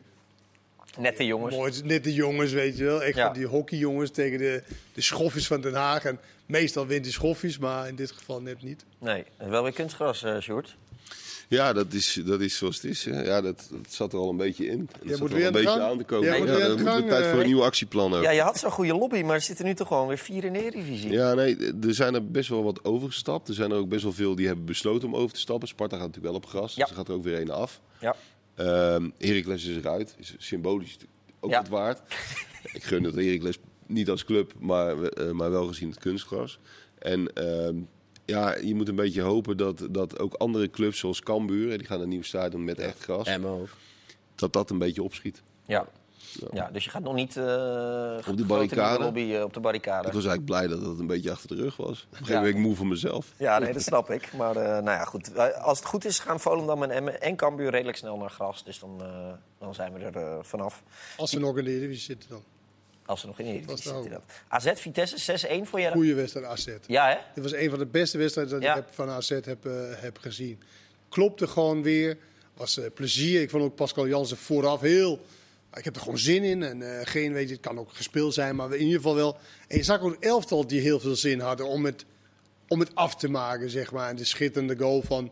nette 0.97 1.25
jongens. 1.25 1.55
Mooi, 1.55 1.71
net 1.83 2.03
de 2.03 2.13
jongens, 2.13 2.51
weet 2.51 2.77
je 2.77 2.83
wel. 2.83 3.03
Echt 3.03 3.15
Ja. 3.15 3.25
van 3.25 3.33
die 3.33 3.45
hockeyjongens 3.45 4.11
tegen 4.11 4.37
de, 4.37 4.63
de 4.93 5.01
schoffies 5.01 5.47
van 5.47 5.61
Den 5.61 5.73
Haag. 5.73 6.05
En 6.05 6.19
meestal 6.45 6.87
wint 6.87 7.03
die 7.03 7.13
schoffies, 7.13 7.57
maar 7.57 7.87
in 7.87 7.95
dit 7.95 8.11
geval 8.11 8.41
net 8.41 8.61
niet. 8.63 8.83
Nee, 8.99 9.23
wel 9.37 9.63
weer 9.63 9.73
kunstgras, 9.73 10.23
eh 10.23 10.39
Sjoerd. 10.39 10.75
Ja, 11.49 11.73
dat 11.73 11.93
is, 11.93 12.21
dat 12.25 12.41
is 12.41 12.57
zoals 12.57 12.75
het 12.75 12.83
is. 12.85 13.05
hè. 13.05 13.21
Ja, 13.23 13.41
dat, 13.41 13.67
dat 13.71 13.79
zat 13.93 14.13
er 14.13 14.19
al 14.19 14.29
een 14.29 14.37
beetje 14.37 14.65
in. 14.65 14.89
Dat 14.91 14.97
Jij 15.01 15.11
zat 15.11 15.19
moet 15.19 15.29
er 15.29 15.35
weer 15.35 15.45
al 15.45 15.55
een 15.55 15.63
beetje 15.63 15.69
gang. 15.79 15.91
aan 15.91 15.97
te 15.97 16.03
komen. 16.03 16.27
Ja, 16.27 16.37
moet 16.37 16.49
aan 16.49 16.59
dan 16.59 16.69
de 16.77 16.83
moeten 16.83 16.95
we 17.03 17.07
tijd 17.09 17.23
voor 17.25 17.33
een 17.33 17.39
eh. 17.41 17.45
nieuw 17.47 17.63
actieplan 17.63 18.13
ook. 18.13 18.23
Ja, 18.23 18.29
je 18.31 18.41
had 18.41 18.57
zo'n 18.59 18.71
goede 18.71 18.93
lobby, 18.93 19.21
maar 19.21 19.35
er 19.35 19.41
zitten 19.41 19.65
nu 19.65 19.73
toch 19.73 19.87
gewoon 19.87 20.07
weer 20.07 20.17
vier 20.17 20.43
in 20.43 20.53
de 20.53 20.59
Eredivisie. 20.63 21.11
Ja, 21.11 21.33
nee, 21.33 21.57
er 21.81 21.93
zijn 21.93 22.13
er 22.13 22.31
best 22.31 22.49
wel 22.49 22.63
wat 22.63 22.83
overgestapt. 22.85 23.47
Er 23.47 23.53
zijn 23.53 23.71
er 23.71 23.77
ook 23.77 23.89
best 23.89 24.03
wel 24.03 24.13
veel 24.13 24.35
die 24.35 24.47
hebben 24.47 24.65
besloten 24.65 25.07
om 25.07 25.15
over 25.15 25.33
te 25.33 25.39
stappen. 25.39 25.67
Sparta 25.67 25.97
gaat 25.97 26.05
natuurlijk 26.05 26.33
wel 26.33 26.43
op 26.43 26.49
gras, 26.49 26.75
Ja. 26.75 26.81
dus 26.81 26.89
er 26.91 26.97
gaat 26.97 27.07
er 27.07 27.13
ook 27.13 27.23
weer 27.23 27.41
een 27.41 27.51
af. 27.51 27.81
Ja. 27.99 28.15
Ehm 28.55 29.09
Heracles 29.17 29.65
is 29.65 29.75
eruit, 29.75 30.15
is 30.19 30.35
symbolisch 30.37 30.97
ook 31.39 31.51
Ja. 31.51 31.57
wat 31.61 31.67
waard. 31.69 32.01
Ik 32.73 32.83
gun 32.83 33.03
het 33.03 33.15
Heracles 33.15 33.57
niet 33.85 34.09
als 34.09 34.25
club, 34.25 34.53
maar, 34.59 35.03
eh, 35.03 35.31
maar 35.31 35.51
wel 35.51 35.67
gezien 35.67 35.89
het 35.89 35.99
kunstgras. 35.99 36.59
En 36.99 37.33
ehm, 37.33 37.75
ja, 38.27 38.57
je 38.57 38.75
moet 38.75 38.87
een 38.87 38.95
beetje 38.95 39.21
hopen 39.21 39.57
dat, 39.57 39.87
dat 39.89 40.19
ook 40.19 40.33
andere 40.33 40.69
clubs 40.69 40.99
zoals 40.99 41.21
Cambuur, 41.21 41.77
die 41.77 41.87
gaan 41.87 42.01
een 42.01 42.09
nieuw 42.09 42.21
stadion 42.21 42.63
met 42.63 42.79
echt 42.79 42.99
gras, 42.99 43.27
Emmo. 43.27 43.67
dat 44.35 44.53
dat 44.53 44.69
een 44.69 44.77
beetje 44.77 45.03
opschiet. 45.03 45.41
Ja. 45.65 45.87
Ja, 46.51 46.69
dus 46.71 46.83
je 46.83 46.89
gaat 46.89 47.01
nog 47.01 47.13
niet 47.13 47.37
eh 47.37 48.17
Op 48.27 48.37
de 48.37 48.45
barricade? 48.45 49.03
lobby 49.03 49.33
eh, 49.33 49.43
op 49.43 49.53
de 49.53 49.59
barricade. 49.59 50.07
Ik 50.07 50.13
was 50.13 50.25
eigenlijk 50.25 50.45
blij 50.45 50.67
dat 50.67 50.83
dat 50.83 50.99
een 50.99 51.07
beetje 51.07 51.31
achter 51.31 51.55
de 51.55 51.61
rug 51.61 51.77
was. 51.77 51.87
Op 51.87 52.11
een 52.11 52.17
gegeven 52.17 52.33
moment 52.35 52.53
ben 52.53 52.61
ik 52.61 52.67
moe 52.67 52.75
van 52.75 52.87
mezelf. 52.87 53.33
Ja, 53.37 53.59
nee, 53.59 53.73
dat 53.73 53.81
snap 53.81 54.09
ik. 54.09 54.33
Maar 54.33 54.55
eh, 54.55 54.63
nou 54.63 54.85
ja, 54.97 55.03
goed. 55.05 55.37
Als 55.61 55.79
het 55.79 55.87
goed 55.87 56.05
is, 56.05 56.19
gaan 56.19 56.39
Volendam 56.39 56.83
en 56.83 56.91
Emmen 56.91 57.21
en 57.21 57.35
Cambuur 57.35 57.69
redelijk 57.69 57.97
snel 57.97 58.17
naar 58.17 58.29
gras. 58.29 58.63
Dus 58.63 58.79
dan, 58.79 59.01
eh, 59.01 59.31
dan 59.59 59.73
zijn 59.75 59.93
we 59.93 59.99
er 59.99 60.45
vanaf. 60.45 60.83
Als 61.17 61.29
ze 61.29 61.39
nog 61.39 61.57
in 61.57 61.63
de 61.63 61.69
Eredivisie 61.71 62.03
zitten 62.03 62.29
dan. 62.29 62.43
Als 63.07 63.19
ze 63.21 63.27
nog 63.27 63.39
in 63.39 63.45
Eredivisie 63.45 63.77
zitten. 63.77 64.03
inderdaad. 64.03 64.31
AZ 64.47 64.71
Vitesse 64.75 65.47
6-1 65.63 65.67
voor 65.67 65.79
je. 65.79 65.91
Goede 65.91 66.13
wedstrijd 66.13 66.45
AZ. 66.45 66.67
Ja, 66.87 67.07
hè? 67.09 67.17
Dit 67.33 67.43
was 67.43 67.53
een 67.53 67.69
van 67.69 67.79
de 67.79 67.85
beste 67.85 68.17
wedstrijden 68.17 68.53
dat 68.53 68.63
Ja. 68.63 68.69
ik 68.69 68.75
heb 68.75 68.93
van 68.93 69.09
AZ 69.09 69.29
heb, 69.29 69.65
eh, 69.65 69.73
heb 69.95 70.17
gezien. 70.17 70.61
Klopte 71.09 71.47
gewoon 71.47 71.83
weer. 71.83 72.17
Was 72.53 72.77
eh, 72.77 72.85
plezier. 72.93 73.41
Ik 73.41 73.49
vond 73.49 73.63
ook 73.63 73.75
Pascal 73.75 74.07
Jansen 74.07 74.37
vooraf 74.37 74.81
heel... 74.81 75.19
Ik 75.73 75.83
heb 75.83 75.95
er 75.95 76.01
gewoon 76.01 76.17
zin 76.17 76.43
in. 76.43 76.63
En 76.63 76.99
eh, 76.99 77.05
geen, 77.05 77.33
weet 77.33 77.47
je, 77.47 77.53
het 77.53 77.63
kan 77.63 77.79
ook 77.79 77.93
gespeeld 77.93 78.33
zijn, 78.33 78.55
maar 78.55 78.73
in 78.73 78.79
ieder 78.79 78.95
geval 78.95 79.15
wel. 79.15 79.37
En 79.67 79.77
je 79.77 79.83
zag 79.83 80.01
ook 80.01 80.11
een 80.11 80.21
elftal 80.21 80.67
die 80.67 80.81
heel 80.81 80.99
veel 80.99 81.15
zin 81.15 81.39
hadden 81.39 81.67
om 81.67 81.85
het, 81.85 82.05
om 82.67 82.79
het 82.79 82.95
af 82.95 83.15
te 83.15 83.29
maken, 83.29 83.69
zeg 83.69 83.91
maar. 83.91 84.09
En 84.09 84.15
de 84.15 84.23
schitterende 84.23 84.77
goal 84.77 85.01
van... 85.01 85.31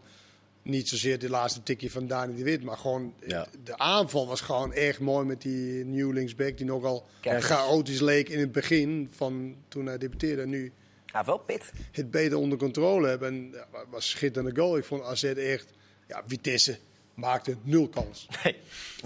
Niet 0.66 0.90
zozeer 0.90 1.20
de 1.20 1.30
laatste 1.30 1.64
tikje 1.64 1.92
van 1.92 2.08
Dani 2.08 2.36
de 2.36 2.44
Wit, 2.44 2.64
maar 2.64 2.78
gewoon 2.78 3.14
Ja. 3.28 3.48
de 3.64 3.78
aanval 3.78 4.28
was 4.28 4.42
gewoon 4.42 4.74
echt 4.74 5.00
mooi 5.00 5.26
met 5.26 5.42
die 5.42 5.86
nieuw 5.86 6.12
linksback 6.12 6.58
die 6.58 6.66
nogal 6.66 7.06
Kerkers. 7.20 7.46
chaotisch 7.46 8.00
leek 8.00 8.30
in 8.30 8.40
het 8.40 8.52
begin 8.52 9.10
van 9.16 9.56
toen 9.68 9.86
hij 9.86 9.98
debuteerde. 9.98 10.42
En 10.42 10.50
nu 10.50 10.72
Ja, 11.06 11.24
wel 11.26 11.38
pit. 11.38 11.72
het 11.92 12.12
beter 12.12 12.38
onder 12.38 12.58
controle 12.58 13.08
hebben. 13.08 13.28
En 13.28 13.50
ja, 13.54 13.66
was 13.72 13.86
een 14.04 14.18
schitterende 14.18 14.62
goal. 14.62 14.78
Ik 14.78 14.86
vond 14.86 15.04
AZ 15.04 15.24
echt... 15.24 15.72
Ja, 16.08 16.24
Vitesse 16.28 16.78
maakte 17.14 17.56
nul 17.62 17.88
kans. 17.90 18.28
Nee. 18.44 18.56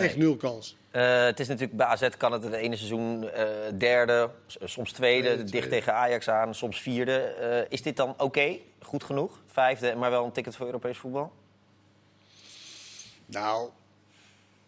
Echt 0.08 0.18
nul 0.18 0.36
kans. 0.36 0.78
Eh, 0.92 1.24
het 1.24 1.40
is 1.40 1.48
natuurlijk 1.48 1.78
bij 1.78 1.86
AZ 1.86 2.08
kan 2.18 2.32
het 2.32 2.44
het 2.44 2.54
ene 2.54 2.76
seizoen 2.76 3.30
eh, 3.30 3.48
derde, 3.78 4.30
s- 4.48 4.58
soms 4.64 4.92
tweede, 4.92 5.36
dicht 5.38 5.48
tweede. 5.48 5.68
tegen 5.70 5.94
Ajax 5.94 6.30
aan, 6.30 6.56
soms 6.56 6.82
vierde. 6.82 7.18
Eh, 7.18 7.66
is 7.70 7.82
dit 7.82 7.98
dan 7.98 8.14
oké? 8.18 8.58
Goed 8.82 9.04
genoeg? 9.04 9.42
Vijfde, 9.46 9.96
maar 9.96 10.12
wel 10.12 10.26
een 10.26 10.32
ticket 10.32 10.56
voor 10.56 10.66
Europees 10.66 10.98
voetbal? 10.98 11.32
Nou, 13.30 13.70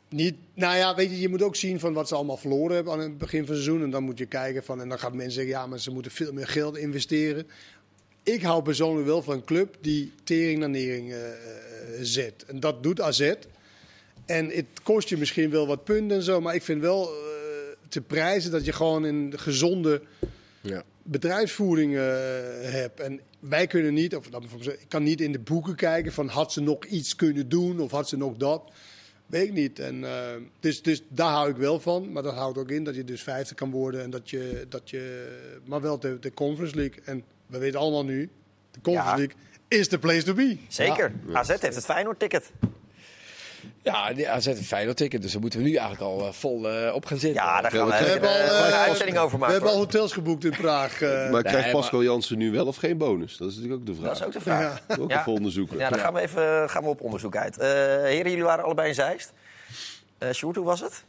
niet, 0.10 0.36
nou 0.54 0.78
ja, 0.78 0.96
weet 0.96 1.10
je, 1.10 1.20
je 1.20 1.30
moet 1.30 1.42
ook 1.42 1.56
zien 1.56 1.80
van 1.80 1.94
wat 1.94 2.08
ze 2.08 2.16
allemaal 2.16 2.38
verloren 2.38 2.76
hebben 2.76 2.94
aan 2.94 3.00
het 3.00 3.18
begin 3.18 3.46
van 3.46 3.56
het 3.56 3.64
seizoen. 3.64 3.84
En 3.84 3.90
dan 3.90 4.04
moet 4.04 4.18
je 4.18 4.26
kijken 4.26 4.64
van... 4.64 4.82
En 4.82 4.90
dan 4.90 5.00
gaat 5.00 5.14
mensen 5.14 5.32
zeggen, 5.32 5.54
ja, 5.54 5.68
maar 5.68 5.80
ze 5.80 5.92
moeten 5.92 6.12
veel 6.12 6.34
meer 6.34 6.48
geld 6.48 6.78
investeren. 6.78 7.48
Ik 8.24 8.42
hou 8.42 8.64
persoonlijk 8.64 9.08
wel 9.08 9.22
van 9.22 9.34
een 9.34 9.44
club 9.44 9.78
die 9.82 10.14
tering 10.24 10.60
naar 10.60 10.70
nering 10.70 11.12
eh, 11.12 11.30
eh, 11.30 11.36
zet. 12.02 12.46
En 12.46 12.60
dat 12.60 12.84
doet 12.84 13.02
AZ. 13.02 13.34
En 14.26 14.50
het 14.50 14.66
kost 14.84 15.10
je 15.10 15.18
misschien 15.18 15.50
wel 15.50 15.68
wat 15.68 15.84
punten 15.84 16.18
en 16.18 16.24
zo. 16.24 16.42
Maar 16.42 16.56
ik 16.56 16.64
vind 16.64 16.82
wel 16.82 17.08
eh, 17.08 17.12
te 17.88 18.02
prijzen 18.02 18.52
dat 18.52 18.66
je 18.66 18.74
gewoon 18.74 19.04
een 19.04 19.34
gezonde 19.36 20.02
Ja. 20.62 20.84
Bedrijfsvoering 21.04 21.96
eh 21.96 22.02
hebt. 22.62 23.00
En 23.00 23.22
wij 23.40 23.68
kunnen 23.68 23.94
niet, 23.94 24.16
of 24.16 24.28
dat, 24.28 24.44
ik 24.66 24.86
kan 24.88 25.04
niet 25.04 25.22
in 25.22 25.32
de 25.32 25.40
boeken 25.40 25.76
kijken 25.76 26.14
van 26.14 26.28
had 26.28 26.52
ze 26.52 26.62
nog 26.62 26.86
iets 26.86 27.16
kunnen 27.16 27.50
doen 27.50 27.80
of 27.80 27.92
had 27.92 28.10
ze 28.10 28.18
nog 28.18 28.38
dat. 28.38 28.72
Weet 29.26 29.48
ik 29.48 29.54
niet. 29.54 29.80
En, 29.80 30.04
eh, 30.04 30.36
dus, 30.60 30.82
dus 30.82 31.04
daar 31.10 31.32
hou 31.32 31.50
ik 31.50 31.56
wel 31.56 31.80
van. 31.80 32.12
Maar 32.12 32.24
dat 32.24 32.34
houdt 32.34 32.58
ook 32.58 32.70
in 32.70 32.84
dat 32.84 32.96
je 32.96 33.04
dus 33.04 33.24
vijfde 33.24 33.56
kan 33.56 33.72
worden. 33.72 34.04
En 34.04 34.10
dat 34.10 34.30
je, 34.30 34.66
dat 34.70 34.90
je, 34.90 35.28
maar 35.66 35.82
wel 35.82 36.00
de, 36.00 36.20
de 36.20 36.34
Conference 36.34 36.76
League. 36.76 37.04
En 37.06 37.24
we 37.48 37.58
weten 37.58 37.80
allemaal 37.80 38.06
nu, 38.06 38.30
de 38.72 38.82
Conference 38.82 39.12
Ja. 39.12 39.18
League 39.18 39.36
is 39.68 39.88
the 39.88 40.00
place 40.00 40.24
to 40.24 40.34
be. 40.34 40.58
Zeker. 40.68 41.12
AZ 41.34 41.48
heeft 41.48 41.76
het 41.76 41.86
Feyenoord-ticket. 41.86 42.52
Ja, 43.84 44.14
die 44.14 44.30
AZ 44.30 44.46
een 44.46 44.56
Feyenoord 44.56 44.98
ticket, 44.98 45.22
dus 45.22 45.32
daar 45.32 45.42
moeten 45.42 45.60
we 45.60 45.66
nu 45.66 45.72
eigenlijk 45.76 46.02
al 46.12 46.26
eh, 46.28 46.34
vol 46.34 46.70
eh, 46.70 46.94
op 46.96 47.06
gaan 47.06 47.18
zitten. 47.18 47.44
Ja, 47.44 47.62
daar 47.62 47.72
gaan 47.72 47.86
we, 47.88 47.92
we 47.92 47.98
we 48.04 48.06
hebben 48.10 48.30
al, 48.30 48.36
een 48.66 48.72
eh, 48.72 48.82
uitzending 48.82 49.18
over 49.18 49.32
We 49.32 49.38
maken. 49.38 49.54
hebben 49.56 49.72
al 49.74 49.78
hotels 49.78 50.12
geboekt 50.14 50.44
in 50.46 50.52
Praag. 50.52 51.02
eh. 51.02 51.32
Maar 51.32 51.44
krijgt 51.44 51.72
Pascal 51.72 52.04
Jansen 52.04 52.38
nu 52.38 52.52
wel 52.52 52.66
of 52.66 52.76
geen 52.76 52.98
bonus? 52.98 53.38
Dat 53.38 53.50
is 53.50 53.56
natuurlijk 53.56 53.82
ook 53.82 53.88
de 53.88 53.96
vraag. 54.02 54.08
Dat 54.08 54.20
is 54.20 54.26
ook 54.26 54.34
de 54.34 54.42
vraag. 54.42 54.82
Ja. 54.88 54.96
Ook 55.00 55.10
Ja. 55.10 55.20
even 55.20 55.32
onderzoeken. 55.32 55.78
Ja, 55.78 55.90
daar 55.90 56.00
gaan 56.00 56.14
we 56.14 56.20
even 56.22 56.70
gaan 56.70 56.84
we 56.84 56.90
op 56.90 57.02
onderzoek 57.02 57.36
uit. 57.36 57.58
Eh, 57.58 57.68
heren, 57.68 58.30
jullie 58.30 58.44
waren 58.44 58.64
allebei 58.66 58.88
in 58.88 58.94
Zeist. 58.96 59.34
Eh 60.18 60.32
Sjoerd, 60.32 60.56
hoe 60.56 60.66
was 60.66 60.80
het? 60.82 61.04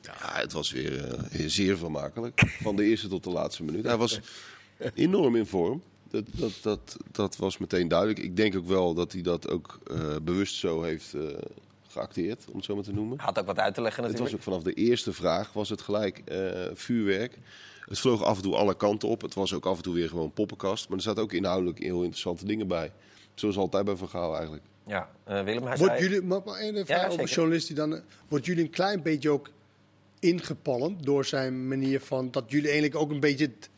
Ja, 0.00 0.12
het 0.40 0.52
was 0.52 0.72
weer 0.72 1.04
eh, 1.04 1.18
zeer 1.46 1.78
vermakelijk. 1.78 2.42
Van 2.62 2.76
de 2.76 2.84
eerste 2.84 3.08
tot 3.08 3.24
de 3.24 3.30
laatste 3.30 3.62
minuut. 3.62 3.84
Hij 3.84 3.96
was 3.96 4.20
enorm 4.94 5.36
in 5.36 5.46
vorm. 5.46 5.82
Dat, 6.10 6.24
dat, 6.30 6.52
dat, 6.62 6.96
dat 7.12 7.36
was 7.36 7.58
meteen 7.58 7.88
duidelijk. 7.88 8.18
Ik 8.18 8.36
denk 8.36 8.56
ook 8.56 8.66
wel 8.66 8.94
dat 8.94 9.12
hij 9.12 9.22
dat 9.22 9.48
ook 9.50 9.78
eh, 9.90 9.96
bewust 10.22 10.54
zo 10.54 10.82
heeft 10.82 11.14
eh, 11.14 11.20
geacteerd, 11.92 12.44
om 12.48 12.56
het 12.56 12.64
zo 12.64 12.74
maar 12.74 12.84
te 12.84 12.92
noemen. 12.92 13.18
Had 13.20 13.38
ook 13.38 13.46
wat 13.46 13.58
uit 13.58 13.74
te 13.74 13.82
leggen 13.82 14.02
Het 14.02 14.12
natuurlijk. 14.12 14.44
was 14.44 14.54
ook 14.54 14.62
vanaf 14.62 14.74
de 14.74 14.80
eerste 14.82 15.12
vraag 15.12 15.52
was 15.52 15.68
het 15.68 15.80
gelijk 15.80 16.18
eh, 16.24 16.50
vuurwerk. 16.74 17.38
Het 17.84 17.98
vloog 17.98 18.22
af 18.22 18.36
en 18.36 18.42
toe 18.42 18.54
alle 18.56 18.76
kanten 18.76 19.08
op. 19.08 19.20
Het 19.22 19.34
was 19.34 19.54
ook 19.54 19.66
af 19.66 19.76
en 19.76 19.82
toe 19.82 19.94
weer 19.94 20.08
gewoon 20.08 20.32
poppenkast. 20.32 20.88
Maar 20.88 20.96
er 20.96 21.02
zaten 21.04 21.22
ook 21.22 21.32
inhoudelijk 21.32 21.78
heel 21.78 21.98
interessante 22.02 22.44
dingen 22.44 22.66
bij. 22.68 22.92
Zoals 23.34 23.56
altijd 23.56 23.84
bij 23.84 23.96
Van 23.96 24.08
Gaal 24.08 24.34
eigenlijk. 24.34 24.64
Ja, 24.86 25.10
eh, 25.24 25.42
Willem, 25.44 25.62
hij 25.66 25.76
Wordt 25.76 25.96
zei... 25.98 26.02
jullie, 26.08 26.22
maar, 26.26 26.40
maar 26.44 26.58
één 26.58 26.86
vraag 26.86 27.00
over 27.06 27.12
zeker. 27.18 27.34
journalist 27.34 27.66
die 27.66 27.76
dan, 27.76 27.94
eh, 27.94 28.00
wordt 28.28 28.46
jullie 28.46 28.64
een 28.64 28.70
klein 28.70 29.02
beetje 29.02 29.30
ook 29.30 29.50
ingepalmd 30.20 31.04
door 31.04 31.24
zijn 31.24 31.68
manier 31.68 32.00
van 32.00 32.30
dat 32.30 32.44
jullie 32.46 32.70
eigenlijk 32.70 32.96
ook 33.00 33.10
een 33.10 33.20
beetje 33.20 33.44
het- 33.44 33.68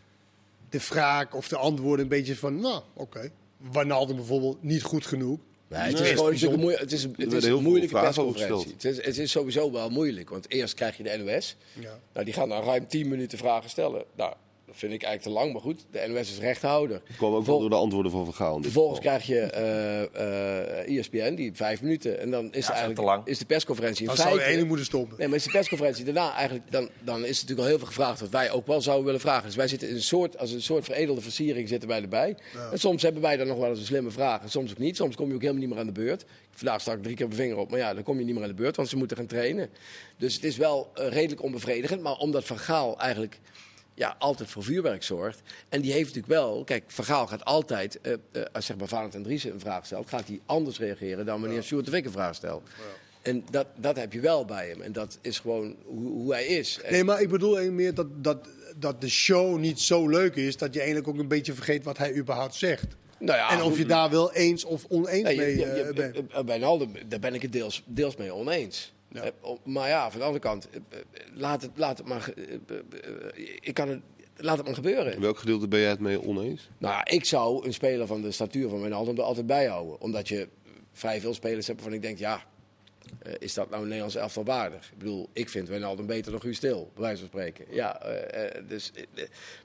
de 0.68 0.80
vraag 0.80 1.32
of 1.34 1.48
de 1.48 1.56
antwoorden 1.56 2.02
een 2.04 2.10
beetje 2.10 2.36
van, 2.36 2.60
nou, 2.60 2.82
oké, 2.94 3.30
Wijnaldum 3.72 4.16
bijvoorbeeld 4.16 4.62
niet 4.62 4.82
goed 4.82 5.06
genoeg. 5.06 5.38
Nee, 5.78 5.82
het 5.82 6.00
Nee, 6.00 6.10
is 6.12 6.16
gewoon 6.40 6.52
een, 6.54 6.60
moe- 6.60 6.72
het 6.76 6.92
is 6.92 7.02
het 7.16 7.32
is 7.32 7.44
een 7.44 7.62
moeilijke 7.62 7.94
persconferentie. 8.00 8.72
Het 8.72 8.84
is, 8.84 8.96
het 9.04 9.18
is 9.18 9.30
sowieso 9.30 9.72
wel 9.72 9.90
moeilijk, 9.90 10.30
want 10.30 10.50
eerst 10.50 10.74
krijg 10.74 10.96
je 10.96 11.02
de 11.02 11.16
NOS. 11.24 11.56
Ja. 11.80 11.98
Nou, 12.12 12.24
die 12.24 12.34
gaan 12.34 12.48
dan 12.48 12.62
ruim 12.64 12.86
10 12.86 13.08
minuten 13.08 13.38
vragen 13.38 13.70
stellen. 13.70 14.04
Nou, 14.16 14.34
dat 14.74 14.82
vind 14.90 15.02
ik 15.02 15.06
eigenlijk 15.08 15.36
te 15.36 15.42
lang, 15.42 15.52
maar 15.52 15.62
goed. 15.62 15.84
De 15.90 16.04
NOS 16.08 16.30
is 16.30 16.38
rechthouder. 16.38 17.00
Het 17.06 17.16
kwam 17.16 17.34
ook 17.34 17.34
wel 17.34 17.44
Vol- 17.44 17.60
door 17.60 17.70
de 17.70 17.76
antwoorden 17.76 18.12
van 18.12 18.24
Van 18.24 18.34
Gaal. 18.34 18.56
in 18.56 18.62
dit 18.62 18.72
Vervolgens 18.72 19.00
geval. 19.00 19.18
krijg 19.18 19.26
je 19.26 19.40
eh, 19.50 20.82
eh, 20.88 20.98
ESPN, 20.98 21.34
die 21.34 21.54
vijf 21.54 21.82
minuten. 21.82 22.20
En 22.20 22.30
dan 22.30 22.44
is, 22.44 22.50
er 22.52 22.58
ook 22.62 22.68
eigenlijk, 22.68 22.98
te 22.98 23.04
lang. 23.04 23.26
is 23.26 23.38
de 23.38 23.44
persconferentie 23.44 24.00
in 24.00 24.06
Dan 24.06 24.16
zou 24.16 24.42
je 24.42 24.64
moeten 24.64 24.84
stoppen. 24.84 25.18
Nee, 25.18 25.28
maar 25.28 25.36
is 25.36 25.44
de 25.44 25.50
persconferentie 25.50 26.04
daarna 26.04 26.34
eigenlijk, 26.34 26.72
dan, 26.72 26.88
dan 27.00 27.16
is 27.16 27.22
er 27.24 27.28
natuurlijk 27.32 27.60
al 27.60 27.66
heel 27.66 27.78
veel 27.78 27.86
gevraagd 27.86 28.20
wat 28.20 28.30
wij 28.30 28.50
ook 28.50 28.66
wel 28.66 28.80
zouden 28.80 29.04
willen 29.04 29.20
vragen. 29.20 29.44
Dus 29.46 29.56
wij 29.56 29.68
zitten 29.68 29.88
in 29.88 29.94
een 29.94 30.02
soort, 30.02 30.38
als 30.38 30.50
een 30.52 30.62
soort 30.62 30.84
veredelde 30.84 31.20
versiering 31.20 31.68
zitten 31.68 31.88
wij 31.88 32.02
erbij. 32.02 32.36
En 32.72 32.78
soms 32.78 33.02
hebben 33.02 33.22
wij 33.22 33.36
dan 33.36 33.46
nog 33.46 33.58
wel 33.58 33.68
eens 33.68 33.78
een 33.78 33.84
slimme 33.84 34.10
vraag 34.10 34.42
en 34.42 34.50
soms 34.50 34.70
ook 34.70 34.78
niet. 34.78 34.96
Soms 34.96 35.16
kom 35.16 35.28
je 35.28 35.34
ook 35.34 35.40
helemaal 35.40 35.60
niet 35.62 35.70
meer 35.70 35.78
aan 35.80 35.86
de 35.86 35.92
beurt. 35.92 36.24
Vandaag 36.50 36.80
stak 36.80 36.96
ik 36.96 37.02
drie 37.02 37.16
keer 37.16 37.26
mijn 37.26 37.40
vinger 37.40 37.56
op, 37.56 37.70
maar 37.70 37.78
ja, 37.78 37.94
dan 37.94 38.02
kom 38.02 38.18
je 38.18 38.24
niet 38.24 38.34
meer 38.34 38.42
aan 38.42 38.48
de 38.48 38.54
beurt, 38.54 38.76
want 38.76 38.88
ze 38.88 38.96
moeten 38.96 39.16
gaan 39.16 39.26
trainen. 39.26 39.70
Dus 40.16 40.34
het 40.34 40.44
is 40.44 40.56
wel 40.56 40.90
eh, 40.94 41.08
redelijk 41.08 41.42
onbevredigend, 41.42 42.02
maar 42.02 42.16
omdat 42.16 42.44
Van 42.44 42.58
Gaal 42.58 42.98
eigenlijk 42.98 43.40
ja, 43.94 44.16
altijd 44.18 44.50
voor 44.50 44.62
vuurwerk 44.62 45.02
zorgt. 45.02 45.40
En 45.68 45.80
die 45.80 45.92
heeft 45.92 46.14
natuurlijk 46.14 46.32
wel, 46.40 46.64
kijk, 46.64 46.84
Van 46.86 47.04
Gaal 47.04 47.26
gaat 47.26 47.44
altijd, 47.44 48.00
eh, 48.00 48.12
eh, 48.12 48.42
als 48.52 48.66
zeg 48.66 48.76
maar 48.76 48.88
Valentijn 48.88 49.22
Driessen 49.22 49.52
een 49.52 49.60
vraag 49.60 49.86
stelt, 49.86 50.08
gaat 50.08 50.26
hij 50.26 50.40
anders 50.46 50.78
reageren 50.78 51.26
dan 51.26 51.40
wanneer 51.40 51.62
Sjoerd 51.62 51.84
de 51.84 51.90
Vik 51.90 52.04
een 52.04 52.10
vraag 52.12 52.34
stelt. 52.34 52.62
En 53.22 53.44
dat, 53.50 53.66
dat 53.76 53.96
heb 53.96 54.12
je 54.12 54.20
wel 54.20 54.44
bij 54.44 54.68
hem. 54.68 54.80
En 54.82 54.92
dat 54.92 55.18
is 55.20 55.38
gewoon 55.38 55.76
hoe, 55.84 56.08
hoe 56.10 56.32
hij 56.32 56.44
is. 56.46 56.80
En- 56.82 56.92
Nee, 56.92 57.04
maar 57.04 57.20
ik 57.20 57.28
bedoel 57.28 57.56
eigenlijk 57.56 57.82
meer 57.84 57.94
dat, 57.94 58.24
dat, 58.24 58.48
dat 58.76 59.00
de 59.00 59.08
show 59.08 59.58
niet 59.58 59.80
zo 59.80 60.08
leuk 60.08 60.34
is 60.36 60.56
dat 60.56 60.72
je 60.74 60.78
eigenlijk 60.78 61.08
ook 61.08 61.18
een 61.18 61.28
beetje 61.28 61.52
vergeet 61.52 61.84
wat 61.84 61.98
hij 61.98 62.14
überhaupt 62.14 62.54
zegt. 62.54 62.86
nou 63.18 63.38
ja, 63.38 63.50
en 63.50 63.62
of 63.62 63.78
je 63.78 63.86
daar 63.86 64.10
wel 64.10 64.32
eens 64.32 64.64
of 64.64 64.84
oneens 64.88 65.22
nee, 65.22 65.36
mee 65.36 65.56
je- 65.56 65.64
eh, 65.64 65.86
je- 65.86 65.92
bent. 65.92 66.46
Bij 66.46 66.58
daar 67.08 67.18
ben 67.20 67.34
ik 67.34 67.42
het 67.42 67.52
deels, 67.52 67.82
deels 67.86 68.16
mee 68.16 68.34
oneens. 68.34 68.92
Ja. 69.14 69.22
Eh, 69.22 69.30
op- 69.40 69.66
Maar 69.66 69.88
ja, 69.88 70.10
van 70.10 70.18
de 70.18 70.24
andere 70.26 70.44
kant, 70.44 70.68
eh, 70.70 70.76
eh, 70.98 71.00
laat 71.34 71.62
het, 71.62 71.70
laat 71.74 71.98
het 71.98 72.06
maar. 72.06 72.32
Ik 73.60 73.74
kan 73.74 73.88
het, 73.88 74.00
laat 74.36 74.56
het 74.56 74.66
maar 74.66 74.74
gebeuren. 74.74 75.14
In 75.14 75.20
welk 75.20 75.38
gedeelte 75.38 75.68
ben 75.68 75.80
jij 75.80 75.88
het 75.88 76.00
mee 76.00 76.22
oneens? 76.22 76.68
Nou 76.78 77.00
ik 77.04 77.24
zou 77.24 77.66
een 77.66 77.72
speler 77.72 78.06
van 78.06 78.22
de 78.22 78.30
statuur 78.30 78.68
van 78.68 78.80
Wijnaldum 78.80 79.16
er 79.16 79.22
altijd 79.22 79.46
bij 79.46 79.66
houden. 79.66 80.00
Omdat 80.00 80.28
je 80.28 80.48
vrij 80.92 81.20
veel 81.20 81.34
spelers 81.34 81.66
hebt 81.66 81.80
waarvan 81.80 81.96
ik 81.98 82.02
denk, 82.04 82.18
ja, 82.18 82.42
eh, 83.22 83.32
is 83.38 83.54
dat 83.54 83.66
nou 83.70 83.78
een 83.82 83.86
Nederlands 83.88 84.16
elftal 84.16 84.44
waardig? 84.44 84.90
Ik 84.92 84.98
bedoel, 84.98 85.28
ik 85.32 85.48
vind 85.48 85.68
Wijnaldum 85.68 86.06
beter 86.06 86.32
dan 86.32 86.40
Guus 86.40 86.56
Stil, 86.56 86.90
bij 86.94 87.02
wijze 87.02 87.18
van 87.18 87.28
spreken. 87.28 87.64
Ja, 87.70 88.02
eh, 88.02 88.44
eh, 88.56 88.62
dus, 88.68 88.90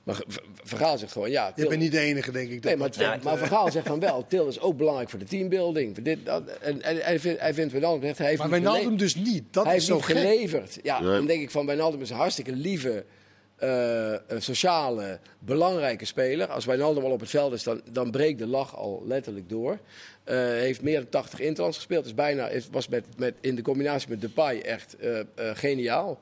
maar 0.02 0.14
Ver- 0.14 0.24
Ver- 0.28 0.42
Vergaal 0.64 0.98
zegt 0.98 1.12
gewoon, 1.12 1.30
ja, 1.30 1.52
Je 1.56 1.66
bent 1.66 1.80
niet 1.80 1.92
de 1.92 1.98
enige, 2.00 2.30
denk 2.32 2.50
ik. 2.50 2.64
Nee, 2.64 2.76
dat 2.76 2.78
maar, 2.78 2.88
dat- 2.88 2.98
Ja, 2.98 3.18
maar 3.22 3.38
Vergaal 3.38 3.70
zegt 3.70 3.86
van 3.86 4.00
wel, 4.00 4.26
Til 4.28 4.46
is 4.48 4.60
ook 4.60 4.76
belangrijk 4.76 5.10
voor 5.10 5.18
de 5.18 5.24
teambuilding. 5.24 5.94
Voor 5.94 6.04
dit, 6.04 6.26
dat, 6.26 6.42
en, 6.60 6.82
en 6.82 6.96
hij 6.96 7.18
vindt, 7.20 7.40
hij 7.40 7.54
vindt 7.54 7.72
Wijnaldum, 7.72 8.02
zegt, 8.02 8.18
hij 8.18 8.26
heeft 8.26 8.38
Maar 8.40 8.50
Wijnaldum 8.50 8.84
gele- 8.84 8.96
dus 8.96 9.14
niet. 9.14 9.42
Dat 9.50 9.64
hij 9.64 9.76
is 9.76 9.88
heeft 9.88 10.00
zo 10.02 10.06
niet 10.08 10.18
gek. 10.18 10.28
geleverd. 10.30 10.78
Ja, 10.82 11.00
Nee. 11.00 11.12
dan 11.12 11.26
denk 11.26 11.42
ik 11.42 11.50
van 11.50 11.66
Wijnaldum 11.66 12.00
is 12.00 12.10
een 12.10 12.16
hartstikke 12.16 12.52
lieve, 12.52 13.04
eh, 13.60 14.14
eh, 14.14 14.20
sociale, 14.38 15.18
belangrijke 15.38 16.04
speler. 16.04 16.46
Als 16.46 16.64
Wijnaldum 16.64 17.04
al 17.04 17.10
op 17.10 17.20
het 17.20 17.30
veld 17.30 17.52
is, 17.52 17.62
dan, 17.62 17.80
dan 17.90 18.10
breekt 18.10 18.38
de 18.38 18.46
lach 18.46 18.76
al 18.76 19.02
letterlijk 19.06 19.48
door. 19.48 19.78
Eh, 20.24 20.36
heeft 20.36 20.82
meer 20.82 20.96
dan 20.96 21.08
80 21.08 21.40
interlands 21.40 21.76
gespeeld. 21.76 22.06
Is 22.06 22.14
bijna, 22.14 22.50
was 22.70 22.88
met, 22.88 23.04
met, 23.16 23.34
in 23.40 23.54
de 23.54 23.62
combinatie 23.62 24.08
met 24.08 24.20
Depay 24.20 24.60
echt 24.60 24.96
eh, 24.96 25.20
geniaal. 25.34 26.18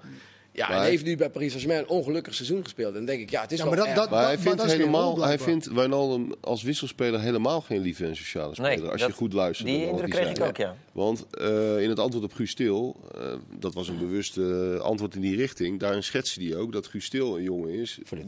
Ja, 0.58 0.68
Maar- 0.68 0.76
en 0.76 0.82
heeft 0.84 1.04
nu 1.04 1.16
bij 1.16 1.30
Paris 1.30 1.48
Saint-Germain 1.52 1.82
een 1.84 1.88
ongelukkig 1.96 2.34
seizoen 2.34 2.62
gespeeld. 2.62 2.88
En 2.88 2.94
dan 2.96 3.04
denk 3.04 3.20
ik, 3.20 3.30
ja, 3.30 3.40
het 3.42 3.52
is 3.52 3.58
Ja, 3.58 3.64
wel 3.64 3.74
maar 3.74 3.94
dat- 3.94 4.10
Maar 4.10 4.24
hij 4.24 4.34
maar 4.34 4.42
vindt, 4.42 4.60
rol, 4.60 4.70
helemaal, 4.70 5.22
hij 5.24 5.38
vindt 5.38 5.66
Wijnaldum 5.66 6.32
als 6.40 6.62
wisselspeler 6.62 7.20
helemaal 7.20 7.60
geen 7.60 7.80
lieve 7.80 8.04
en 8.06 8.16
sociale 8.16 8.54
speler. 8.54 8.76
Nee, 8.78 8.88
als 8.90 9.00
dat- 9.00 9.10
je 9.10 9.16
goed 9.16 9.32
luistert. 9.32 9.68
Die 9.68 9.86
indruk 9.86 10.12
hij 10.12 10.22
kreeg 10.22 10.36
ik 10.36 10.44
ook, 10.44 10.56
ja. 10.56 10.76
Want 10.92 11.26
eh, 11.30 11.82
in 11.82 11.88
het 11.88 11.98
antwoord 11.98 12.24
op 12.24 12.32
Guus 12.32 12.50
Stil, 12.50 12.96
eh, 13.14 13.32
dat 13.58 13.74
was 13.74 13.88
een 13.88 13.98
bewust 13.98 14.36
eh, 14.36 14.74
antwoord 14.80 15.14
in 15.14 15.20
die 15.20 15.36
richting. 15.36 15.80
Daarin 15.80 16.02
schetste 16.02 16.42
hij 16.44 16.56
ook 16.56 16.72
dat 16.72 16.86
Guus 16.86 17.04
Stil 17.04 17.36
een 17.36 17.42
jongen 17.42 17.70
is. 17.70 17.98
voor 18.04 18.18
de 18.18 18.24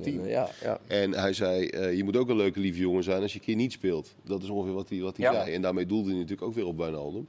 team. 0.00 0.26
Ja, 0.26 0.48
ja. 0.62 0.78
En 0.86 1.12
hij 1.12 1.32
zei, 1.32 1.66
eh, 1.68 1.96
je 1.96 2.04
moet 2.04 2.16
ook 2.16 2.28
een 2.28 2.36
leuke 2.36 2.60
lieve 2.60 2.78
jongen 2.80 3.02
zijn 3.04 3.22
als 3.22 3.32
je 3.32 3.38
een 3.38 3.44
keer 3.44 3.54
niet 3.56 3.72
speelt. 3.72 4.14
Dat 4.24 4.42
is 4.42 4.48
ongeveer 4.48 4.74
wat 4.74 4.88
hij, 4.88 5.00
wat 5.00 5.16
hij 5.16 5.32
Ja. 5.32 5.42
zei. 5.42 5.54
En 5.54 5.62
daarmee 5.62 5.86
doelde 5.86 6.08
hij 6.08 6.14
natuurlijk 6.18 6.42
ook 6.48 6.54
weer 6.54 6.66
op 6.66 6.78
Wijnaldum. 6.78 7.28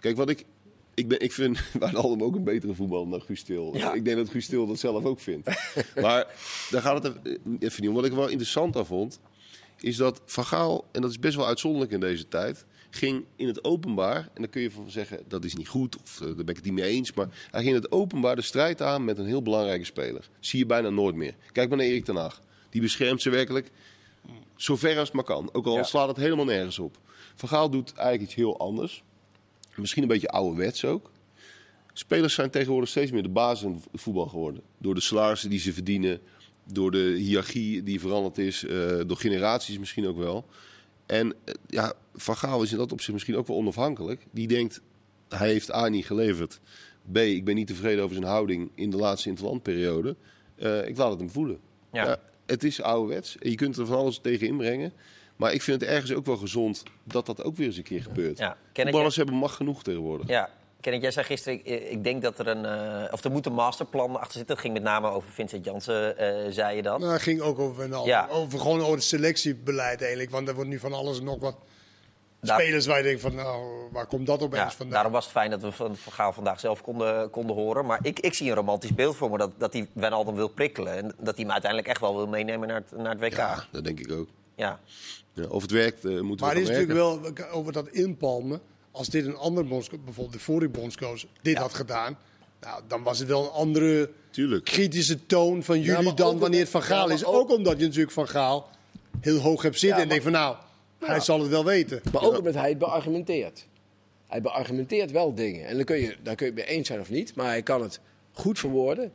Kijk, 0.00 0.16
wat 0.16 0.28
ik... 0.30 0.44
Ik, 0.96 1.08
ben, 1.08 1.20
ik 1.20 1.32
vind 1.32 1.58
Wijnaldum 1.80 2.22
ook 2.22 2.34
een 2.34 2.44
betere 2.44 2.74
voetballer 2.74 3.10
dan 3.10 3.22
Guus 3.22 3.40
Stil. 3.40 3.76
Ja. 3.76 3.92
Ik 3.92 4.04
denk 4.04 4.16
dat 4.16 4.28
Guus 4.30 4.44
Stil 4.44 4.66
dat 4.66 4.78
zelf 4.78 5.04
ook 5.04 5.20
vindt. 5.20 5.48
maar 6.00 6.26
daar 6.70 6.82
gaat 6.82 7.02
het 7.04 7.12
even, 7.24 7.56
even 7.58 7.80
niet 7.80 7.90
om. 7.90 7.96
Wat 7.96 8.04
ik 8.04 8.12
wel 8.12 8.28
interessant 8.28 8.76
aan 8.76 8.86
vond, 8.86 9.20
is 9.80 9.96
dat 9.96 10.20
Van 10.24 10.44
Gaal, 10.44 10.84
en 10.92 11.00
dat 11.00 11.10
is 11.10 11.18
best 11.18 11.36
wel 11.36 11.46
uitzonderlijk 11.46 11.92
in 11.92 12.00
deze 12.00 12.28
tijd, 12.28 12.64
ging 12.90 13.24
in 13.36 13.46
het 13.46 13.64
openbaar, 13.64 14.16
en 14.16 14.42
dan 14.42 14.50
kun 14.50 14.62
je 14.62 14.70
van 14.70 14.90
zeggen 14.90 15.20
dat 15.28 15.44
is 15.44 15.54
niet 15.54 15.68
goed, 15.68 15.96
of 16.02 16.20
eh, 16.20 16.26
daar 16.26 16.34
ben 16.34 16.48
ik 16.48 16.56
het 16.56 16.64
niet 16.64 16.74
mee 16.74 16.90
eens, 16.90 17.12
maar 17.12 17.28
hij 17.50 17.62
ging 17.62 17.74
in 17.74 17.82
het 17.82 17.92
openbaar 17.92 18.36
de 18.36 18.42
strijd 18.42 18.82
aan 18.82 19.04
met 19.04 19.18
een 19.18 19.26
heel 19.26 19.42
belangrijke 19.42 19.84
speler. 19.84 20.28
Zie 20.40 20.58
je 20.58 20.66
bijna 20.66 20.88
nooit 20.88 21.14
meer. 21.14 21.34
Kijk 21.52 21.68
maar 21.68 21.78
naar 21.78 21.86
Erik 21.86 22.04
ten 22.04 22.16
Haag. 22.16 22.40
Die 22.70 22.80
beschermt 22.80 23.22
ze 23.22 23.30
werkelijk 23.30 23.70
zo 24.56 24.76
ver 24.76 24.98
als 24.98 25.08
het 25.08 25.12
maar 25.16 25.24
kan. 25.24 25.48
Ook 25.52 25.66
al 25.66 25.76
Ja. 25.76 25.82
slaat 25.82 26.08
het 26.08 26.16
helemaal 26.16 26.44
nergens 26.44 26.78
op. 26.78 26.98
Van 27.34 27.48
Gaal 27.48 27.70
doet 27.70 27.92
eigenlijk 27.94 28.22
iets 28.26 28.34
heel 28.34 28.58
anders. 28.58 29.02
Misschien 29.76 30.02
een 30.02 30.08
beetje 30.08 30.28
ouderwets 30.28 30.84
ook. 30.84 31.10
Spelers 31.92 32.34
zijn 32.34 32.50
tegenwoordig 32.50 32.88
steeds 32.88 33.10
meer 33.10 33.22
de 33.22 33.28
basis 33.28 33.66
in 33.66 33.82
het 33.90 34.00
voetbal 34.02 34.26
geworden. 34.26 34.62
Door 34.78 34.94
de 34.94 35.00
salarissen 35.00 35.50
die 35.50 35.58
ze 35.58 35.72
verdienen, 35.72 36.20
door 36.72 36.90
de 36.90 37.14
hiërarchie 37.18 37.82
die 37.82 38.00
veranderd 38.00 38.38
is, 38.38 38.64
eh, 38.64 39.00
door 39.06 39.16
generaties 39.16 39.78
misschien 39.78 40.06
ook 40.06 40.16
wel. 40.16 40.44
En 41.06 41.34
eh, 41.44 41.54
ja, 41.66 41.92
Van 42.14 42.36
Gaal 42.36 42.62
is 42.62 42.72
in 42.72 42.78
dat 42.78 42.92
opzicht 42.92 43.12
misschien 43.12 43.36
ook 43.36 43.46
wel 43.46 43.56
onafhankelijk. 43.56 44.26
Die 44.30 44.48
denkt, 44.48 44.80
hij 45.28 45.48
heeft 45.48 45.72
A 45.72 45.88
niet 45.88 46.06
geleverd. 46.06 46.60
B, 47.12 47.16
ik 47.16 47.44
ben 47.44 47.54
niet 47.54 47.66
tevreden 47.66 48.04
over 48.04 48.16
zijn 48.16 48.28
houding 48.28 48.70
in 48.74 48.90
de 48.90 48.96
laatste 48.96 49.28
interlandperiode. 49.28 50.16
Eh 50.56 50.88
ik 50.88 50.96
laat 50.96 51.10
het 51.10 51.18
hem 51.18 51.30
voelen. 51.30 51.58
Ja. 51.92 52.04
Ja. 52.04 52.20
het 52.46 52.64
is 52.64 52.82
ouderwets. 52.82 53.38
En 53.38 53.50
je 53.50 53.56
kunt 53.56 53.76
er 53.76 53.86
van 53.86 53.96
alles 53.96 54.18
tegen 54.18 54.46
inbrengen. 54.46 54.92
Maar 55.36 55.52
ik 55.52 55.62
vind 55.62 55.80
het 55.80 55.90
ergens 55.90 56.12
ook 56.12 56.26
wel 56.26 56.36
gezond 56.36 56.82
dat 57.04 57.26
dat 57.26 57.42
ook 57.42 57.56
weer 57.56 57.66
eens 57.66 57.76
een 57.76 57.82
keer 57.82 58.02
gebeurt. 58.02 58.38
Ja. 58.38 58.56
Hebben 58.72 59.34
mag 59.34 59.54
genoeg 59.54 59.82
tegenwoordig. 59.82 60.28
Ja, 60.28 60.50
Kenneth, 60.80 61.02
jij 61.02 61.10
zei 61.10 61.26
gisteren, 61.26 61.58
ik, 61.64 61.88
ik 61.90 62.04
denk 62.04 62.22
dat 62.22 62.38
er 62.38 62.46
een, 62.46 62.64
eh, 62.64 63.12
of 63.12 63.24
er 63.24 63.30
moet 63.30 63.46
een 63.46 63.52
masterplan 63.52 64.16
achter 64.16 64.32
zitten. 64.32 64.46
Dat 64.54 64.58
ging 64.58 64.74
met 64.74 64.82
name 64.82 65.08
over 65.08 65.28
Vincent 65.30 65.64
Jansen, 65.64 66.18
eh, 66.18 66.52
zei 66.52 66.76
je 66.76 66.82
dan. 66.82 67.00
Nou, 67.00 67.12
het 67.12 67.22
ging 67.22 67.40
ook 67.40 67.58
over. 67.58 68.04
Ja. 68.06 68.28
Over, 68.30 68.58
gewoon 68.58 68.80
over 68.80 68.94
het 68.94 69.02
selectiebeleid 69.04 70.00
eigenlijk. 70.00 70.30
Want 70.30 70.48
er 70.48 70.54
wordt 70.54 70.70
nu 70.70 70.78
van 70.78 70.92
alles 70.92 71.18
en 71.18 71.24
nog 71.24 71.38
wat 71.40 71.56
Daar- 72.40 72.60
spelers 72.60 72.86
waar 72.86 72.96
je 72.96 73.02
denkt 73.02 73.20
van, 73.20 73.34
nou, 73.34 73.64
waar 73.92 74.06
komt 74.06 74.26
dat 74.26 74.42
opeens 74.42 74.62
Ja, 74.62 74.70
vandaan? 74.70 74.94
daarom 74.94 75.12
was 75.12 75.24
het 75.24 75.32
fijn 75.32 75.50
dat 75.50 75.62
we 75.62 75.72
van 75.72 75.96
Van 75.96 76.12
Gaal 76.12 76.32
vandaag 76.32 76.60
zelf 76.60 76.82
konden, 76.82 77.30
konden 77.30 77.56
horen. 77.56 77.86
Maar 77.86 77.98
ik, 78.02 78.20
ik 78.20 78.34
zie 78.34 78.48
een 78.48 78.56
romantisch 78.56 78.94
beeld 78.94 79.16
voor 79.16 79.30
me 79.30 79.38
dat, 79.38 79.50
dat 79.58 79.72
hij 79.72 79.88
Wijnaldum 79.92 80.34
wil 80.34 80.48
prikkelen. 80.48 80.92
En 80.96 81.14
dat 81.18 81.34
hij 81.34 81.44
hem 81.44 81.50
uiteindelijk 81.52 81.90
echt 81.90 82.00
wel 82.00 82.16
wil 82.16 82.26
meenemen 82.26 82.68
naar 82.68 82.76
het, 82.88 83.00
naar 83.00 83.10
het 83.10 83.20
WK. 83.20 83.36
Ja, 83.36 83.64
dat 83.72 83.84
denk 83.84 84.00
ik 84.00 84.12
ook. 84.12 84.28
Ja. 84.56 84.80
Ja, 85.32 85.44
of 85.46 85.62
het 85.62 85.70
werkt, 85.70 86.04
eh, 86.04 86.20
moeten 86.20 86.46
Maar 86.46 86.54
we 86.54 86.60
het 86.60 86.68
is 86.70 86.76
natuurlijk 86.76 86.92
wel 87.38 87.48
over 87.52 87.72
dat 87.72 87.88
inpalmen. 87.88 88.60
Als 88.90 89.08
dit 89.08 89.26
een 89.26 89.36
andere 89.36 89.66
bondscoach, 89.66 90.00
bijvoorbeeld 90.04 90.36
de 90.38 90.44
vorige 90.44 90.68
bondscoach, 90.70 91.24
dit 91.42 91.56
had 91.56 91.74
gedaan. 91.74 92.18
Nou, 92.60 92.82
dan 92.88 93.02
was 93.02 93.18
het 93.18 93.28
wel 93.28 93.42
een 93.44 93.50
andere 93.50 94.10
Tuurlijk. 94.30 94.64
kritische 94.64 95.26
toon 95.26 95.62
van 95.62 95.80
jullie 95.80 96.04
maar 96.04 96.14
dan 96.14 96.38
wanneer 96.38 96.60
het 96.60 96.68
Van 96.68 96.82
Gaal 96.82 97.06
maar 97.06 97.14
is. 97.16 97.24
ook- 97.24 97.34
Ook 97.34 97.50
omdat 97.50 97.78
je 97.78 97.84
natuurlijk 97.84 98.12
Van 98.12 98.28
Gaal 98.28 98.68
heel 99.20 99.38
hoog 99.38 99.62
hebt 99.62 99.78
zitten 99.78 99.96
Ja, 99.98 100.02
en 100.04 100.08
denkt 100.08 100.24
van 100.24 100.32
nou, 100.32 100.56
hij 100.98 101.20
zal 101.20 101.40
het 101.40 101.48
wel 101.48 101.64
weten. 101.64 102.00
Maar 102.12 102.22
ook 102.22 102.38
omdat 102.38 102.54
hij 102.54 102.68
het 102.68 102.78
beargumenteert. 102.78 103.66
Hij 104.26 104.40
beargumenteert 104.40 105.10
wel 105.10 105.34
dingen. 105.34 105.66
En 105.66 105.76
dan 105.76 105.84
kun 105.84 105.96
je, 105.96 106.16
daar 106.22 106.34
kun 106.34 106.46
je 106.46 106.52
het 106.52 106.60
mee 106.66 106.76
eens 106.76 106.86
zijn 106.86 107.00
of 107.00 107.10
niet. 107.10 107.34
Maar 107.34 107.46
hij 107.46 107.62
kan 107.62 107.82
het 107.82 108.00
goed 108.32 108.58
verwoorden. 108.58 109.12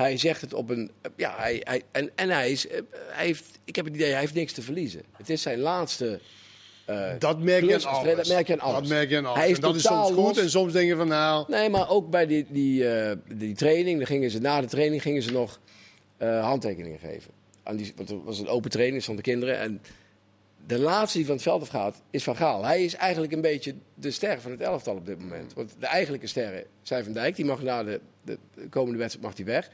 Hij 0.00 0.16
zegt 0.16 0.40
het 0.40 0.54
op 0.54 0.70
een. 0.70 0.90
Ja, 1.16 1.34
hij, 1.36 1.60
hij, 1.64 1.82
en, 1.92 2.10
en 2.14 2.30
hij, 2.30 2.50
is, 2.50 2.66
eh, 2.68 2.80
hij 2.92 3.26
heeft. 3.26 3.44
Ik 3.64 3.76
heb 3.76 3.84
het 3.84 3.94
idee, 3.94 4.10
hij 4.10 4.20
heeft 4.20 4.34
niks 4.34 4.52
te 4.52 4.62
verliezen. 4.62 5.02
Het 5.16 5.30
is 5.30 5.42
zijn 5.42 5.58
laatste. 5.58 6.20
eh, 6.84 7.10
Dat 7.18 7.38
merk 7.38 7.64
je 7.64 7.74
aan 7.86 7.94
alles. 7.94 8.16
Dat 8.16 8.28
merk 8.28 8.46
je 8.46 8.52
aan 8.52 8.60
alles. 8.60 8.80
Dat 8.80 8.88
merk 8.88 9.10
je 9.10 9.16
aan 9.16 9.24
alles. 9.26 9.38
Hij 9.38 9.48
is 9.50 9.54
en 9.56 9.60
dat 9.62 9.74
is 9.74 9.82
soms 9.82 10.10
goed 10.10 10.38
en 10.38 10.50
soms 10.50 10.72
denk 10.72 10.88
je 10.88 10.96
van 10.96 11.08
nou, 11.08 11.44
Nee, 11.48 11.68
maar 11.68 11.88
ook 11.88 12.10
bij 12.10 12.26
die, 12.26 12.46
die, 12.48 12.88
eh, 12.88 13.16
die 13.34 13.54
training, 13.54 13.98
dan 13.98 14.06
gingen 14.06 14.30
ze, 14.30 14.38
na 14.38 14.60
de 14.60 14.66
training 14.66 15.02
gingen 15.02 15.22
ze 15.22 15.32
nog 15.32 15.60
handtekeningen 16.18 16.98
geven. 16.98 17.30
Aan 17.62 17.76
die, 17.76 17.92
want 17.96 18.10
er 18.10 18.24
was 18.24 18.38
een 18.38 18.48
open 18.48 18.70
training 18.70 19.04
van 19.04 19.16
de 19.16 19.22
kinderen. 19.22 19.58
En 19.58 19.80
de 20.66 20.78
laatste 20.78 21.16
die 21.16 21.26
van 21.26 21.34
het 21.34 21.44
veld 21.44 21.62
afgaat 21.62 22.02
is 22.10 22.24
Van 22.24 22.36
Gaal. 22.36 22.64
Hij 22.64 22.84
is 22.84 22.94
eigenlijk 22.94 23.32
een 23.32 23.40
beetje 23.40 23.74
de 23.94 24.10
ster 24.10 24.40
van 24.40 24.50
het 24.50 24.60
elftal 24.60 24.96
op 24.96 25.06
dit 25.06 25.18
moment. 25.18 25.54
Want 25.54 25.74
de 25.78 25.86
eigenlijke 25.86 26.26
sterren 26.26 26.64
zijn 26.82 27.04
Van 27.04 27.12
Dijk. 27.12 27.36
Die 27.36 27.44
mag 27.44 27.62
na 27.62 27.82
de, 27.82 28.00
de 28.24 28.38
komende 28.70 28.98
wedstrijd 28.98 29.26
mag 29.26 29.34
die 29.34 29.44
weg. 29.44 29.70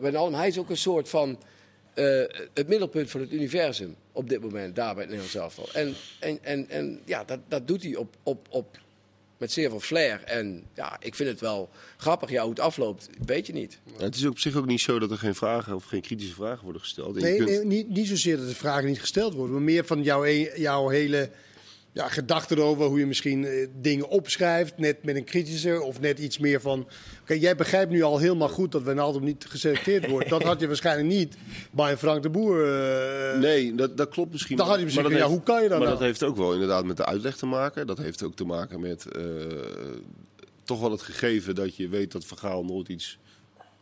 Wijnaldum, 0.00 0.38
hij 0.38 0.48
is 0.48 0.58
ook 0.58 0.70
een 0.70 0.76
soort 0.76 1.08
van 1.08 1.38
eh, 1.98 2.22
het 2.54 2.68
middelpunt 2.68 3.10
van 3.10 3.20
het 3.20 3.32
universum 3.32 3.96
op 4.12 4.28
dit 4.28 4.40
moment, 4.40 4.76
daar 4.76 4.94
bij 4.94 5.02
het 5.02 5.12
Nederlands 5.12 5.34
elftal. 5.34 5.68
En, 5.72 5.94
en, 6.20 6.38
en, 6.42 6.68
en 6.68 7.00
ja, 7.04 7.24
dat, 7.24 7.38
dat 7.48 7.68
doet 7.68 7.82
hij 7.82 7.96
op, 7.96 8.16
op, 8.22 8.46
op, 8.50 8.78
met 9.38 9.52
zeer 9.52 9.70
veel 9.70 9.80
flair. 9.80 10.22
En 10.24 10.64
ja, 10.74 10.96
ik 11.00 11.14
vind 11.14 11.28
het 11.28 11.40
wel 11.40 11.70
grappig. 11.96 12.30
Ja, 12.30 12.40
hoe 12.40 12.50
het 12.50 12.60
afloopt, 12.60 13.08
weet 13.26 13.46
je 13.46 13.52
niet. 13.52 13.78
Ja, 13.98 14.04
het 14.04 14.14
is 14.14 14.24
op 14.26 14.38
zich 14.38 14.56
ook 14.56 14.66
niet 14.66 14.80
zo 14.80 14.98
dat 14.98 15.10
er 15.10 15.18
geen 15.18 15.34
vragen 15.34 15.74
of 15.74 15.84
geen 15.84 16.00
kritische 16.00 16.34
vragen 16.34 16.62
worden 16.64 16.82
gesteld. 16.82 17.16
En 17.16 17.22
nee, 17.22 17.36
kunt- 17.36 17.48
nee, 17.48 17.64
niet, 17.64 17.88
niet 17.88 18.06
zozeer 18.08 18.36
dat 18.36 18.48
de 18.48 18.54
vragen 18.54 18.88
niet 18.88 19.00
gesteld 19.00 19.34
worden, 19.34 19.52
maar 19.54 19.62
meer 19.64 19.84
van 19.84 20.02
jouw, 20.02 20.24
e- 20.24 20.50
jouw 20.60 20.88
hele 20.88 21.30
ja, 21.98 22.08
gedachte 22.08 22.56
erover 22.56 22.84
hoe 22.86 22.98
je 22.98 23.06
misschien 23.06 23.44
eh, 23.44 23.66
dingen 23.80 24.08
opschrijft, 24.08 24.78
net 24.78 25.04
met 25.04 25.16
een 25.16 25.24
kritische 25.24 25.82
of 25.82 26.00
net 26.00 26.18
iets 26.18 26.38
meer 26.38 26.60
van. 26.60 26.88
Oké, 27.22 27.32
jij 27.34 27.56
begrijpt 27.56 27.90
nu 27.90 28.02
al 28.02 28.18
helemaal 28.18 28.48
goed 28.48 28.72
dat 28.72 28.82
Wijnaldum 28.82 29.24
niet 29.24 29.44
geselecteerd 29.48 30.08
wordt. 30.10 30.28
dat 30.28 30.42
had 30.42 30.60
je 30.60 30.66
waarschijnlijk 30.74 31.08
niet 31.08 31.36
bij 31.70 31.96
Frank 31.96 32.22
de 32.22 32.30
Boer. 32.30 32.64
eh, 33.32 33.38
Nee, 33.38 33.74
dat, 33.74 33.96
dat 33.96 34.08
klopt 34.08 34.32
misschien. 34.32 34.56
Dan 34.56 34.66
had 34.66 34.74
hij 34.74 34.84
misschien 34.84 35.04
maar 35.04 35.14
ja, 35.14 35.18
heeft- 35.18 35.30
hoe 35.30 35.42
kan 35.42 35.62
je 35.62 35.68
dat 35.68 35.78
Maar 35.78 35.86
nou? 35.86 35.98
dat 35.98 36.06
heeft 36.08 36.22
ook 36.22 36.36
wel 36.36 36.52
inderdaad 36.52 36.84
met 36.84 36.96
de 36.96 37.04
uitleg 37.04 37.36
te 37.36 37.46
maken. 37.46 37.86
Dat 37.86 37.98
heeft 37.98 38.22
ook 38.22 38.34
te 38.34 38.44
maken 38.44 38.80
met 38.80 39.06
eh, 39.12 39.22
toch 40.64 40.80
wel 40.80 40.90
het 40.90 41.02
gegeven 41.02 41.54
dat 41.54 41.76
je 41.76 41.88
weet 41.88 42.12
dat 42.12 42.24
Vergaal 42.24 42.64
nooit 42.64 42.88
iets 42.88 43.18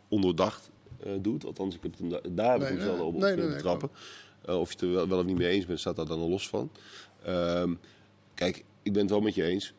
ondoordacht 0.07 0.69
eh, 1.03 1.11
doet. 1.21 1.45
Althans, 1.45 1.75
ik 1.75 1.81
heb 1.83 1.91
het 1.91 1.99
hem 1.99 2.09
da- 2.09 2.21
daar 2.43 2.59
heb 2.59 2.69
ik 2.69 2.77
Nee, 2.77 2.87
hem 2.89 2.99
op 2.99 3.15
nee, 3.17 3.55
trappen. 3.55 3.89
Of 4.45 4.67
je 4.67 4.73
het 4.73 4.81
er 4.81 4.91
wel, 4.91 5.07
wel 5.07 5.19
of 5.19 5.25
niet 5.25 5.37
mee 5.37 5.47
eens 5.47 5.65
bent, 5.65 5.79
staat 5.79 5.95
daar 5.95 6.05
dan 6.05 6.19
los 6.19 6.47
van. 6.49 6.71
Ehm, 7.23 7.73
kijk, 8.37 8.63
ik 8.83 8.93
ben 8.93 9.01
het 9.01 9.11
wel 9.11 9.21
met 9.21 9.35
je 9.35 9.43
eens. 9.43 9.73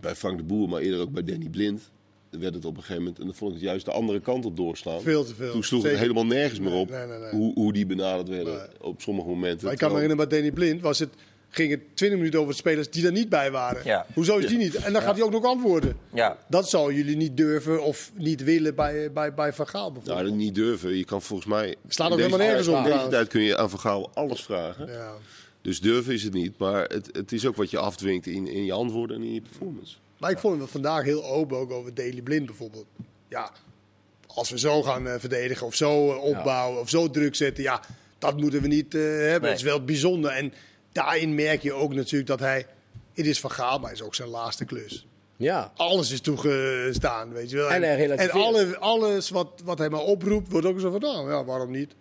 Bij 0.00 0.14
Frank 0.14 0.36
de 0.36 0.44
Boer, 0.44 0.68
maar 0.68 0.80
eerder 0.80 1.00
ook 1.00 1.10
bij 1.10 1.24
Danny 1.24 1.48
Blind. 1.48 1.90
werd 2.30 2.54
het 2.54 2.64
op 2.64 2.76
een 2.76 2.82
gegeven 2.82 3.02
moment, 3.02 3.18
en 3.20 3.26
dan 3.26 3.34
vond 3.34 3.50
ik 3.50 3.56
het 3.56 3.66
juist 3.66 3.84
de 3.84 3.90
andere 3.90 4.20
kant 4.20 4.44
op 4.44 4.56
doorslaan. 4.56 5.00
Veel 5.00 5.24
te 5.24 5.34
veel. 5.34 5.52
Toen 5.52 5.64
sloeg 5.64 5.80
Zeker. 5.80 5.98
het 5.98 6.06
helemaal 6.06 6.26
nergens 6.26 6.60
meer 6.60 6.72
op 6.72 6.90
nee, 6.90 7.06
nee, 7.06 7.18
nee. 7.18 7.30
Hoe, 7.30 7.54
hoe 7.54 7.72
die 7.72 7.86
benaderd 7.86 8.28
werden 8.28 8.68
op 8.80 9.00
sommige 9.00 9.28
momenten. 9.28 9.64
Maar 9.64 9.72
ik 9.72 9.78
kan 9.78 9.88
me 9.88 9.94
herinneren, 9.94 10.28
bij 10.28 10.38
Danny 10.38 10.54
Blind 10.54 10.80
was 10.80 10.98
het, 10.98 11.08
ging 11.48 11.70
het 11.70 11.80
20 11.94 12.18
minuten 12.18 12.40
over 12.40 12.54
spelers 12.54 12.90
die 12.90 13.06
er 13.06 13.12
niet 13.12 13.28
bij 13.28 13.50
waren. 13.50 13.82
Ja. 13.84 14.06
Hoezo 14.14 14.38
is 14.38 14.46
die 14.46 14.58
niet? 14.58 14.74
En 14.74 14.92
dan 14.92 15.02
gaat 15.02 15.14
hij 15.14 15.24
ook 15.24 15.32
nog 15.32 15.44
antwoorden. 15.44 15.96
Ja. 16.12 16.38
Dat 16.48 16.68
zou 16.68 16.94
jullie 16.94 17.16
niet 17.16 17.36
durven 17.36 17.84
of 17.84 18.10
niet 18.14 18.44
willen 18.44 18.74
bij, 18.74 19.12
bij, 19.12 19.34
bij 19.34 19.52
Van 19.52 19.68
Gaal 19.68 19.92
bijvoorbeeld. 19.92 20.16
Nou, 20.16 20.28
dat 20.28 20.38
niet 20.38 20.54
durven. 20.54 20.96
Je 20.96 21.04
kan 21.04 21.22
volgens 21.22 21.48
mij. 21.48 21.76
Slaat 21.88 22.12
ook 22.12 22.18
in 22.18 22.24
helemaal 22.24 22.46
nergens 22.46 22.68
op 22.68 22.76
In 22.76 22.82
deze 22.82 23.08
tijd 23.08 23.28
kun 23.28 23.42
je 23.42 23.56
aan 23.56 23.70
Vergaal 23.70 24.10
alles 24.14 24.42
vragen. 24.42 24.86
Ja. 24.86 25.12
Dus 25.62 25.80
durven 25.80 26.14
is 26.14 26.22
het 26.22 26.32
niet. 26.32 26.58
Maar 26.58 26.84
het, 26.84 27.08
het 27.12 27.32
is 27.32 27.46
ook 27.46 27.56
wat 27.56 27.70
je 27.70 27.78
afdwingt 27.78 28.26
in, 28.26 28.46
in 28.46 28.64
je 28.64 28.72
antwoorden 28.72 29.16
en 29.16 29.22
in 29.22 29.34
je 29.34 29.40
performance. 29.40 29.96
Maar 30.18 30.30
ik 30.30 30.38
vond 30.38 30.60
het 30.60 30.70
vandaag 30.70 31.04
heel 31.04 31.24
open, 31.24 31.56
ook 31.56 31.70
over 31.70 31.94
Daily 31.94 32.22
Blind 32.22 32.46
bijvoorbeeld. 32.46 32.86
Ja, 33.28 33.52
als 34.26 34.50
we 34.50 34.58
zo 34.58 34.82
gaan 34.82 35.08
eh, 35.08 35.14
verdedigen 35.18 35.66
of 35.66 35.74
zo 35.74 36.12
eh, 36.12 36.22
opbouwen 36.22 36.80
of 36.80 36.88
zo 36.88 37.10
druk 37.10 37.34
zetten, 37.34 37.62
ja, 37.62 37.80
dat 38.18 38.40
moeten 38.40 38.62
we 38.62 38.68
niet 38.68 38.94
eh, 38.94 39.00
hebben. 39.00 39.40
Nee. 39.40 39.50
Het 39.50 39.58
is 39.58 39.62
wel 39.62 39.84
bijzonder. 39.84 40.30
En 40.30 40.52
daarin 40.92 41.34
merk 41.34 41.62
je 41.62 41.72
ook 41.72 41.94
natuurlijk 41.94 42.28
dat 42.28 42.40
hij, 42.40 42.66
het 43.14 43.26
is 43.26 43.40
van 43.40 43.50
Gaal, 43.50 43.78
maar 43.78 43.90
het 43.90 43.98
is 43.98 44.04
ook 44.04 44.14
zijn 44.14 44.28
laatste 44.28 44.64
klus. 44.64 45.06
Ja. 45.36 45.72
Alles 45.76 46.10
is 46.10 46.20
toegestaan, 46.20 47.32
weet 47.32 47.50
je 47.50 47.56
wel. 47.56 47.70
En 47.70 47.96
relativeert. 47.96 48.32
en 48.32 48.40
alle, 48.40 48.78
alles 48.78 49.30
wat, 49.30 49.60
wat 49.64 49.78
hij 49.78 49.88
maar 49.88 50.00
oproept, 50.00 50.50
wordt 50.50 50.66
ook 50.66 50.80
zo 50.80 50.90
van, 50.90 51.00
nou, 51.00 51.30
ja, 51.30 51.44
waarom 51.44 51.70
niet? 51.70 51.94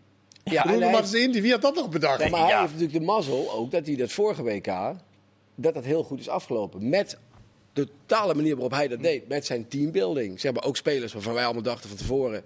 Ja, 0.43 0.63
Martens 0.89 1.13
Indy, 1.13 1.41
wie 1.41 1.51
had 1.51 1.61
dat 1.61 1.75
nog 1.75 1.89
bedacht? 1.89 2.29
Maar 2.29 2.39
hij 2.39 2.49
Ja. 2.49 2.59
heeft 2.61 2.71
natuurlijk 2.73 2.99
de 2.99 3.05
mazzel 3.05 3.51
ook 3.51 3.71
dat 3.71 3.85
hij 3.85 3.95
dat 3.95 4.11
vorige 4.11 4.43
WK, 4.43 4.67
dat 5.55 5.73
dat 5.73 5.83
heel 5.83 6.03
goed 6.03 6.19
is 6.19 6.29
afgelopen. 6.29 6.89
Met 6.89 7.17
de 7.73 7.87
totale 8.05 8.33
manier 8.33 8.53
waarop 8.53 8.71
hij 8.71 8.87
dat 8.87 9.01
deed. 9.01 9.27
Met 9.27 9.45
zijn 9.45 9.67
teambuilding. 9.67 10.39
Zeg 10.39 10.53
maar 10.53 10.63
ook 10.63 10.77
spelers 10.77 11.13
waarvan 11.13 11.33
wij 11.33 11.43
allemaal 11.45 11.63
dachten 11.63 11.89
van 11.89 11.97
tevoren. 11.97 12.43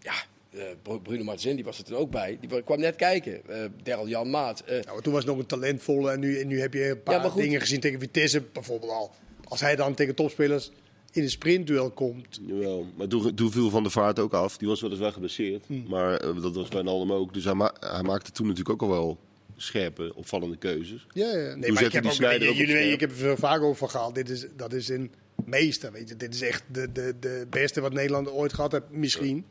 Ja, 0.00 0.12
eh, 0.50 0.62
Bru- 0.82 1.00
Bruno 1.00 1.24
Martens 1.24 1.54
die 1.54 1.64
was 1.64 1.78
er 1.78 1.84
toen 1.84 1.96
ook 1.96 2.10
bij. 2.10 2.38
Die 2.40 2.62
kwam 2.62 2.80
net 2.80 2.96
kijken. 2.96 3.48
eh 3.48 3.64
Daryl 3.82 4.08
Jan 4.08 4.30
Maat. 4.30 4.62
Nou, 4.84 5.02
toen 5.02 5.12
was 5.12 5.22
het 5.22 5.30
nog 5.32 5.38
een 5.40 5.46
talentvolle 5.46 6.10
en 6.10 6.20
nu, 6.20 6.40
en 6.40 6.46
nu 6.46 6.60
heb 6.60 6.72
je 6.74 6.88
een 6.90 7.02
paar 7.02 7.22
Ja, 7.24 7.28
dingen 7.30 7.60
gezien 7.60 7.80
tegen 7.80 8.00
Vitesse 8.00 8.42
bijvoorbeeld 8.52 8.92
al. 8.92 9.10
Als 9.48 9.60
hij 9.60 9.76
dan 9.76 9.94
tegen 9.94 10.14
topspelers 10.14 10.70
in 11.16 11.22
een 11.22 11.30
sprintduel 11.30 11.90
komt. 11.90 12.40
Jawel, 12.46 12.86
maar 12.96 13.06
toen, 13.08 13.34
toen 13.34 13.50
viel 13.52 13.70
Van 13.70 13.82
der 13.82 13.92
Vaart 13.92 14.18
ook 14.18 14.32
af. 14.32 14.56
Die 14.56 14.68
was 14.68 14.80
weliswaar 14.80 15.12
geblesseerd, 15.12 15.64
maar 15.88 16.16
eh, 16.16 16.42
dat 16.42 16.54
was 16.54 16.68
bij 16.68 16.82
Nalm 16.82 17.12
ook. 17.12 17.34
Dus 17.34 17.44
hij, 17.44 17.54
ma- 17.54 17.74
hij 17.80 18.02
maakte 18.02 18.30
toen 18.30 18.46
natuurlijk 18.46 18.82
ook 18.82 18.88
al 18.90 18.94
wel 18.96 19.18
scherpe, 19.56 20.12
opvallende 20.14 20.56
keuzes. 20.56 21.06
Ja, 21.12 21.26
ja. 21.38 21.54
Nee, 21.54 21.72
maar 21.72 21.82
ik 21.84 21.92
heb 21.92 22.06
ook, 22.06 22.12
jullie, 22.12 22.92
ik 22.92 23.00
heb 23.00 23.10
er 23.10 23.16
veel 23.16 23.36
vaak 23.36 23.60
over 23.62 23.88
verhaald. 23.88 24.14
Dit 24.14 24.28
is, 24.30 24.46
dat 24.56 24.72
is 24.72 24.88
een 24.88 25.10
meester, 25.44 25.92
weet 25.92 26.08
je. 26.08 26.16
Dit 26.16 26.34
is 26.34 26.40
echt 26.42 26.62
de, 26.72 26.92
de, 26.92 27.14
de 27.20 27.46
beste 27.50 27.80
wat 27.80 27.92
Nederland 27.92 28.30
ooit 28.30 28.52
gehad 28.52 28.72
heeft, 28.72 28.84
misschien. 28.90 29.44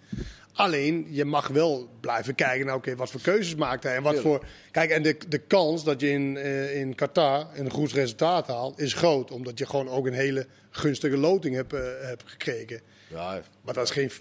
Alleen, 0.55 1.07
je 1.09 1.25
mag 1.25 1.47
wel 1.47 1.89
blijven 1.99 2.35
kijken 2.35 2.65
naar, 2.65 2.75
oké, 2.75 2.95
wat 2.95 3.11
voor 3.11 3.21
keuzes 3.21 3.55
maakt 3.55 3.83
hij. 3.83 3.95
En 3.95 4.03
wat 4.03 4.19
voor... 4.19 4.45
Kijk, 4.71 4.89
en 4.89 5.03
de, 5.03 5.17
de 5.27 5.37
kans 5.37 5.83
dat 5.83 6.01
je 6.01 6.09
in, 6.09 6.37
eh, 6.37 6.79
in 6.79 6.95
Qatar 6.95 7.47
een 7.53 7.69
goed 7.71 7.91
resultaat 7.91 8.47
haalt, 8.47 8.79
is 8.79 8.93
groot. 8.93 9.31
Omdat 9.31 9.59
je 9.59 9.65
gewoon 9.65 9.89
ook 9.89 10.05
een 10.05 10.13
hele 10.13 10.47
gunstige 10.69 11.17
loting 11.17 11.55
hebt, 11.55 11.73
eh, 11.73 11.81
hebt 12.01 12.23
gekregen. 12.25 12.81
ja, 13.07 13.41
Maar 13.61 13.73
dat 13.73 13.83
is 13.83 13.91
geen... 13.91 14.11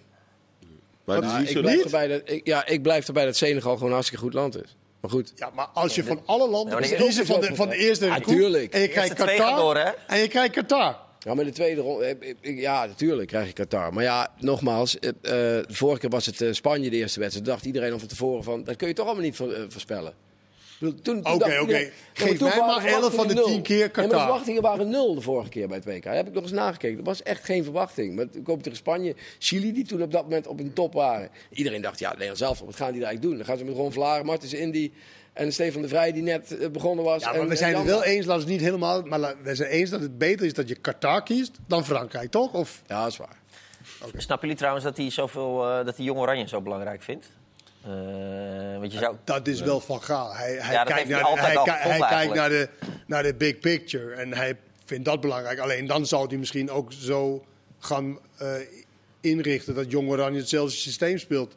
Maar 1.04 1.16
het 1.16 1.24
is 1.24 1.30
Ja, 1.30 1.38
niet 1.38 1.48
ik, 1.48 1.54
zo 1.54 1.60
blijf 1.62 1.84
erbij 1.84 2.08
dat, 2.08 2.22
ik, 2.24 2.46
ja, 2.46 2.66
ik 2.66 2.82
blijf 2.82 3.06
erbij 3.06 3.24
dat 3.24 3.36
Senegal 3.36 3.72
gewoon 3.72 3.88
een 3.88 3.94
hartstikke 3.94 4.24
goed 4.24 4.34
land 4.34 4.62
is. 4.64 4.76
Maar 5.00 5.10
goed. 5.10 5.32
Ja, 5.36 5.50
maar 5.54 5.66
als 5.66 5.94
je 5.94 6.04
van 6.04 6.22
alle 6.24 6.48
landen 6.48 6.80
Nou, 6.80 6.94
kiezen 6.94 7.26
van 7.26 7.40
de, 7.40 7.54
van 7.54 7.68
de 7.68 7.76
eerste 7.76 8.06
Ja, 8.06 8.14
groep, 8.14 8.24
tuurlijk. 8.26 8.72
en 8.72 8.80
je 8.80 8.88
krijgt 8.88 9.14
Qatar 9.14 9.56
door, 9.56 9.76
hè? 9.76 9.90
en 10.06 10.18
je 10.18 10.28
krijgt 10.28 10.52
Qatar. 10.54 10.98
Ja, 11.24 11.34
maar 11.34 11.44
de 11.44 11.50
tweede 11.52 11.80
ronde. 11.80 12.04
eh, 12.04 12.28
ik- 12.28 12.36
ik- 12.40 12.58
Ja, 12.58 12.86
natuurlijk 12.86 13.28
krijg 13.28 13.46
je 13.46 13.52
Qatar. 13.52 13.92
Maar 13.92 14.02
ja, 14.04 14.28
nogmaals. 14.38 14.98
eh, 14.98 15.08
eh, 15.08 15.14
de 15.22 15.74
vorige 15.74 16.00
keer 16.00 16.10
was 16.10 16.26
het 16.26 16.40
eh, 16.40 16.52
Spanje 16.52 16.90
de 16.90 16.96
eerste 16.96 17.20
wedstrijd. 17.20 17.46
Dacht 17.48 17.64
iedereen 17.64 17.92
al 17.92 17.98
van 17.98 18.08
tevoren 18.08 18.44
van. 18.44 18.64
Dat 18.64 18.76
kun 18.76 18.88
je 18.88 18.94
toch 18.94 19.06
allemaal 19.06 19.24
niet 19.24 19.36
voor- 19.36 19.52
eh, 19.52 19.62
voorspellen. 19.68 20.12
Ik 20.12 20.80
bedoel, 20.80 21.00
Toen, 21.02 21.22
toen 21.22 21.32
Oké, 21.34 21.58
oké. 21.60 21.90
Geef 22.12 22.40
mij 22.40 22.58
maar 22.58 22.82
de 22.82 22.88
11 22.88 23.14
van 23.14 23.26
de 23.26 23.32
verwachtingen 23.34 23.42
10 23.44 23.52
nul. 23.52 23.60
keer 23.62 23.76
Ja, 23.78 23.82
maar 23.84 24.02
de 24.02 24.08
Qatar. 24.08 24.20
verwachtingen 24.20 24.62
waren 24.62 24.88
nul 24.88 25.14
de 25.14 25.20
vorige 25.20 25.48
keer 25.48 25.68
bij 25.68 25.76
het 25.76 25.84
WK. 25.86 26.02
Daar 26.02 26.14
heb 26.16 26.26
ik 26.26 26.32
nog 26.34 26.42
eens 26.42 26.52
nagekeken. 26.52 26.98
Er 26.98 27.04
was 27.04 27.22
echt 27.22 27.44
geen 27.44 27.64
verwachting. 27.64 28.14
Maar 28.14 28.26
ik 28.32 28.46
hoop 28.46 28.62
tegen 28.62 28.78
Spanje, 28.78 29.14
Chili, 29.38 29.72
die 29.72 29.84
toen 29.84 30.02
op 30.02 30.12
dat 30.12 30.22
moment 30.22 30.46
op 30.46 30.60
een 30.60 30.72
top 30.72 30.92
waren. 30.92 31.28
Iedereen 31.50 31.82
dacht, 31.82 31.98
ja, 31.98 32.10
Nederland 32.10 32.38
zelf, 32.38 32.58
wat 32.60 32.76
gaan 32.76 32.90
die 32.92 33.00
daar 33.00 33.08
eigenlijk 33.08 33.22
doen? 33.22 33.36
Dan 33.36 33.44
gaan 33.46 33.58
ze 33.58 33.64
met 33.64 33.74
Ron 33.74 33.92
Vlaar, 33.92 34.24
Martens 34.24 34.52
Indy 34.54 34.92
en 35.34 35.52
Stefan 35.52 35.82
de 35.82 35.88
Vrij, 35.88 36.12
die 36.12 36.22
net 36.22 36.58
eh, 36.58 36.68
begonnen 36.68 37.04
was. 37.04 37.22
Ja, 37.22 37.26
maar 37.30 37.38
en- 37.40 37.44
we 37.44 37.50
en 37.50 37.56
zijn 37.56 37.76
het 37.76 37.84
wel 37.84 38.04
eens, 38.04 38.26
laten 38.26 38.46
we 38.46 38.52
het 38.52 38.60
niet 38.60 38.68
helemaal, 38.70 39.02
maar 39.02 39.34
we 39.42 39.54
zijn 39.54 39.70
eens 39.70 39.90
dat 39.90 40.00
het 40.00 40.18
beter 40.18 40.46
is 40.46 40.54
dat 40.54 40.68
je 40.68 40.74
Qatar 40.74 41.22
kiest 41.22 41.52
dan 41.66 41.84
Frankrijk, 41.84 42.30
toch? 42.30 42.52
Of, 42.52 42.82
Ja, 42.86 43.02
dat 43.02 43.12
is 43.12 43.16
waar. 43.16 43.42
Snappen 44.16 44.40
jullie 44.40 44.56
trouwens 44.56 44.84
dat 44.84 44.96
hij 44.96 45.10
zoveel, 45.10 45.68
eh, 45.68 45.84
dat 45.84 45.96
hij 45.96 46.04
Jong 46.04 46.18
Oranje 46.18 46.48
zo 46.48 46.60
belangrijk 46.60 47.02
vindt? 47.02 47.26
Eh, 47.84 47.90
want 48.78 48.92
je 48.92 48.98
zou... 48.98 49.16
dat 49.24 49.46
is 49.46 49.60
wel 49.60 49.80
van 49.80 50.02
Gaal. 50.02 50.34
Hij, 50.34 50.52
hij 50.52 50.84
kijkt, 50.84 51.08
hij 51.08 51.22
naar, 51.22 51.80
hij, 51.80 51.98
kijkt 51.98 52.34
naar, 52.34 52.48
de, 52.48 52.68
naar 53.06 53.22
de 53.22 53.34
big 53.34 53.58
picture 53.58 54.14
en 54.14 54.34
hij 54.34 54.56
vindt 54.84 55.04
dat 55.04 55.20
belangrijk. 55.20 55.58
Alleen 55.58 55.86
dan 55.86 56.06
zou 56.06 56.26
hij 56.28 56.36
misschien 56.36 56.70
ook 56.70 56.92
zo 56.92 57.44
gaan 57.78 58.18
eh, 58.36 58.48
inrichten 59.20 59.74
dat 59.74 59.90
Jong 59.90 60.08
Oranje 60.08 60.38
hetzelfde 60.38 60.76
systeem 60.76 61.18
speelt 61.18 61.54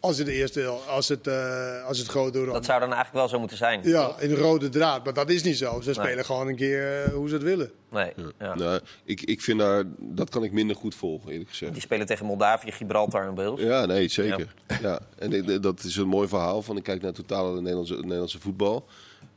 als 0.00 0.18
het 0.18 0.28
eerste, 0.28 0.66
als 0.66 1.08
het, 1.08 1.26
eh, 1.26 1.84
als 1.84 1.98
het 1.98 2.14
Oranje. 2.16 2.52
Dat 2.52 2.64
zou 2.64 2.80
dan 2.80 2.92
eigenlijk 2.92 3.12
wel 3.12 3.28
zo 3.28 3.38
moeten 3.38 3.56
zijn. 3.56 3.80
Ja, 3.82 4.14
in 4.18 4.34
rode 4.34 4.68
draad. 4.68 5.04
Maar 5.04 5.14
dat 5.14 5.30
is 5.30 5.42
niet 5.42 5.56
zo. 5.56 5.80
Ze 5.80 5.92
spelen 5.92 6.24
gewoon 6.24 6.48
een 6.48 6.56
keer 6.56 7.02
eh, 7.04 7.12
hoe 7.12 7.28
ze 7.28 7.34
het 7.34 7.42
willen. 7.42 7.70
Nee. 7.90 8.12
Ja. 8.38 8.54
Nou, 8.54 8.80
ik, 9.04 9.20
ik 9.22 9.40
vind 9.42 9.58
daar, 9.58 9.84
dat 9.98 10.30
kan 10.30 10.44
ik 10.44 10.52
minder 10.52 10.76
goed 10.76 10.94
volgen, 10.94 11.30
eerlijk 11.32 11.50
gezegd. 11.50 11.72
Die 11.72 11.80
spelen 11.82 12.06
tegen 12.06 12.26
Moldavië, 12.26 12.72
Gibraltar 12.72 13.26
en 13.26 13.34
Beels. 13.34 13.60
Ja, 13.60 13.86
nee, 13.86 14.08
zeker. 14.08 14.54
Ja. 14.82 15.00
En 15.18 15.32
ik- 15.32 15.46
ik- 15.46 15.62
dat 15.62 15.82
is 15.84 15.96
een 15.96 16.08
mooi 16.08 16.28
verhaal 16.28 16.62
van 16.62 16.76
ik 16.76 16.82
kijk 16.82 17.02
naar 17.02 17.12
totale 17.12 17.60
Nederlandse, 17.60 17.94
Nederlandse 17.94 18.40
voetbal. 18.40 18.86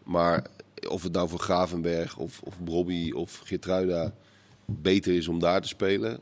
Maar 0.03 0.45
of 0.89 1.03
het 1.03 1.11
nou 1.13 1.29
voor 1.29 1.39
Gravenberg 1.39 2.17
of, 2.17 2.39
of 2.43 2.53
Brobby 2.63 3.11
of 3.11 3.41
Geertruida 3.43 4.13
beter 4.65 5.13
is 5.15 5.27
om 5.27 5.39
daar 5.39 5.61
te 5.61 5.67
spelen. 5.67 6.19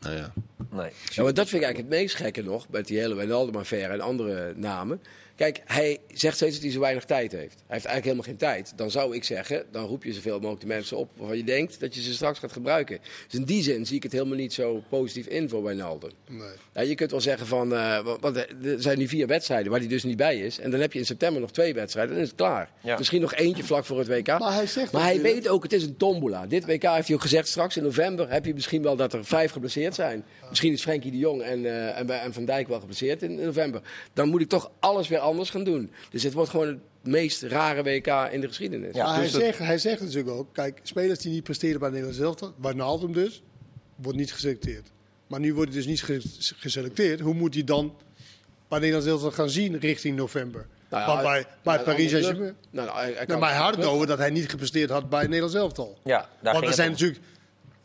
Nou 0.00 0.16
ja, 0.16 0.32
Nee. 0.70 0.90
Ja, 1.10 1.22
maar 1.22 1.34
dat 1.34 1.48
vind 1.48 1.62
ik 1.62 1.68
eigenlijk 1.68 1.78
het 1.78 2.00
meest 2.02 2.14
gekke 2.14 2.42
nog, 2.42 2.66
met 2.68 2.86
die 2.86 2.98
hele 2.98 3.14
Wijnaldum-affaire 3.14 3.92
en 3.92 4.00
andere 4.00 4.52
namen. 4.56 5.00
Kijk, 5.40 5.60
hij 5.64 5.98
zegt 6.12 6.36
steeds 6.36 6.54
dat 6.54 6.62
hij 6.62 6.72
zo 6.72 6.80
weinig 6.80 7.04
tijd 7.04 7.32
heeft. 7.32 7.54
Hij 7.54 7.76
heeft 7.76 7.84
eigenlijk 7.84 8.04
helemaal 8.04 8.24
geen 8.24 8.36
tijd. 8.36 8.72
Dan 8.76 8.90
zou 8.90 9.14
ik 9.14 9.24
zeggen, 9.24 9.64
dan 9.70 9.84
roep 9.86 10.04
je 10.04 10.12
zoveel 10.12 10.34
mogelijk 10.38 10.60
de 10.60 10.66
mensen 10.66 10.96
op 10.96 11.10
waarvan 11.16 11.36
je 11.36 11.44
denkt 11.44 11.80
dat 11.80 11.94
je 11.94 12.02
ze 12.02 12.12
straks 12.12 12.38
gaat 12.38 12.52
gebruiken. 12.52 12.98
Dus 13.28 13.40
in 13.40 13.44
die 13.46 13.62
zin 13.62 13.86
zie 13.86 13.96
ik 13.96 14.02
het 14.02 14.12
helemaal 14.12 14.36
niet 14.36 14.52
zo 14.52 14.82
positief 14.88 15.26
in 15.26 15.48
voor 15.48 15.62
Wijnaldum. 15.62 16.10
Nee. 16.28 16.48
Ja, 16.74 16.80
je 16.80 16.94
kunt 16.94 17.10
wel 17.10 17.20
zeggen 17.20 17.46
van, 17.46 17.72
eh, 17.74 17.78
wa- 17.78 18.18
want 18.20 18.36
er 18.36 18.46
zijn 18.76 18.98
nu 18.98 19.08
vier 19.08 19.26
wedstrijden 19.26 19.70
waar 19.70 19.80
hij 19.80 19.88
dus 19.88 20.02
niet 20.04 20.16
bij 20.16 20.38
is. 20.38 20.58
En 20.58 20.70
dan 20.70 20.80
heb 20.80 20.92
je 20.92 20.98
in 20.98 21.06
september 21.06 21.40
nog 21.40 21.50
twee 21.52 21.74
wedstrijden, 21.74 22.12
dan 22.14 22.22
is 22.22 22.28
het 22.28 22.36
klaar. 22.38 22.70
Ja. 22.82 22.98
Misschien 22.98 23.20
nog 23.20 23.34
eentje 23.34 23.64
vlak 23.64 23.84
voor 23.84 23.98
het 23.98 24.08
WK. 24.08 24.26
Maar 24.38 24.54
hij 24.54 24.66
zegt 24.66 24.92
Maar 24.92 25.02
hij 25.02 25.20
weet 25.20 25.48
ook, 25.48 25.62
het 25.62 25.72
is 25.72 25.82
een 25.82 25.96
tombola. 25.96 26.46
Dit 26.46 26.64
WK 26.66 26.82
heeft 26.82 27.06
hij 27.06 27.16
ook 27.16 27.22
gezegd, 27.22 27.48
straks 27.48 27.76
in 27.76 27.82
november 27.82 28.30
heb 28.30 28.44
je 28.44 28.54
misschien 28.54 28.82
wel 28.82 28.96
dat 28.96 29.12
er 29.12 29.24
vijf 29.24 29.50
geblesseerd 29.52 29.94
zijn. 29.94 30.24
Misschien 30.48 30.72
is 30.72 30.82
Frenkie 30.82 31.10
de 31.10 31.18
Jong 31.18 31.42
en, 31.42 31.64
eh, 31.66 31.98
en, 31.98 32.10
en 32.22 32.32
Van 32.32 32.44
Dijk 32.44 32.68
wel 32.68 32.80
geblesseerd 32.80 33.22
in, 33.22 33.38
in 33.38 33.44
november. 33.44 33.80
Dan 34.12 34.28
moet 34.28 34.40
ik 34.40 34.48
toch 34.48 34.70
alles 34.80 35.08
weer 35.08 35.18
anders 35.30 35.50
gaan 35.50 35.64
doen. 35.64 35.90
Dus 36.10 36.22
het 36.22 36.32
wordt 36.32 36.50
gewoon 36.50 36.66
het 36.66 36.78
meest 37.02 37.42
rare 37.42 37.82
WK 37.82 38.06
in 38.32 38.40
de 38.40 38.46
geschiedenis. 38.48 38.94
Ja, 38.94 39.12
hij, 39.12 39.22
dus 39.22 39.32
dat- 39.32 39.40
zegt, 39.40 39.58
hij 39.58 39.78
zegt 39.78 40.00
natuurlijk 40.00 40.30
ook, 40.36 40.48
kijk, 40.52 40.80
spelers 40.82 41.18
die 41.18 41.32
niet 41.32 41.42
presteren 41.42 41.80
bij 41.80 41.88
Nederland 41.90 42.16
zelf, 42.16 42.52
Wijnaldum 42.60 43.12
dus, 43.12 43.42
wordt 43.96 44.18
niet 44.18 44.32
geselecteerd. 44.32 44.90
Maar 45.26 45.40
nu 45.40 45.54
wordt 45.54 45.70
hij 45.70 45.78
dus 45.78 45.88
niet 45.88 46.02
ge- 46.02 46.54
geselecteerd. 46.56 47.20
Hoe 47.20 47.34
moet 47.34 47.54
hij 47.54 47.64
dan 47.64 47.94
bij 48.68 48.78
Nederland 48.78 49.04
zelf 49.20 49.34
gaan 49.34 49.50
zien 49.50 49.78
richting 49.78 50.16
november? 50.16 50.66
Nou 50.90 51.16
ja, 51.16 51.22
bij, 51.22 51.46
bij 51.62 51.78
Paris 51.82 52.10
Saint-Germain... 52.10 52.54
Nou, 52.70 52.86
nou, 52.88 52.98
hij- 53.00 53.24
Nou, 53.26 53.44
had 53.44 53.76
het 53.76 53.84
over 53.84 54.06
dat 54.06 54.18
hij 54.18 54.30
niet 54.30 54.48
gepresteerd 54.48 54.90
had 54.90 55.08
bij 55.08 55.22
Nederland 55.22 55.52
zelf 55.52 55.78
al. 55.78 55.98
Ja, 56.04 56.18
daar 56.18 56.28
Want 56.42 56.56
ging 56.56 56.68
er 56.68 56.74
zijn 56.74 56.90
natuurlijk 56.90 57.20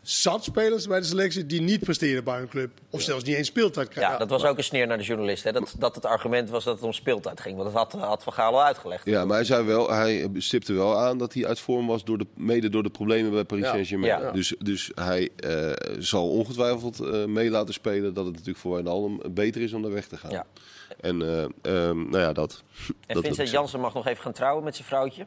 zat 0.07 0.43
spelers 0.43 0.87
bij 0.87 0.99
de 0.99 1.05
selectie 1.05 1.45
die 1.45 1.61
niet 1.61 1.79
presteren 1.79 2.23
bij 2.23 2.37
hun 2.37 2.47
club. 2.47 2.71
Of 2.89 3.01
zelfs 3.01 3.23
niet 3.23 3.35
eens 3.35 3.47
speeltijd 3.47 3.87
krijgen. 3.87 4.13
Ja, 4.13 4.19
dat 4.19 4.29
was 4.29 4.43
ook 4.43 4.57
een 4.57 4.63
sneer 4.63 4.87
naar 4.87 4.97
de 4.97 5.03
journalist. 5.03 5.43
Hè? 5.43 5.51
Dat, 5.51 5.75
dat 5.77 5.95
het 5.95 6.05
argument 6.05 6.49
was 6.49 6.63
dat 6.63 6.75
het 6.75 6.83
om 6.83 6.93
speeltijd 6.93 7.39
ging. 7.39 7.57
Want 7.57 7.73
dat 7.73 7.91
had, 7.91 8.01
had 8.01 8.23
Van 8.23 8.33
Gaal 8.33 8.53
al 8.53 8.63
uitgelegd. 8.63 9.05
ja 9.05 9.25
maar 9.25 9.35
hij, 9.35 9.45
zei 9.45 9.65
wel, 9.65 9.91
hij 9.91 10.29
stipte 10.33 10.73
wel 10.73 10.99
aan 10.99 11.17
dat 11.17 11.33
hij 11.33 11.45
uit 11.45 11.59
vorm 11.59 11.87
was, 11.87 12.03
door 12.03 12.17
de, 12.17 12.27
mede 12.33 12.69
door 12.69 12.83
de 12.83 12.89
problemen 12.89 13.31
bij 13.31 13.43
Paris. 13.43 13.65
Saint-Germain. 13.65 14.21
Ja. 14.21 14.31
Dus, 14.31 14.55
dus 14.59 14.91
hij 14.95 15.29
eh, 15.35 15.71
zal 15.99 16.29
ongetwijfeld 16.29 16.99
eh, 16.99 17.25
mee 17.25 17.49
laten 17.49 17.73
spelen 17.73 18.13
dat 18.13 18.23
het 18.25 18.33
natuurlijk 18.33 18.59
voor 18.59 18.73
Wijnaldum 18.73 19.19
beter 19.33 19.61
is 19.61 19.73
om 19.73 19.81
daar 19.81 19.91
weg 19.91 20.07
te 20.07 20.17
gaan. 20.17 20.31
Ja. 20.31 20.45
En 20.99 21.21
eh, 21.21 21.43
ehm, 21.43 21.97
nou 22.09 22.17
ja, 22.19 22.33
dat. 22.33 22.63
En 23.07 23.15
dat 23.15 23.25
Vincent. 23.25 23.49
Jansen 23.49 23.79
mag 23.79 23.93
nog 23.93 24.07
even 24.07 24.23
gaan 24.23 24.33
trouwen 24.33 24.63
met 24.63 24.75
zijn 24.75 24.87
vrouwtje. 24.87 25.25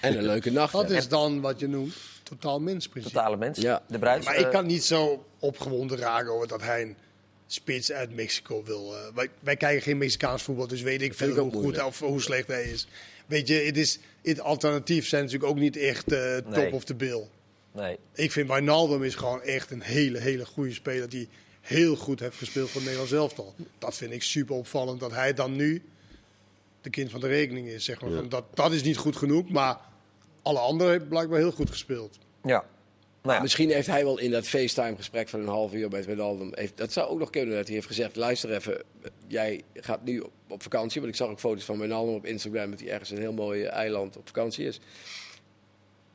En 0.00 0.16
een 0.18 0.24
leuke 0.24 0.50
nacht. 0.50 0.72
Dat 0.72 0.90
is 0.90 1.08
dan 1.08 1.40
wat 1.40 1.60
je 1.60 1.66
noemt 1.68 1.94
totaal 2.22 2.60
mensprincipe. 2.60 3.14
Totale 3.14 3.36
mens. 3.36 3.58
Ja. 3.58 3.82
De 3.88 3.98
bruid. 3.98 4.24
Maar 4.24 4.36
ik 4.36 4.50
kan 4.50 4.66
niet 4.66 4.84
zo 4.84 5.24
opgewonden 5.38 5.98
raken 5.98 6.32
over 6.32 6.48
dat 6.48 6.62
hij 6.62 6.82
een 6.82 6.96
spits 7.46 7.92
uit 7.92 8.14
Mexico 8.14 8.62
wil. 8.64 8.94
eh, 8.96 9.00
wij, 9.14 9.28
wij 9.40 9.56
kijken 9.56 9.82
geen 9.82 9.98
Mexicaans 9.98 10.42
voetbal, 10.42 10.66
dus 10.66 10.82
weet 10.82 11.02
ik 11.02 11.14
veel 11.14 11.36
hoe 11.36 11.52
goed 11.52 11.82
of 11.82 11.98
hoe 12.00 12.20
slecht 12.20 12.46
hij 12.46 12.62
is. 12.64 12.86
Weet 13.26 13.48
je, 13.48 13.54
het 13.54 13.76
is 13.76 13.98
het 14.22 14.40
alternatief 14.40 15.06
zijn 15.08 15.24
natuurlijk 15.24 15.50
ook 15.50 15.58
niet 15.58 15.76
echt 15.76 16.12
eh, 16.12 16.36
top 16.36 16.54
Nee. 16.54 16.72
of 16.72 16.84
the 16.84 16.94
bill. 16.94 17.28
Nee. 17.72 17.98
Ik 18.14 18.32
vind 18.32 18.48
Wijnaldum 18.48 19.02
is 19.04 19.14
gewoon 19.14 19.42
echt 19.42 19.70
een 19.70 19.80
hele, 19.82 20.18
hele 20.18 20.46
goede 20.46 20.72
speler 20.72 21.08
die 21.08 21.28
heel 21.68 21.96
goed 21.96 22.20
heeft 22.20 22.36
gespeeld 22.36 22.70
voor 22.70 22.82
Nederland 22.82 23.12
elftal. 23.12 23.54
Dat 23.78 23.96
vind 23.96 24.12
ik 24.12 24.22
super 24.22 24.56
opvallend 24.56 25.00
dat 25.00 25.10
hij 25.10 25.34
dan 25.34 25.56
nu 25.56 25.82
de 26.80 26.90
kind 26.90 27.10
van 27.10 27.20
de 27.20 27.26
rekening 27.26 27.68
is. 27.68 27.84
Zeg 27.84 28.00
maar. 28.00 28.10
Ja. 28.10 28.22
Dat, 28.22 28.44
dat 28.54 28.72
is 28.72 28.82
niet 28.82 28.96
goed 28.96 29.16
genoeg, 29.16 29.48
maar 29.48 29.78
alle 30.42 30.58
anderen 30.58 30.90
hebben 30.90 31.08
blijkbaar 31.08 31.38
heel 31.38 31.52
goed 31.52 31.70
gespeeld. 31.70 32.18
Ja. 32.42 32.64
Nou 33.22 33.36
ja. 33.36 33.42
Misschien 33.42 33.70
heeft 33.70 33.86
hij 33.86 34.04
wel 34.04 34.18
in 34.18 34.30
dat 34.30 34.48
FaceTime-gesprek 34.48 35.28
van 35.28 35.40
een 35.40 35.48
half 35.48 35.72
uur 35.72 35.88
met 35.88 36.06
Wijnaldum... 36.06 36.50
Heeft, 36.54 36.76
dat 36.76 36.92
zou 36.92 37.08
ook 37.08 37.18
nog 37.18 37.30
kunnen 37.30 37.56
dat 37.56 37.66
hij 37.66 37.74
heeft 37.74 37.86
gezegd... 37.86 38.16
luister 38.16 38.52
even, 38.52 38.82
jij 39.26 39.62
gaat 39.74 40.04
nu 40.04 40.20
op, 40.20 40.32
op 40.48 40.62
vakantie... 40.62 41.00
want 41.00 41.12
ik 41.12 41.18
zag 41.18 41.28
ook 41.28 41.40
foto's 41.40 41.64
van 41.64 41.78
Wijnaldum 41.78 42.14
op 42.14 42.26
Instagram... 42.26 42.70
dat 42.70 42.80
hij 42.80 42.90
ergens 42.90 43.10
een 43.10 43.18
heel 43.18 43.32
mooi 43.32 43.64
eiland 43.64 44.16
op 44.16 44.26
vakantie 44.26 44.66
is. 44.66 44.80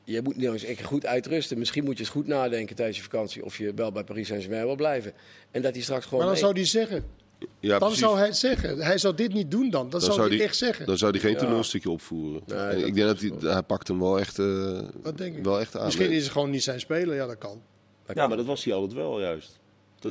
Je 0.04 0.22
moet 0.22 0.36
nu 0.36 0.50
eens 0.50 0.64
goed 0.82 1.06
uitrusten. 1.06 1.58
Misschien 1.58 1.84
moet 1.84 1.92
je 1.96 2.00
eens 2.00 2.08
goed 2.12 2.26
nadenken 2.26 2.76
tijdens 2.76 2.96
je 2.96 3.02
vakantie... 3.02 3.44
of 3.44 3.58
je 3.58 3.72
wel 3.74 3.92
bij 3.92 4.04
Paris 4.04 4.26
Saint-Germain 4.28 4.64
wil 4.66 4.74
blijven. 4.76 5.12
En 5.50 5.62
dat 5.62 5.72
hij 5.74 5.82
straks 5.82 6.04
gewoon... 6.06 6.24
Maar 6.24 6.34
dan 6.34 6.42
mee- 6.52 6.62
zou 6.64 6.80
hij 6.80 6.88
zeggen. 6.88 7.04
Ja, 7.60 7.68
Dan 7.70 7.78
precies. 7.78 7.98
zou 7.98 8.16
hij 8.18 8.26
het 8.26 8.36
zeggen. 8.36 8.78
Hij 8.78 8.98
zou 8.98 9.14
dit 9.14 9.32
niet 9.32 9.50
doen 9.50 9.70
dan. 9.70 9.90
Dat 9.90 10.02
zou, 10.04 10.28
hij 10.28 10.40
echt 10.40 10.56
zeggen. 10.56 10.86
Dan 10.86 10.98
zou 10.98 11.10
hij 11.10 11.20
geen 11.20 11.32
Ja. 11.32 11.38
toneelstukje 11.38 11.90
opvoeren. 11.90 12.42
Nee, 12.46 12.84
ik 12.86 12.94
denk 12.94 13.06
dat 13.06 13.20
hij, 13.20 13.50
hij 13.52 13.62
pakt 13.62 13.88
hem 13.88 13.98
wel 14.00 14.18
echt, 14.20 14.38
eh, 14.38 14.78
Dat 15.02 15.18
denk 15.18 15.36
ik. 15.36 15.44
wel 15.44 15.60
echt 15.60 15.76
aan. 15.76 15.84
Misschien 15.84 16.10
is 16.10 16.22
het 16.22 16.32
gewoon 16.32 16.50
niet 16.50 16.62
zijn 16.62 16.80
speler. 16.80 17.14
Ja, 17.14 17.26
dat 17.26 17.38
kan. 17.38 17.62
Ja, 18.14 18.26
maar 18.26 18.36
dat 18.36 18.46
was 18.46 18.64
hij 18.64 18.74
altijd 18.74 18.92
wel 18.92 19.20
juist. 19.20 19.58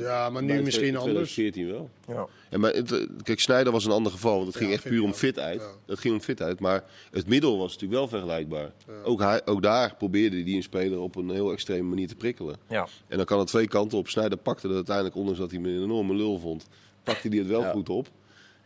Dat- 0.00 0.02
Ja, 0.02 0.30
maar 0.30 0.42
nu 0.42 0.62
misschien 0.62 0.94
2014 0.98 1.66
wel. 1.70 1.90
Ja. 2.08 2.26
Ja, 2.50 2.58
maar 2.58 2.72
het, 2.72 2.92
eh, 2.92 3.06
kijk, 3.22 3.40
Snijder 3.40 3.72
was 3.72 3.84
een 3.84 3.90
ander 3.90 4.12
geval. 4.12 4.34
Want 4.34 4.46
het 4.46 4.56
ging 4.56 4.68
Ja, 4.68 4.74
echt 4.76 4.84
puur 4.84 5.02
om 5.02 5.08
ook. 5.08 5.14
fit 5.14 5.38
uit. 5.38 5.60
Ja. 5.60 5.70
Dat 5.86 5.98
ging 5.98 6.14
om 6.14 6.20
fit 6.20 6.42
uit. 6.42 6.60
Maar 6.60 6.84
het 7.10 7.26
middel 7.26 7.58
was 7.58 7.72
natuurlijk 7.72 8.00
wel 8.00 8.08
vergelijkbaar. 8.08 8.72
Ook, 9.04 9.20
hij, 9.20 9.46
ook 9.46 9.62
daar 9.62 9.94
probeerde 9.96 10.42
hij 10.42 10.52
een 10.52 10.62
speler 10.62 11.00
op 11.00 11.16
een 11.16 11.30
heel 11.30 11.52
extreme 11.52 11.88
manier 11.88 12.08
te 12.08 12.14
prikkelen. 12.16 12.56
Ja. 12.68 12.86
En 13.08 13.16
dan 13.16 13.26
kan 13.26 13.38
het 13.38 13.48
twee 13.48 13.68
kanten 13.68 13.98
op. 13.98 14.08
Snijder 14.08 14.38
pakte 14.38 14.66
het 14.66 14.76
uiteindelijk, 14.76 15.16
ondanks 15.16 15.38
dat 15.38 15.50
hij 15.50 15.60
me 15.60 15.68
een 15.68 15.82
enorme 15.82 16.14
lul 16.14 16.38
vond, 16.38 16.66
pakte 17.02 17.28
hij 17.28 17.38
het 17.38 17.46
wel 17.46 17.60
Ja. 17.60 17.70
goed 17.70 17.88
op. 17.88 18.08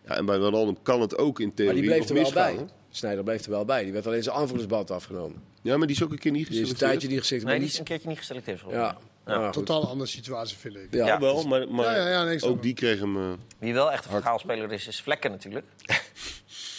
Ja, 0.06 0.16
en 0.16 0.26
bij 0.26 0.40
Wijnaldum 0.40 0.76
kan 0.82 1.00
het 1.00 1.18
ook 1.18 1.40
in 1.40 1.46
Maar 1.46 1.54
theorie 1.54 1.80
die 1.80 1.90
bleef 1.90 2.08
er 2.08 2.14
wel 2.14 2.32
bij. 2.32 2.56
Snijder 2.90 3.24
bleef 3.24 3.44
er 3.44 3.50
wel 3.50 3.64
bij. 3.64 3.82
Die 3.84 3.92
werd 3.92 4.06
alleen 4.06 4.22
zijn 4.22 4.36
aanvoersband 4.36 4.90
afgenomen. 4.90 5.42
Ja, 5.62 5.76
maar 5.76 5.86
die 5.86 5.96
is 5.96 6.02
ook 6.02 6.10
een 6.12 6.18
keer 6.18 6.32
niet 6.32 6.46
Die 6.48 6.54
is 6.54 6.60
een 6.60 6.66
geselecteerd. 6.68 6.90
tijdje 7.00 7.08
niet 7.08 7.18
gezegd. 7.26 7.42
Nee, 7.44 7.50
maar 7.50 7.60
die 7.60 7.62
niet- 7.64 7.72
is 7.72 7.78
een 7.78 7.84
keertje 7.84 8.08
niet 8.08 8.18
geselecteerd. 8.18 8.62
Ja. 8.70 8.98
Ja. 9.28 9.50
Totaal 9.50 9.88
andere 9.88 10.10
situatie, 10.10 10.56
vind 10.56 10.76
ik. 10.76 10.86
Ja, 10.90 11.06
Ja, 11.06 11.20
wel, 11.20 11.42
maar, 11.46 11.68
maar 11.68 11.84
Ja, 11.84 11.96
ja, 11.96 12.08
ja, 12.10 12.24
nee, 12.24 12.32
ik 12.32 12.38
snap 12.38 12.50
ook 12.50 12.62
die 12.62 12.74
kreeg 12.74 12.98
hem... 12.98 13.16
eh, 13.16 13.32
Wie 13.58 13.74
wel 13.74 13.92
echt 13.92 14.04
een 14.04 14.10
verhaalspeler 14.10 14.72
is, 14.72 14.86
is 14.86 15.00
Vlekken 15.02 15.30
natuurlijk. 15.30 15.66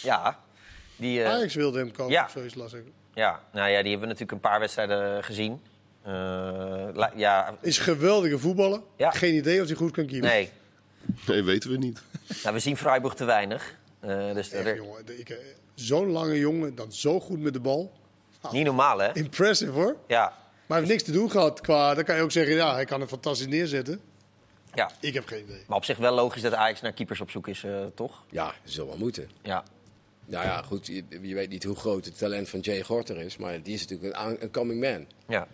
ja. 0.02 0.38
Die, 0.96 1.22
eh, 1.22 1.30
Ajax 1.30 1.54
wilde 1.54 1.78
hem 1.78 1.92
kopen, 1.92 2.12
Ja. 2.12 2.24
of 2.24 2.30
zoiets 2.30 2.54
las 2.54 2.72
ik. 2.72 2.82
ja, 3.14 3.40
nou 3.52 3.70
ja, 3.70 3.80
die 3.82 3.90
hebben 3.90 4.00
we 4.00 4.06
natuurlijk 4.06 4.32
een 4.32 4.40
paar 4.50 4.60
wedstrijden 4.60 5.24
gezien. 5.24 5.60
Eh, 6.02 6.12
la- 6.92 7.12
ja, 7.16 7.56
Is 7.60 7.78
geweldige 7.78 8.38
voetballer. 8.38 8.80
Ja. 8.96 9.10
Geen 9.10 9.34
idee 9.34 9.60
of 9.60 9.66
hij 9.66 9.76
goed 9.76 9.90
kan 9.90 10.06
keepen. 10.06 10.28
nee. 10.28 10.50
nee, 11.26 11.42
weten 11.42 11.70
we 11.70 11.76
niet. 11.76 12.02
Nou, 12.42 12.54
we 12.54 12.60
zien 12.60 12.76
Freiburg 12.76 13.14
te 13.14 13.24
weinig. 13.24 13.74
Eh, 14.00 14.32
dus 14.34 14.50
Echt, 14.50 14.66
er- 14.66 14.76
jongen. 14.76 15.06
De- 15.06 15.18
ik, 15.18 15.28
eh, 15.28 15.36
Zo'n 15.74 16.10
lange 16.10 16.38
jongen, 16.38 16.74
dan 16.74 16.92
zo 16.92 17.20
goed 17.20 17.40
met 17.40 17.52
de 17.52 17.60
bal. 17.60 17.92
niet 18.50 18.64
normaal, 18.64 18.98
hè? 18.98 19.14
Impressive 19.14 19.70
hoor. 19.72 19.96
Ja. 20.06 20.32
Maar 20.70 20.78
hij 20.78 20.88
heeft 20.88 20.98
niks 21.00 21.14
te 21.14 21.18
doen 21.20 21.30
gehad 21.30 21.60
qua... 21.60 21.94
Dan 21.94 22.04
kan 22.04 22.16
je 22.16 22.22
ook 22.22 22.30
zeggen, 22.30 22.54
ja, 22.54 22.72
hij 22.74 22.84
kan 22.84 23.00
het 23.00 23.08
fantastisch 23.08 23.46
neerzetten. 23.46 24.00
ja. 24.74 24.90
Ik 25.00 25.14
heb 25.14 25.26
geen 25.26 25.42
idee. 25.42 25.64
Maar 25.66 25.76
op 25.76 25.84
zich 25.84 25.96
wel 25.98 26.14
logisch 26.14 26.42
dat 26.42 26.54
Ajax 26.54 26.80
naar 26.80 26.92
keepers 26.92 27.20
op 27.20 27.30
zoek 27.30 27.48
is, 27.48 27.64
eh, 27.64 27.84
toch? 27.94 28.22
Ja, 28.30 28.44
dat 28.46 28.72
zal 28.72 28.86
wel 28.86 28.96
moeten. 28.96 29.30
Ja. 29.42 29.64
Nou 30.26 30.44
ja, 30.44 30.62
goed, 30.62 30.86
je, 30.86 31.04
je 31.22 31.34
weet 31.34 31.48
niet 31.48 31.64
hoe 31.64 31.76
groot 31.76 32.04
het 32.04 32.18
talent 32.18 32.48
van 32.48 32.60
Jay 32.60 32.82
Gorter 32.82 33.16
is, 33.16 33.36
maar 33.36 33.62
die 33.62 33.74
is 33.74 33.86
natuurlijk 33.86 34.40
een, 34.42 34.50
coming 34.50 34.80
man. 34.80 35.06
ja. 35.26 35.46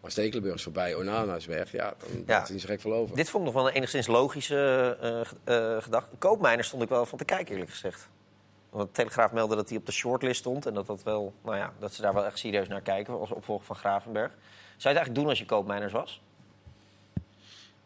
Maar 0.00 0.10
Stekelenburg 0.10 0.54
is 0.54 0.62
voorbij, 0.62 0.94
Onana 0.94 1.34
is 1.34 1.46
weg, 1.46 1.72
ja, 1.72 1.94
dan 2.12 2.22
Ja. 2.26 2.34
gaat 2.36 2.42
hij 2.44 2.52
niet 2.52 2.60
zo 2.60 2.68
gek 2.68 2.80
veel 2.80 2.92
over. 2.92 3.16
Dit 3.16 3.30
vond 3.30 3.46
ik 3.46 3.52
nog 3.52 3.62
wel 3.62 3.70
een 3.70 3.76
enigszins 3.76 4.06
logische 4.06 4.96
eh, 5.00 5.20
g- 5.20 5.34
eh, 5.44 5.82
gedachte. 5.82 6.16
Koopmijner 6.18 6.64
stond 6.64 6.82
ik 6.82 6.88
wel 6.88 7.06
van 7.06 7.18
te 7.18 7.24
kijken, 7.24 7.52
eerlijk 7.52 7.70
gezegd. 7.70 8.08
Want 8.70 8.86
de 8.88 8.92
Telegraaf 8.94 9.32
meldde 9.32 9.56
dat 9.56 9.68
hij 9.68 9.78
op 9.78 9.86
de 9.86 9.92
shortlist 9.92 10.40
stond. 10.40 10.66
En 10.66 10.74
dat, 10.74 10.86
dat, 10.86 11.02
wel, 11.02 11.32
nou 11.44 11.56
ja, 11.56 11.72
dat 11.78 11.94
ze 11.94 12.02
daar 12.02 12.14
wel 12.14 12.24
echt 12.24 12.38
serieus 12.38 12.68
naar 12.68 12.80
kijken 12.80 13.18
als 13.18 13.30
opvolger 13.30 13.66
van 13.66 13.76
Gravenberg. 13.76 14.32
Zou 14.82 14.94
je 14.94 15.00
het 15.00 15.06
eigenlijk 15.08 15.14
doen 15.14 15.28
als 15.28 15.38
je 15.38 15.44
Koopmijners 15.44 15.92
was? 15.92 16.20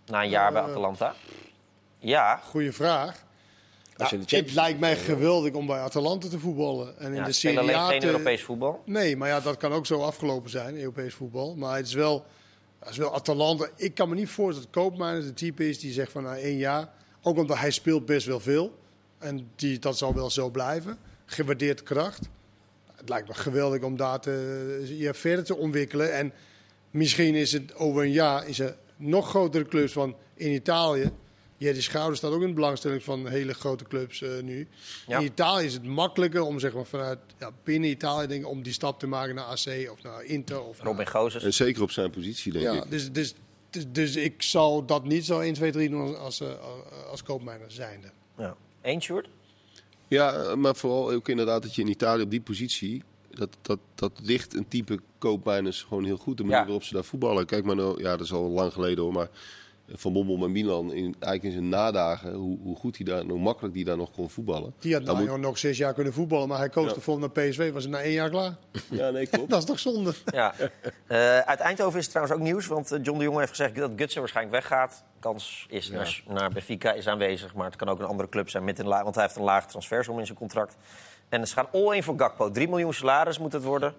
Na 0.07 0.23
een 0.23 0.29
jaar 0.29 0.53
bij 0.53 0.63
Eh. 0.63 0.69
Atalanta? 0.69 1.15
Ja, 1.99 2.37
Goeie 2.37 2.73
vraag. 2.73 3.25
Als 3.97 4.11
je 4.11 4.17
in 4.17 4.21
Nou, 4.23 4.31
de 4.31 4.37
het 4.37 4.53
lijkt 4.55 4.79
mij 4.81 4.97
geweldig 4.97 5.53
om 5.53 5.67
bij 5.67 5.79
Atalanta 5.81 6.29
te 6.29 6.39
voetballen. 6.39 6.99
En 6.99 7.07
in 7.11 7.15
ja 7.15 7.25
de 7.25 7.33
Serie 7.33 7.59
alleen 7.59 7.75
A 7.77 7.89
geen 7.89 8.01
te- 8.01 8.07
Europees 8.07 8.43
voetbal. 8.43 8.83
Nee, 8.85 9.17
maar 9.17 9.29
ja, 9.29 9.41
dat 9.41 9.57
kan 9.57 9.73
ook 9.73 9.87
zo 9.87 10.03
afgelopen 10.03 10.51
zijn, 10.51 10.77
Europees 10.79 11.15
voetbal. 11.15 11.57
Maar 11.57 11.77
het 11.77 11.87
is 11.87 11.95
wel, 11.95 12.27
het 12.79 12.89
is 12.89 12.97
wel 12.97 13.15
Atalanta. 13.15 13.67
Ik 13.77 13.95
kan 13.95 14.09
me 14.09 14.15
niet 14.15 14.29
voorstellen 14.29 14.71
dat 14.73 14.83
Koopmeiners 14.83 15.27
de 15.27 15.35
type 15.35 15.69
is 15.69 15.79
die 15.79 15.93
zegt 15.93 16.13
van 16.13 16.23
na 16.23 16.37
één 16.37 16.57
jaar... 16.57 16.89
Ook 17.23 17.39
omdat 17.39 17.59
hij 17.59 17.71
speelt 17.71 18.07
best 18.07 18.27
wel 18.27 18.41
veel. 18.41 18.79
En 19.19 19.51
die, 19.57 19.79
dat 19.79 19.99
zal 19.99 20.15
wel 20.15 20.31
zo 20.31 20.51
blijven. 20.51 20.99
Gewaardeerd 21.27 21.83
kracht. 21.83 22.29
Het 22.97 23.09
lijkt 23.09 23.29
me 23.29 23.35
geweldig 23.35 23.83
om 23.83 23.97
daar 23.97 24.21
te, 24.21 24.95
je 24.99 25.15
verder 25.15 25.45
te 25.45 25.57
ontwikkelen. 25.57 26.13
En 26.15 26.33
misschien 26.91 27.35
is 27.35 27.53
het 27.53 27.75
over 27.75 28.03
een 28.03 28.13
jaar 28.13 28.49
is 28.49 28.59
er 28.59 28.77
nog 28.97 29.29
grotere 29.29 29.65
clubs 29.65 29.93
van 29.93 30.17
in 30.35 30.53
Italië. 30.53 31.11
Die 31.59 31.81
schouder 31.81 32.17
staat 32.17 32.33
ook 32.33 32.43
in 32.43 32.49
de 32.49 32.55
belangstelling 32.55 33.03
van 33.03 33.29
hele 33.29 33.55
grote 33.55 33.85
clubs 33.85 34.23
eh, 34.23 34.43
nu. 34.43 34.69
Ja. 35.07 35.19
In 35.19 35.25
Italië 35.25 35.67
is 35.67 35.73
het 35.73 35.85
makkelijker 35.85 36.43
om 36.43 36.59
zeg 36.59 36.75
maar, 36.75 36.87
vanuit 36.87 37.19
ja, 37.39 37.51
binnen 37.65 37.91
Italië 37.91 38.27
denk 38.27 38.41
ik, 38.41 38.49
om 38.49 38.63
die 38.63 38.73
stap 38.73 38.99
te 38.99 39.07
maken 39.07 39.35
naar 39.35 39.45
AC 39.45 39.91
of 39.91 40.03
naar 40.03 40.25
Inter. 40.25 40.63
Of 40.63 40.79
Robin 40.79 40.97
naar, 40.97 41.07
Gozes. 41.07 41.43
En 41.43 41.55
zeker 41.55 41.83
op 41.83 41.91
zijn 41.91 42.11
positie, 42.11 42.53
denk 42.53 42.65
ja, 42.65 42.73
ik. 42.73 42.91
dus, 42.91 43.13
dus, 43.13 43.35
dus, 43.71 43.85
dus 43.89 44.17
ik 44.17 44.43
zou 44.43 44.87
dat 44.87 45.05
niet 45.05 45.25
zo 45.25 45.41
1, 45.41 45.55
2, 45.55 45.73
3 45.73 45.91
doen 45.91 46.01
als, 46.01 46.17
als, 46.17 46.41
eh, 46.41 47.11
als 47.11 47.23
koopmijner 47.23 47.71
zijnde. 47.71 48.11
Ja. 48.39 48.57
Eén? 48.83 49.25
Ja, 50.09 50.55
maar 50.57 50.77
vooral 50.77 51.13
ook 51.13 51.29
inderdaad 51.29 51.63
dat 51.63 51.75
je 51.75 51.83
in 51.83 51.89
Italië 51.89 52.23
op 52.23 52.31
die 52.31 52.41
positie... 52.41 53.03
Dat, 53.37 53.57
dat, 53.63 53.79
dat 53.95 54.13
ligt 54.23 54.55
een 54.57 54.69
type 54.69 54.99
koopmijners 55.19 55.83
gewoon 55.83 56.05
heel 56.05 56.17
goed. 56.17 56.37
De 56.37 56.43
manier 56.43 56.59
Ja. 56.59 56.65
waarop 56.65 56.83
ze 56.85 56.95
daar 56.95 57.05
voetballen. 57.05 57.47
Kijk 57.47 57.65
maar, 57.65 57.77
nou, 57.77 58.03
ja, 58.03 58.11
dat 58.17 58.21
is 58.27 58.33
al 58.33 58.43
lang 58.49 58.73
geleden 58.73 59.05
hoor. 59.05 59.13
Maar 59.13 59.29
Van 59.89 60.13
Bommel 60.13 60.37
met 60.37 60.49
Milan, 60.51 60.93
in, 60.93 61.05
eigenlijk 61.05 61.43
in 61.43 61.51
zijn 61.53 61.69
nadagen, 61.69 62.35
hoe, 62.35 62.59
hoe 62.63 62.77
goed 62.77 62.97
hij 62.97 63.07
daar, 63.07 63.23
hoe 63.25 63.39
makkelijk 63.39 63.75
hij 63.75 63.85
daar 63.85 63.97
nog 63.97 64.11
kon 64.13 64.31
voetballen. 64.31 64.75
Die 64.79 64.93
had 64.95 65.03
nou 65.03 65.29
moet- 65.29 65.41
nog 65.41 65.59
zes 65.59 65.79
jaar 65.79 65.95
kunnen 65.95 66.13
voetballen, 66.13 66.49
maar 66.49 66.59
hij 66.59 66.69
koos 66.69 66.89
Ja. 66.91 66.95
ervoor 66.95 67.19
naar 67.19 67.31
PSV. 67.31 67.73
Was 67.73 67.83
het 67.83 67.93
na 67.93 67.99
één 68.01 68.13
jaar 68.13 68.31
klaar? 68.31 68.57
Ja, 68.91 69.11
nee, 69.11 69.27
klopt. 69.27 69.51
Dat 69.51 69.59
is 69.59 69.65
toch 69.65 69.79
zonde? 69.79 70.13
Ja. 70.27 70.55
Eh, 71.07 71.39
uit 71.39 71.59
Eindhoven 71.59 71.99
is 71.99 72.05
het 72.05 72.11
trouwens 72.15 72.39
ook 72.39 72.45
nieuws. 72.47 72.67
Want 72.67 72.93
eh, 72.93 72.99
John 73.03 73.19
de 73.19 73.25
Jong 73.25 73.39
heeft 73.39 73.51
gezegd 73.51 73.75
dat 73.75 73.91
Gutsen 73.97 74.21
waarschijnlijk 74.21 74.57
weggaat. 74.57 75.05
Kans 75.21 75.67
is 75.69 75.91
naar, 75.91 76.23
naar 76.29 76.51
Benfica 76.51 76.93
is 76.93 77.07
aanwezig. 77.09 77.55
Maar 77.55 77.67
het 77.67 77.77
kan 77.77 77.89
ook 77.89 77.99
een 77.99 78.05
andere 78.07 78.29
club 78.29 78.51
zijn. 78.51 78.65
Met 78.65 78.79
een 78.79 78.87
la- 78.87 79.03
want 79.03 79.15
hij 79.15 79.25
heeft 79.25 79.37
een 79.37 79.43
laag 79.43 79.67
transfersom 79.67 80.19
in 80.19 80.27
zijn 80.27 80.39
contract. 80.39 80.77
En 81.29 81.47
ze 81.49 81.55
gaan 81.55 81.69
all 81.73 81.97
in 81.97 82.03
voor 82.03 82.15
Gakpo. 82.19 82.51
3 82.51 82.69
miljoen 82.69 82.95
salaris 82.95 83.39
moet 83.39 83.53
het 83.53 83.63
worden. 83.63 83.95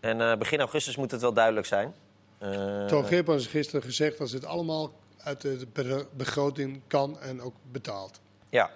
En 0.00 0.20
eh, 0.20 0.36
begin 0.38 0.58
augustus 0.60 0.96
moet 0.96 1.10
het 1.10 1.20
wel 1.20 1.32
duidelijk 1.32 1.66
zijn. 1.66 1.94
Eh, 2.38 2.86
Toon 2.86 3.04
Grip 3.04 3.28
is 3.28 3.46
gisteren 3.46 3.82
gezegd 3.82 4.18
dat 4.18 4.28
ze 4.28 4.34
het 4.34 4.44
allemaal 4.44 4.92
uit 5.18 5.40
de 5.40 5.66
be- 5.72 6.06
begroting 6.16 6.80
kan 6.86 7.20
en 7.20 7.42
ook 7.42 7.54
betaalt. 7.72 8.20
ja. 8.50 8.70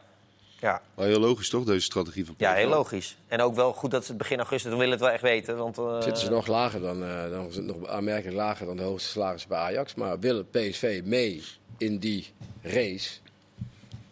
Ja. 0.60 0.82
Maar 0.94 1.06
heel 1.06 1.20
logisch 1.20 1.48
toch, 1.50 1.64
deze 1.64 1.80
strategie 1.84 2.26
van 2.26 2.34
ja, 2.38 2.52
heel 2.52 2.68
logisch. 2.68 3.16
En 3.28 3.40
ook 3.40 3.54
wel 3.54 3.72
goed 3.72 3.90
dat 3.90 4.02
ze 4.04 4.08
het 4.08 4.18
begin 4.18 4.38
augustus... 4.38 4.70
Dan 4.70 4.78
willen 4.80 4.98
we 4.98 5.04
het 5.04 5.20
wel 5.20 5.28
echt 5.30 5.34
weten. 5.34 5.56
Want, 5.56 5.78
eh, 5.78 6.00
Zitten 6.02 6.22
ze 6.24 6.30
nog 6.30 6.46
lager 6.46 6.80
dan, 6.80 7.02
eh, 7.04 7.30
dan 7.30 7.64
nog 7.66 7.86
aanmerkelijk 7.86 8.36
lager 8.36 8.66
dan 8.66 8.76
de 8.76 8.82
hoogste 8.82 9.08
salarissen 9.08 9.48
bij 9.48 9.58
Ajax. 9.58 9.94
Maar 9.94 10.18
willen 10.18 10.50
PSV 10.50 11.00
mee 11.04 11.42
in 11.78 11.98
die 11.98 12.32
race, 12.62 13.18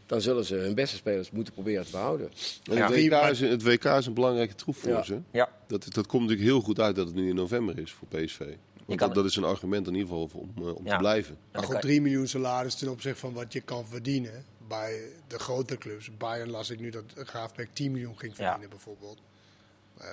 dan 0.06 0.20
zullen 0.20 0.44
ze 0.44 0.54
hun 0.54 0.74
beste 0.74 0.96
spelers 0.96 1.30
moeten 1.30 1.52
proberen 1.52 1.84
te 1.84 1.90
behouden. 1.90 2.30
En 2.70 2.76
Ja. 2.76 2.90
het, 2.90 2.94
WK 3.04 3.30
is, 3.30 3.40
het 3.40 3.62
WK 3.62 3.84
is 3.84 4.06
een 4.06 4.14
belangrijke 4.14 4.54
troef 4.54 4.76
voor 4.76 4.90
Ja. 4.90 5.02
ze. 5.02 5.20
Ja. 5.30 5.48
Dat, 5.66 5.86
dat 5.94 6.06
komt 6.06 6.22
natuurlijk 6.22 6.48
heel 6.48 6.60
goed 6.60 6.80
uit 6.80 6.96
dat 6.96 7.06
het 7.06 7.14
nu 7.14 7.28
in 7.28 7.34
november 7.34 7.78
is 7.78 7.92
voor 7.92 8.08
PSV. 8.08 8.38
Want 8.86 8.98
kan- 8.98 9.08
dat, 9.08 9.14
dat 9.16 9.24
is 9.24 9.36
een 9.36 9.44
argument 9.44 9.86
in 9.86 9.94
ieder 9.94 10.08
geval 10.08 10.30
om, 10.32 10.52
eh, 10.68 10.74
om 10.74 10.84
Ja. 10.86 10.92
te 10.92 10.98
blijven. 10.98 11.36
Maar 11.52 11.62
goed, 11.62 11.72
kan- 11.72 11.80
3 11.80 12.00
miljoen 12.00 12.28
salaris 12.28 12.74
ten 12.74 12.88
opzichte 12.88 13.18
van 13.20 13.32
wat 13.32 13.52
je 13.52 13.60
kan 13.60 13.86
verdienen 13.86 14.44
bij 14.68 15.00
de 15.26 15.38
grote 15.38 15.78
clubs. 15.78 16.16
Bayern 16.16 16.50
las 16.50 16.70
ik 16.70 16.80
nu 16.80 16.90
dat 16.90 17.04
Graafbeek 17.14 17.68
10 17.72 17.90
miljoen 17.92 18.18
ging 18.18 18.32
Ja. 18.36 18.44
verdienen 18.44 18.70
bijvoorbeeld. 18.70 19.18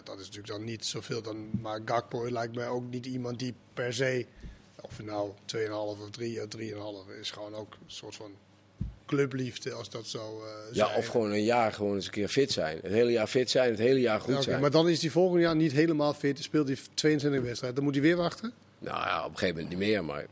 Dat 0.04 0.20
is 0.20 0.26
natuurlijk 0.26 0.48
dan 0.48 0.64
niet 0.64 0.86
zoveel. 0.86 1.22
Dan, 1.22 1.50
maar 1.62 1.82
Gakpo 1.86 2.32
lijkt 2.32 2.56
mij 2.56 2.68
ook 2.68 2.84
niet 2.90 3.06
iemand 3.06 3.40
die 3.40 3.54
per 3.74 3.94
se, 3.94 4.26
of 4.82 5.04
nou 5.04 5.32
2,5 5.46 6.00
of 6.02 6.10
3 6.10 6.42
of 6.42 6.48
3,5 6.48 7.10
is, 7.20 7.32
gewoon 7.32 7.56
ook 7.56 7.74
een 7.74 7.80
soort 7.92 8.16
van 8.16 8.32
clubliefde 9.16 9.72
als 9.74 9.90
dat 9.90 10.08
zo 10.08 10.20
eh 10.44 10.76
Ja, 10.76 10.86
zijn. 10.86 10.98
of 10.98 11.08
gewoon 11.08 11.32
een 11.32 11.44
jaar 11.44 11.74
gewoon 11.74 11.96
eens 11.96 12.06
een 12.06 12.12
keer 12.12 12.28
fit 12.28 12.52
zijn. 12.52 12.80
Het 12.82 12.92
hele 12.92 13.12
jaar 13.12 13.28
fit 13.28 13.50
zijn, 13.50 13.70
het 13.70 13.80
hele 13.80 14.00
jaar 14.00 14.20
goed 14.22 14.34
Ja, 14.36 14.42
zijn. 14.42 14.62
maar 14.62 14.72
dan 14.72 14.90
is 14.90 15.02
hij 15.02 15.10
volgend 15.10 15.42
jaar 15.42 15.56
niet 15.56 15.72
helemaal 15.72 16.14
fit. 16.14 16.40
Speelt 16.44 16.68
hij 16.68 16.78
22 16.94 17.42
wedstrijden. 17.42 17.76
Dan 17.76 17.84
moet 17.86 17.94
hij 17.96 18.04
weer 18.04 18.16
wachten. 18.16 18.54
Nou 18.80 18.98
ja, 18.98 19.20
op 19.26 19.32
een 19.32 19.38
gegeven 19.38 19.62
moment 19.62 19.80
niet 19.80 19.88
meer. 19.90 20.04
Maar 20.04 20.26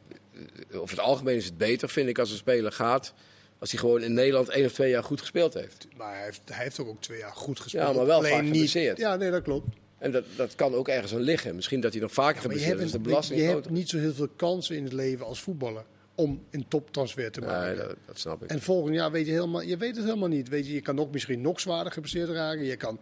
eh, 0.72 0.80
over 0.82 0.96
het 0.96 1.06
algemeen 1.06 1.36
is 1.36 1.46
het 1.46 1.58
beter, 1.58 1.90
vind 1.90 2.10
ik, 2.10 2.20
als 2.20 2.32
een 2.32 2.38
speler 2.38 2.72
gaat. 2.72 3.14
Als 3.60 3.72
hij 3.72 3.80
gewoon 3.80 4.02
in 4.04 4.14
Nederland 4.14 4.50
één 4.50 4.66
of 4.66 4.72
twee 4.74 4.90
jaar 4.90 5.04
goed 5.04 5.20
gespeeld 5.20 5.54
heeft. 5.54 5.88
Maar 5.98 6.14
hij 6.16 6.24
heeft, 6.24 6.42
hij 6.46 6.64
heeft 6.64 6.80
ook, 6.80 6.88
ook 6.88 7.02
twee 7.02 7.18
jaar 7.20 7.32
goed 7.36 7.60
gespeeld. 7.60 7.88
Ja, 7.88 7.94
maar 7.94 8.06
wel 8.06 8.18
Alleen 8.18 8.32
vaak 8.32 8.44
geblesseerd. 8.46 8.98
Ja, 8.98 9.16
nee, 9.16 9.32
dat 9.32 9.44
klopt. 9.44 9.68
En 9.98 10.12
dat, 10.12 10.24
dat 10.36 10.56
kan 10.56 10.74
ook 10.74 10.88
ergens 10.88 11.14
aan 11.14 11.22
liggen. 11.22 11.56
Misschien 11.56 11.82
dat 11.82 11.92
hij 11.94 12.02
nog 12.02 12.12
vaker 12.14 12.36
je 12.36 12.42
geblesseerd 12.42 12.72
hebt, 12.72 12.84
is. 12.86 12.92
De 12.92 12.98
een- 12.98 13.04
belasting 13.04 13.40
je 13.40 13.46
hebt 13.46 13.70
niet 13.70 13.90
zo 13.90 13.98
heel 13.98 14.14
veel 14.14 14.28
kansen 14.36 14.76
in 14.76 14.84
het 14.84 14.94
leven 14.94 15.26
als 15.26 15.42
voetballer 15.42 15.84
om 16.18 16.44
een 16.52 16.68
toptransfer 16.68 17.32
te 17.32 17.42
maken. 17.42 17.78
Nee, 17.78 17.88
dat, 17.88 17.96
dat 18.06 18.20
snap 18.20 18.44
ik. 18.44 18.50
En 18.50 18.62
volgend 18.62 18.96
jaar 18.96 19.12
weet 19.12 19.26
je 19.26 19.32
helemaal, 19.32 19.62
je 19.62 19.78
weet 19.78 19.96
het 19.96 20.06
helemaal 20.06 20.28
niet. 20.30 20.50
Weet 20.50 20.68
je, 20.68 20.74
je 20.74 20.82
kan 20.82 21.00
ook 21.00 21.12
misschien 21.12 21.42
nog 21.42 21.60
zwaarder 21.60 21.92
geblesseerd 21.94 22.30
raken. 22.30 22.64
Je 22.64 22.76
kan, 22.76 23.00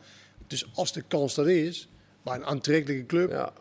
dus 0.47 0.65
als 0.73 0.93
de 0.93 1.01
kans 1.07 1.37
er 1.37 1.49
is, 1.49 1.87
bij 2.23 2.35
een 2.35 2.45
aantrekkelijke 2.45 3.05
club. 3.05 3.29
Ja. 3.31 3.51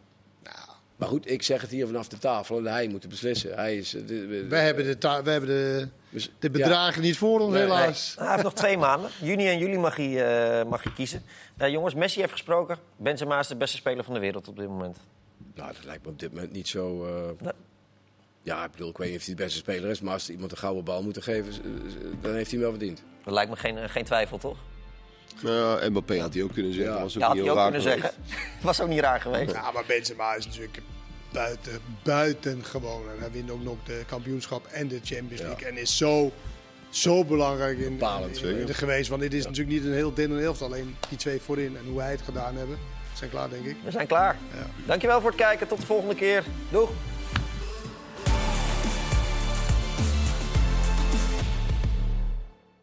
Maar 0.97 1.09
goed, 1.09 1.31
ik 1.31 1.43
zeg 1.43 1.61
het 1.61 1.71
hier 1.71 1.87
vanaf 1.87 2.09
de 2.09 2.19
tafel 2.19 2.59
en 2.59 2.65
hij 2.67 2.89
moet 2.89 3.03
het 3.03 3.11
beslissen. 3.11 3.55
Hij 3.55 3.77
is, 3.77 3.95
eh, 3.95 4.07
de- 4.07 4.27
de- 4.29 4.47
Wij 4.47 4.65
hebben 4.65 4.85
de, 4.85 4.99
ta- 4.99 5.23
wij 5.23 5.33
hebben 5.33 5.51
de, 5.51 5.89
dus- 6.11 6.31
de 6.39 6.51
bedragen 6.51 7.03
niet 7.03 7.17
voor 7.17 7.41
ons, 7.41 7.53
Nee, 7.53 7.63
helaas. 7.63 8.15
Hij 8.19 8.31
heeft 8.31 8.43
nog 8.43 8.55
twee 8.55 8.77
maanden. 8.79 9.11
Juni 9.23 9.49
en 9.49 9.59
juli 9.59 9.79
mag 9.79 9.97
hij, 9.97 10.25
eh, 10.61 10.67
mag 10.71 10.83
hij 10.83 10.93
kiezen. 10.93 11.23
Nou, 11.57 11.71
jongens, 11.71 11.95
Messi 11.95 12.21
heeft 12.21 12.33
gesproken. 12.33 12.79
Benzema 12.97 13.39
is 13.39 13.47
de 13.47 13.57
beste 13.57 13.77
speler 13.77 14.05
van 14.05 14.15
de 14.15 14.21
wereld 14.21 14.49
op 14.49 14.57
dit 14.57 14.69
moment. 14.69 14.99
Nou, 15.55 15.73
dat 15.73 15.85
lijkt 15.85 16.05
me 16.05 16.11
op 16.11 16.19
dit 16.19 16.33
moment 16.33 16.53
niet 16.53 16.69
zo. 16.69 17.05
eh. 17.07 17.49
Ja, 18.45 18.65
ik 18.65 18.71
bedoel, 18.71 18.89
ik 18.89 18.97
weet 18.97 19.09
niet 19.11 19.19
of 19.19 19.25
hij 19.27 19.35
de 19.35 19.43
beste 19.43 19.59
speler 19.59 19.91
is, 19.91 20.01
maar 20.01 20.13
als 20.13 20.31
iemand 20.31 20.51
een 20.53 20.59
gouden 20.59 20.85
bal 20.85 21.03
moet 21.03 21.23
geven, 21.23 21.53
eh, 21.53 21.59
dan 22.21 22.35
heeft 22.35 22.51
hij 22.51 22.61
hem 22.61 22.61
wel 22.61 22.71
verdiend. 22.71 23.03
Dat 23.25 23.35
lijkt 23.35 23.51
me 23.51 23.57
geen, 23.57 23.79
eh, 23.79 23.89
geen 23.89 24.05
twijfel, 24.05 24.39
toch? 24.39 24.57
Nou, 25.43 25.83
ja, 25.83 25.89
Mbappé 25.91 26.21
had 26.21 26.35
hij 26.35 26.43
ook 26.43 26.53
kunnen 26.53 26.73
zeggen. 26.73 26.95
Ja. 26.95 27.01
Was 27.03 27.15
ook 27.15 27.21
Ja, 27.21 27.27
had 27.27 27.35
niet 27.37 27.45
hij 27.45 27.53
ook 27.53 27.59
raar 27.59 27.71
kunnen 27.71 27.91
geweest. 27.93 28.03
zeggen. 28.03 28.63
Was 28.67 28.81
ook 28.81 28.89
niet 28.89 29.01
raar 29.01 29.21
geweest. 29.21 29.53
Ja, 29.53 29.71
maar 29.71 29.85
Benzema 29.87 30.35
is 30.35 30.47
natuurlijk 30.47 30.79
buiten, 31.33 31.81
buitengewoon. 32.03 33.03
En 33.11 33.19
hij 33.19 33.31
wint 33.31 33.51
ook 33.51 33.63
nog 33.63 33.77
de 33.85 34.03
kampioenschap 34.07 34.67
en 34.67 34.89
de 34.89 35.01
Champions 35.03 35.43
League. 35.43 35.67
En 35.69 35.77
is 35.77 35.97
zo, 35.97 36.33
zo 36.91 37.25
belangrijk 37.25 37.79
in, 37.79 37.91
Bepalend, 37.93 38.37
in, 38.37 38.43
in 38.45 38.51
zeker. 38.51 38.67
de 38.67 38.75
geweest. 38.75 39.09
Want 39.09 39.21
dit 39.21 39.35
is 39.35 39.45
natuurlijk 39.45 39.77
niet 39.77 39.85
een 39.85 39.93
heel 39.95 40.13
en 40.17 40.31
helft. 40.31 40.63
Alleen 40.63 40.97
die 41.09 41.19
twee 41.19 41.41
voorin 41.41 41.77
en 41.77 41.85
hoe 41.87 41.97
wij 41.97 42.11
het 42.11 42.23
gedaan 42.23 42.57
hebben, 42.57 42.79
zijn 43.15 43.31
klaar 43.31 43.49
denk 43.51 43.65
ik. 43.65 43.77
We 43.85 43.91
zijn 43.91 44.07
klaar. 44.07 44.37
Ja. 44.55 44.67
Dankjewel 44.87 45.21
voor 45.21 45.31
het 45.31 45.41
kijken. 45.41 45.69
Tot 45.69 45.81
de 45.81 45.87
volgende 45.87 46.15
keer. 46.15 46.45
Doeg! 46.71 46.91